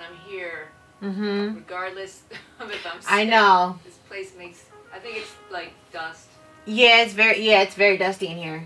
[0.00, 0.68] I'm here,
[1.02, 1.56] mm-hmm.
[1.56, 2.22] regardless
[2.60, 3.00] of if I'm.
[3.08, 3.78] I know.
[3.84, 4.64] This place makes.
[4.94, 6.28] I think it's like dust.
[6.66, 8.64] Yeah, it's very yeah, it's very dusty in here.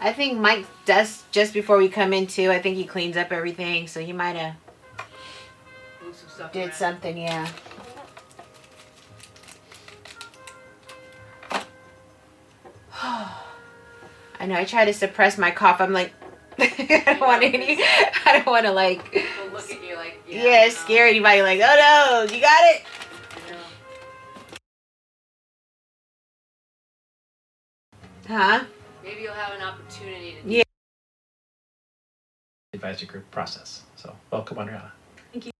[0.00, 2.50] I think Mike does just before we come in too.
[2.50, 4.56] I think he cleans up everything, so he might have
[6.40, 6.74] some did around.
[6.74, 7.18] something.
[7.18, 7.48] Yeah.
[13.02, 14.54] I know.
[14.54, 15.80] I try to suppress my cough.
[15.82, 16.12] I'm like,
[16.60, 17.82] I don't want any.
[18.26, 19.10] I don't want to like.
[19.10, 20.22] People look at you like.
[20.28, 20.44] Yeah.
[20.44, 21.42] Yeah, scare anybody.
[21.42, 22.84] Like, oh no, you got it.
[28.28, 28.64] Huh?
[29.02, 30.48] Maybe you'll have an opportunity to.
[30.48, 30.62] Yeah.
[32.72, 33.82] Advisory group process.
[33.96, 34.92] So welcome, Adriana.
[35.32, 35.52] Thank you.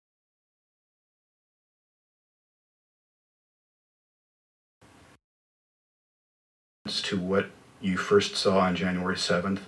[6.86, 7.50] To what
[7.80, 9.60] you first saw on January 7th.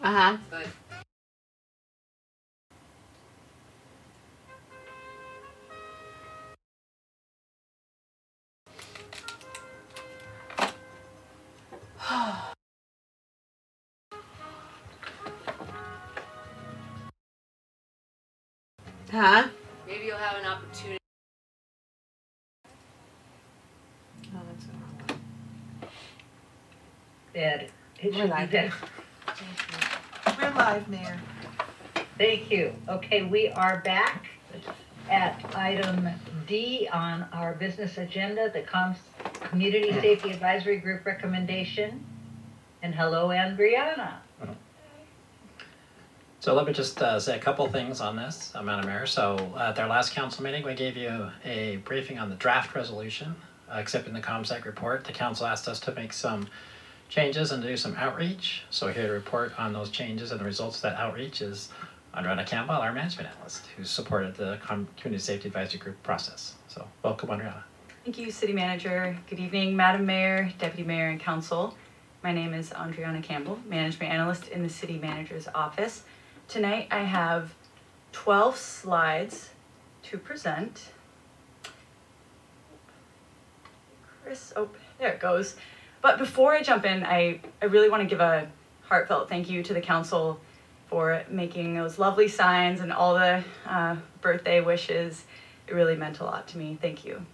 [0.00, 0.36] Uh huh.
[0.50, 0.66] But
[19.10, 19.48] Huh?
[19.86, 20.98] maybe you'll have an opportunity.
[24.34, 25.90] Oh, that's the wrong one.
[27.32, 27.70] Dead.
[28.00, 28.74] It should be live.
[30.58, 30.66] Dead.
[30.66, 31.20] We're live, Mayor.
[32.16, 32.74] Thank you.
[32.88, 34.26] Okay, we are back
[35.10, 36.08] at item
[36.46, 38.96] D on our business agenda, the Com-
[39.40, 42.04] Community Safety Advisory Group recommendation.
[42.82, 44.14] And hello, Andriana.
[46.40, 49.06] So let me just uh, say a couple things on this, uh, Madam Mayor.
[49.06, 52.74] So uh, at their last council meeting, we gave you a briefing on the draft
[52.76, 53.34] resolution,
[53.68, 55.04] uh, accepting the ComSec report.
[55.04, 56.46] The council asked us to make some
[57.08, 58.64] changes and do some outreach.
[58.70, 61.70] So here to report on those changes and the results of that outreach is
[62.14, 66.54] Andriana Campbell, our management analyst, who supported the Community Safety Advisory Group process.
[66.68, 67.62] So welcome, Andriana.
[68.04, 69.18] Thank you, City Manager.
[69.28, 71.76] Good evening, Madam Mayor, Deputy Mayor, and Council.
[72.22, 76.04] My name is Andriana Campbell, Management Analyst in the City Manager's Office.
[76.48, 77.54] Tonight I have
[78.12, 79.50] 12 slides
[80.04, 80.90] to present.
[84.24, 84.68] Chris, oh,
[84.98, 85.56] there it goes.
[86.00, 88.48] But before I jump in, I, I really want to give a
[88.82, 90.40] heartfelt thank you to the council
[90.88, 95.24] for making those lovely signs and all the uh, birthday wishes.
[95.66, 96.78] It really meant a lot to me.
[96.80, 97.26] Thank you.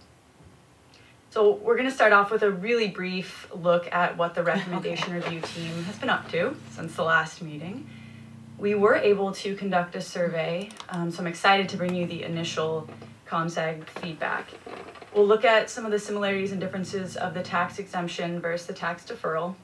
[1.29, 5.13] So we're going to start off with a really brief look at what the recommendation
[5.13, 7.89] review team has been up to since the last meeting.
[8.57, 12.23] We were able to conduct a survey, um, so I'm excited to bring you the
[12.23, 12.89] initial
[13.27, 14.47] ComSeg feedback.
[15.13, 18.73] We'll look at some of the similarities and differences of the tax exemption versus the
[18.73, 19.55] tax deferral.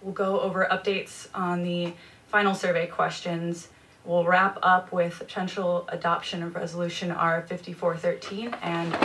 [0.00, 1.94] We'll go over updates on the
[2.28, 3.68] final survey questions.
[4.04, 8.96] We'll wrap up with potential adoption of resolution R fifty-four thirteen and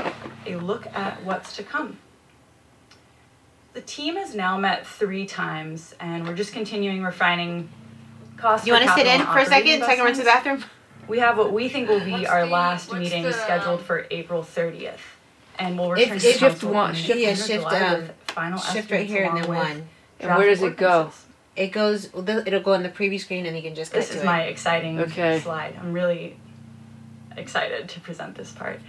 [0.47, 1.99] a look at what's to come.
[3.73, 7.69] The team has now met three times and we're just continuing refining
[8.37, 8.65] costs.
[8.65, 10.63] You want to sit in for a second so I can run to the bathroom?
[11.07, 14.05] We have what we think will be What's our the- last meeting the, scheduled for
[14.11, 14.99] April thirtieth.
[15.59, 18.59] And we'll If- return to if- council one- shift- yeah, shift, July um, with final
[18.59, 19.89] shift right here and then one.
[20.19, 21.11] And where does it go?
[21.55, 22.05] It goes.
[22.15, 24.25] It'll go on the preview screen, and you can just cut This to is it.
[24.25, 25.39] my exciting Okay.
[25.39, 25.75] slide.
[25.79, 26.37] I'm really
[27.35, 28.79] excited to present this part.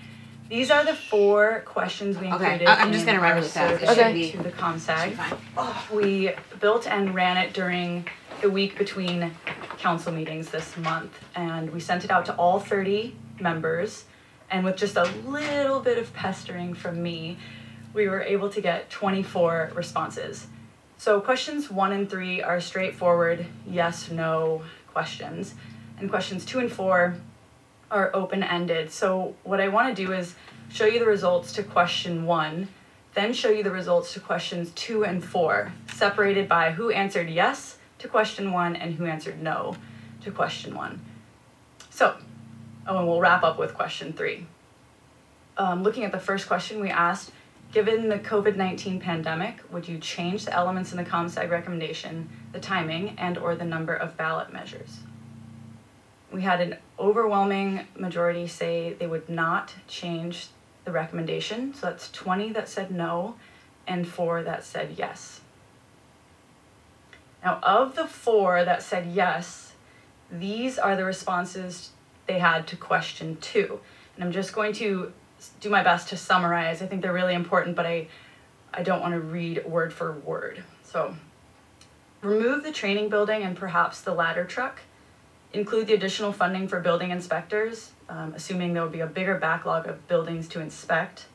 [0.51, 3.49] These are the four questions we included I- I'm just in gonna run our really
[3.49, 3.83] fast.
[3.83, 5.13] It survey to the ComSag.
[5.15, 5.97] fine.
[5.97, 6.31] We
[6.61, 8.07] built and ran it during
[8.41, 9.35] the week between
[9.79, 14.05] council meetings this month, and we sent it out to all 30 members.
[14.51, 17.39] And with just a little bit of pestering from me,
[17.93, 20.47] we were able to get 24 responses.
[20.99, 24.63] So questions one and three are straightforward yes, no
[24.93, 25.55] questions.
[25.99, 27.17] And questions two and four
[27.91, 28.93] are open ended.
[28.93, 30.35] So what I want to do is
[30.71, 32.69] show you the results to question one,
[33.15, 37.78] then show you the results to questions two and four, separated by who answered yes
[37.99, 39.77] to question one and who answered no
[40.23, 41.01] to question one.
[41.91, 42.17] So,
[42.87, 44.47] oh, and we'll wrap up with question three.
[45.57, 47.33] Um, looking at the first question, we asked
[47.71, 52.61] Given the COVID 19 pandemic, would you change the elements in the ComSeg recommendation, the
[52.61, 55.01] timing, and or the number of ballot measures?
[56.33, 60.49] We had an overwhelming majority say they would not change
[60.87, 61.75] the recommendation.
[61.75, 63.35] So that's 20 that said no
[63.87, 65.38] and four that said yes.
[67.45, 69.73] Now, of the four that said yes,
[70.31, 71.91] these are the responses
[72.27, 73.81] they had to question two.
[74.15, 75.13] And I'm just going to
[75.61, 76.83] do my best to summarize.
[76.83, 78.09] I think they're really important, but I,
[78.75, 80.65] I don't want to read word for word.
[80.83, 81.15] So,
[82.21, 84.81] remove the training building and perhaps the ladder truck.
[85.53, 89.87] Include the additional funding for building inspectors, um, assuming there will be a bigger backlog
[89.87, 91.27] of buildings to inspect.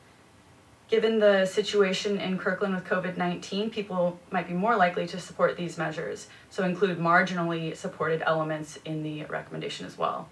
[0.88, 5.56] Given the situation in Kirkland with COVID 19, people might be more likely to support
[5.56, 10.28] these measures, so include marginally supported elements in the recommendation as well.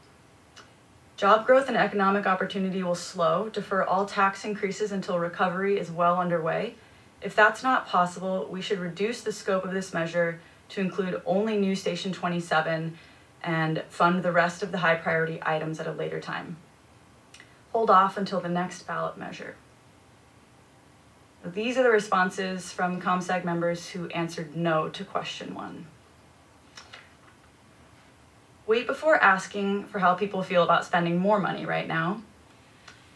[1.17, 3.49] Job growth and economic opportunity will slow.
[3.49, 6.75] Defer all tax increases until recovery is well underway.
[7.23, 11.57] If that's not possible, we should reduce the scope of this measure to include only
[11.57, 12.99] new Station 27
[13.43, 16.57] and fund the rest of the high priority items at a later time.
[17.73, 19.55] Hold off until the next ballot measure.
[21.45, 25.87] These are the responses from ComSeg members who answered no to question one.
[28.67, 32.23] Wait before asking for how people feel about spending more money right now.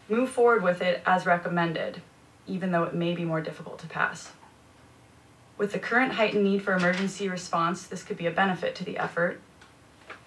[0.09, 2.01] Move forward with it as recommended,
[2.45, 4.33] even though it may be more difficult to pass.
[5.57, 8.97] With the current heightened need for emergency response, this could be a benefit to the
[8.97, 9.39] effort.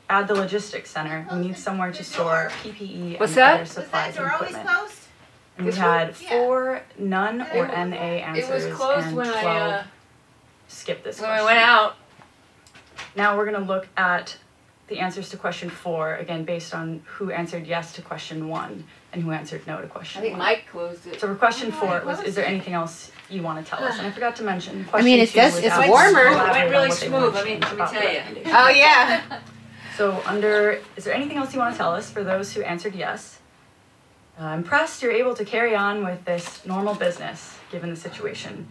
[0.08, 1.26] Add the logistics center.
[1.30, 3.54] We need somewhere to store PPE What's and that?
[3.56, 4.90] other supplies and always equipment.
[5.62, 5.66] Closed?
[5.66, 6.16] And we This had one?
[6.22, 6.46] Yeah.
[6.46, 9.82] four none or It- NA answers It was closed and when 12 I, uh,
[10.68, 11.46] skip this when I question.
[11.56, 11.96] went out.
[13.16, 14.36] Now we're gonna look at
[14.88, 19.22] the answers to question four, again, based on who answered yes to question one and
[19.22, 20.46] who answered no to question I think one.
[20.46, 21.20] Mike closed it.
[21.20, 23.98] So for question Oh, four Mike was, is there anything else you wanna tell us?
[23.98, 26.26] And I forgot to mention, I mean, question it's two just- it's warmer.
[26.26, 28.42] It went really smooth, want let me- let me tell you.
[28.46, 29.20] Oh, yeah.
[29.96, 32.94] So under, is there anything else you want to tell us for those who answered
[32.94, 33.38] yes?
[34.40, 38.66] Uh, I'm impressed you're able to carry on with this normal business given the situation.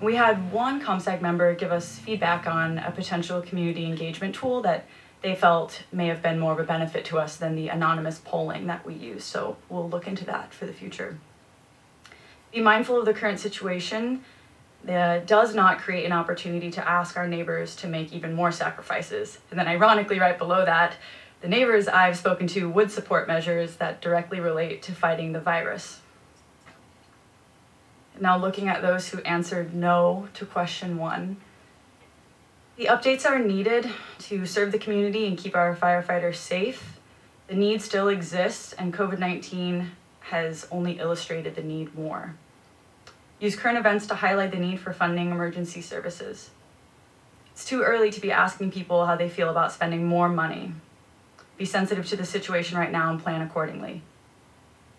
[0.00, 4.86] We had one ComSec member give us feedback on a potential community engagement tool that
[5.22, 8.68] they felt may have been more of a benefit to us than the anonymous polling
[8.68, 9.24] that we use.
[9.24, 11.18] So we'll look into that for the future.
[12.52, 14.24] Be mindful of the current situation
[14.84, 19.38] that does not create an opportunity to ask our neighbors to make even more sacrifices.
[19.50, 20.94] And then, ironically, right below that,
[21.40, 26.00] the neighbors I've spoken to would support measures that directly relate to fighting the virus.
[28.20, 31.36] Now, looking at those who answered no to question one,
[32.76, 33.88] the updates are needed
[34.20, 36.98] to serve the community and keep our firefighters safe.
[37.46, 42.34] The need still exists, and COVID 19 has only illustrated the need more.
[43.40, 46.50] Use current events to highlight the need for funding emergency services.
[47.52, 50.72] It's too early to be asking people how they feel about spending more money.
[51.58, 54.02] Be sensitive to the situation right now and plan accordingly.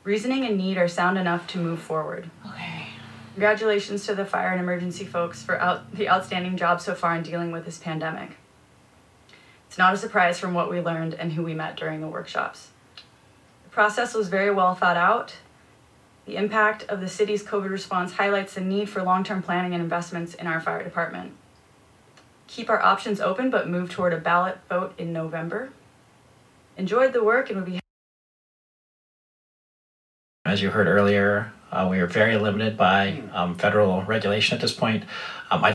[0.03, 2.30] Reasoning and need are sound enough to move forward.
[2.45, 2.90] Okay.
[3.34, 7.23] Congratulations to the fire and emergency folks for out, the outstanding job so far in
[7.23, 8.31] dealing with this pandemic.
[9.68, 12.69] It's not a surprise from what we learned and who we met during the workshops.
[13.64, 15.36] The process was very well thought out.
[16.26, 19.81] The impact of the city's COVID response highlights the need for long term planning and
[19.81, 21.34] investments in our fire department.
[22.48, 25.69] Keep our options open, but move toward a ballot vote in November.
[26.80, 27.77] Enjoyed the work and would be
[30.45, 34.73] As you heard earlier, uh, we are very limited by um, federal regulation at this
[34.73, 35.03] point.
[35.51, 35.73] Um, I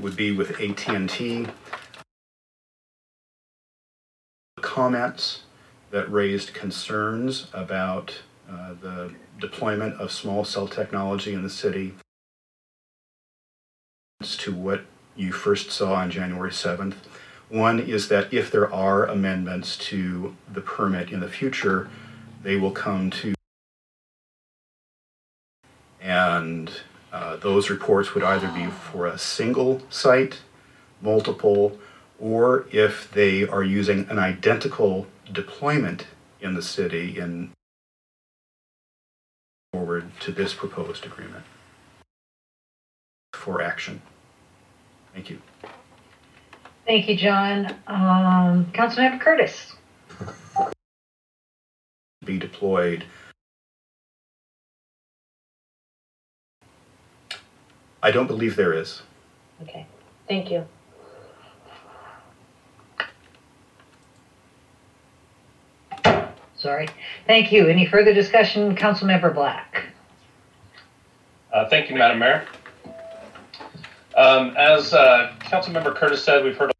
[0.00, 1.48] would be with AT&T.
[4.60, 5.42] Comments
[5.90, 11.96] that raised concerns about uh, the deployment of small cell technology in the city.
[14.20, 14.82] As to what
[15.16, 16.94] you first saw on January 7th.
[17.48, 21.88] One is that if there are amendments to the permit in the future,
[22.42, 23.34] they will come to
[26.00, 26.70] and
[27.12, 30.40] uh, those reports would either be for a single site,
[31.00, 31.78] multiple,
[32.18, 36.06] or if they are using an identical deployment
[36.40, 37.50] in the city in
[39.72, 41.44] forward to this proposed agreement
[43.32, 44.00] for action.
[45.12, 45.40] Thank you.
[46.86, 47.66] Thank you, John.
[47.88, 49.74] Um, Councilmember Curtis.
[52.24, 53.04] Be deployed.
[58.02, 59.02] I don't believe there is.
[59.62, 59.84] Okay,
[60.28, 60.64] thank you.
[66.56, 66.88] Sorry.
[67.26, 67.66] Thank you.
[67.68, 69.86] Any further discussion, Councilmember Black?
[71.52, 72.46] Uh, Thank you, Madam Mayor.
[74.16, 76.72] Um, As uh, Councilmember Curtis said, we've heard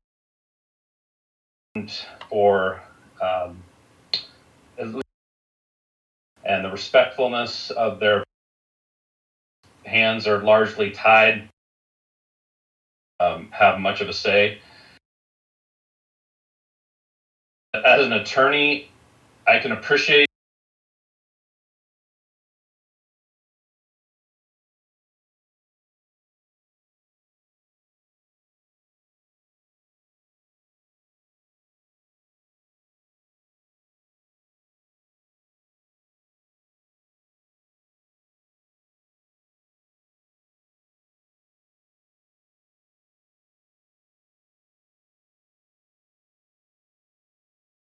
[2.28, 2.82] for
[3.20, 3.62] um,
[6.46, 8.22] and the respectfulness of their
[9.84, 11.48] hands are largely tied,
[13.18, 14.58] um, have much of a say.
[17.74, 18.88] As an attorney,
[19.46, 20.25] I can appreciate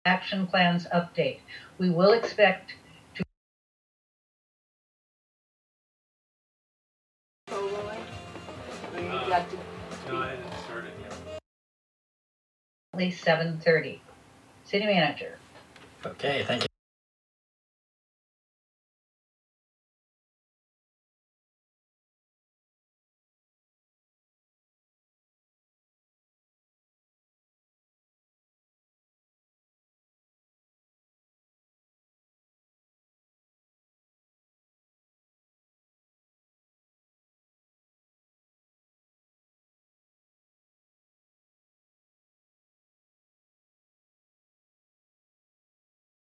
[0.08, 1.40] action plans update.
[1.78, 2.74] We will expect
[3.16, 3.24] to
[12.94, 14.02] at least seven thirty.
[14.64, 15.38] City manager.
[16.06, 16.77] Okay, thank you.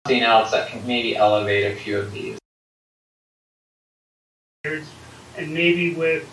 [0.06, 2.38] Something else that can maybe elevate a few of these.
[4.64, 6.30] And maybe with,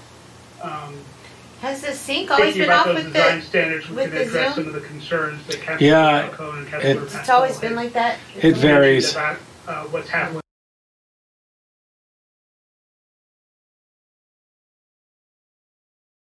[0.61, 0.94] um,
[1.62, 3.44] Has the sync always been off with design the?
[3.47, 4.65] standards, we with can the address Zoom?
[4.66, 7.74] some of the concerns that Councilor Yeah, Falcone and it- Councilor It's It's always been
[7.74, 8.19] like that?
[8.43, 9.12] It varies.
[9.12, 10.41] About, uh, what's happening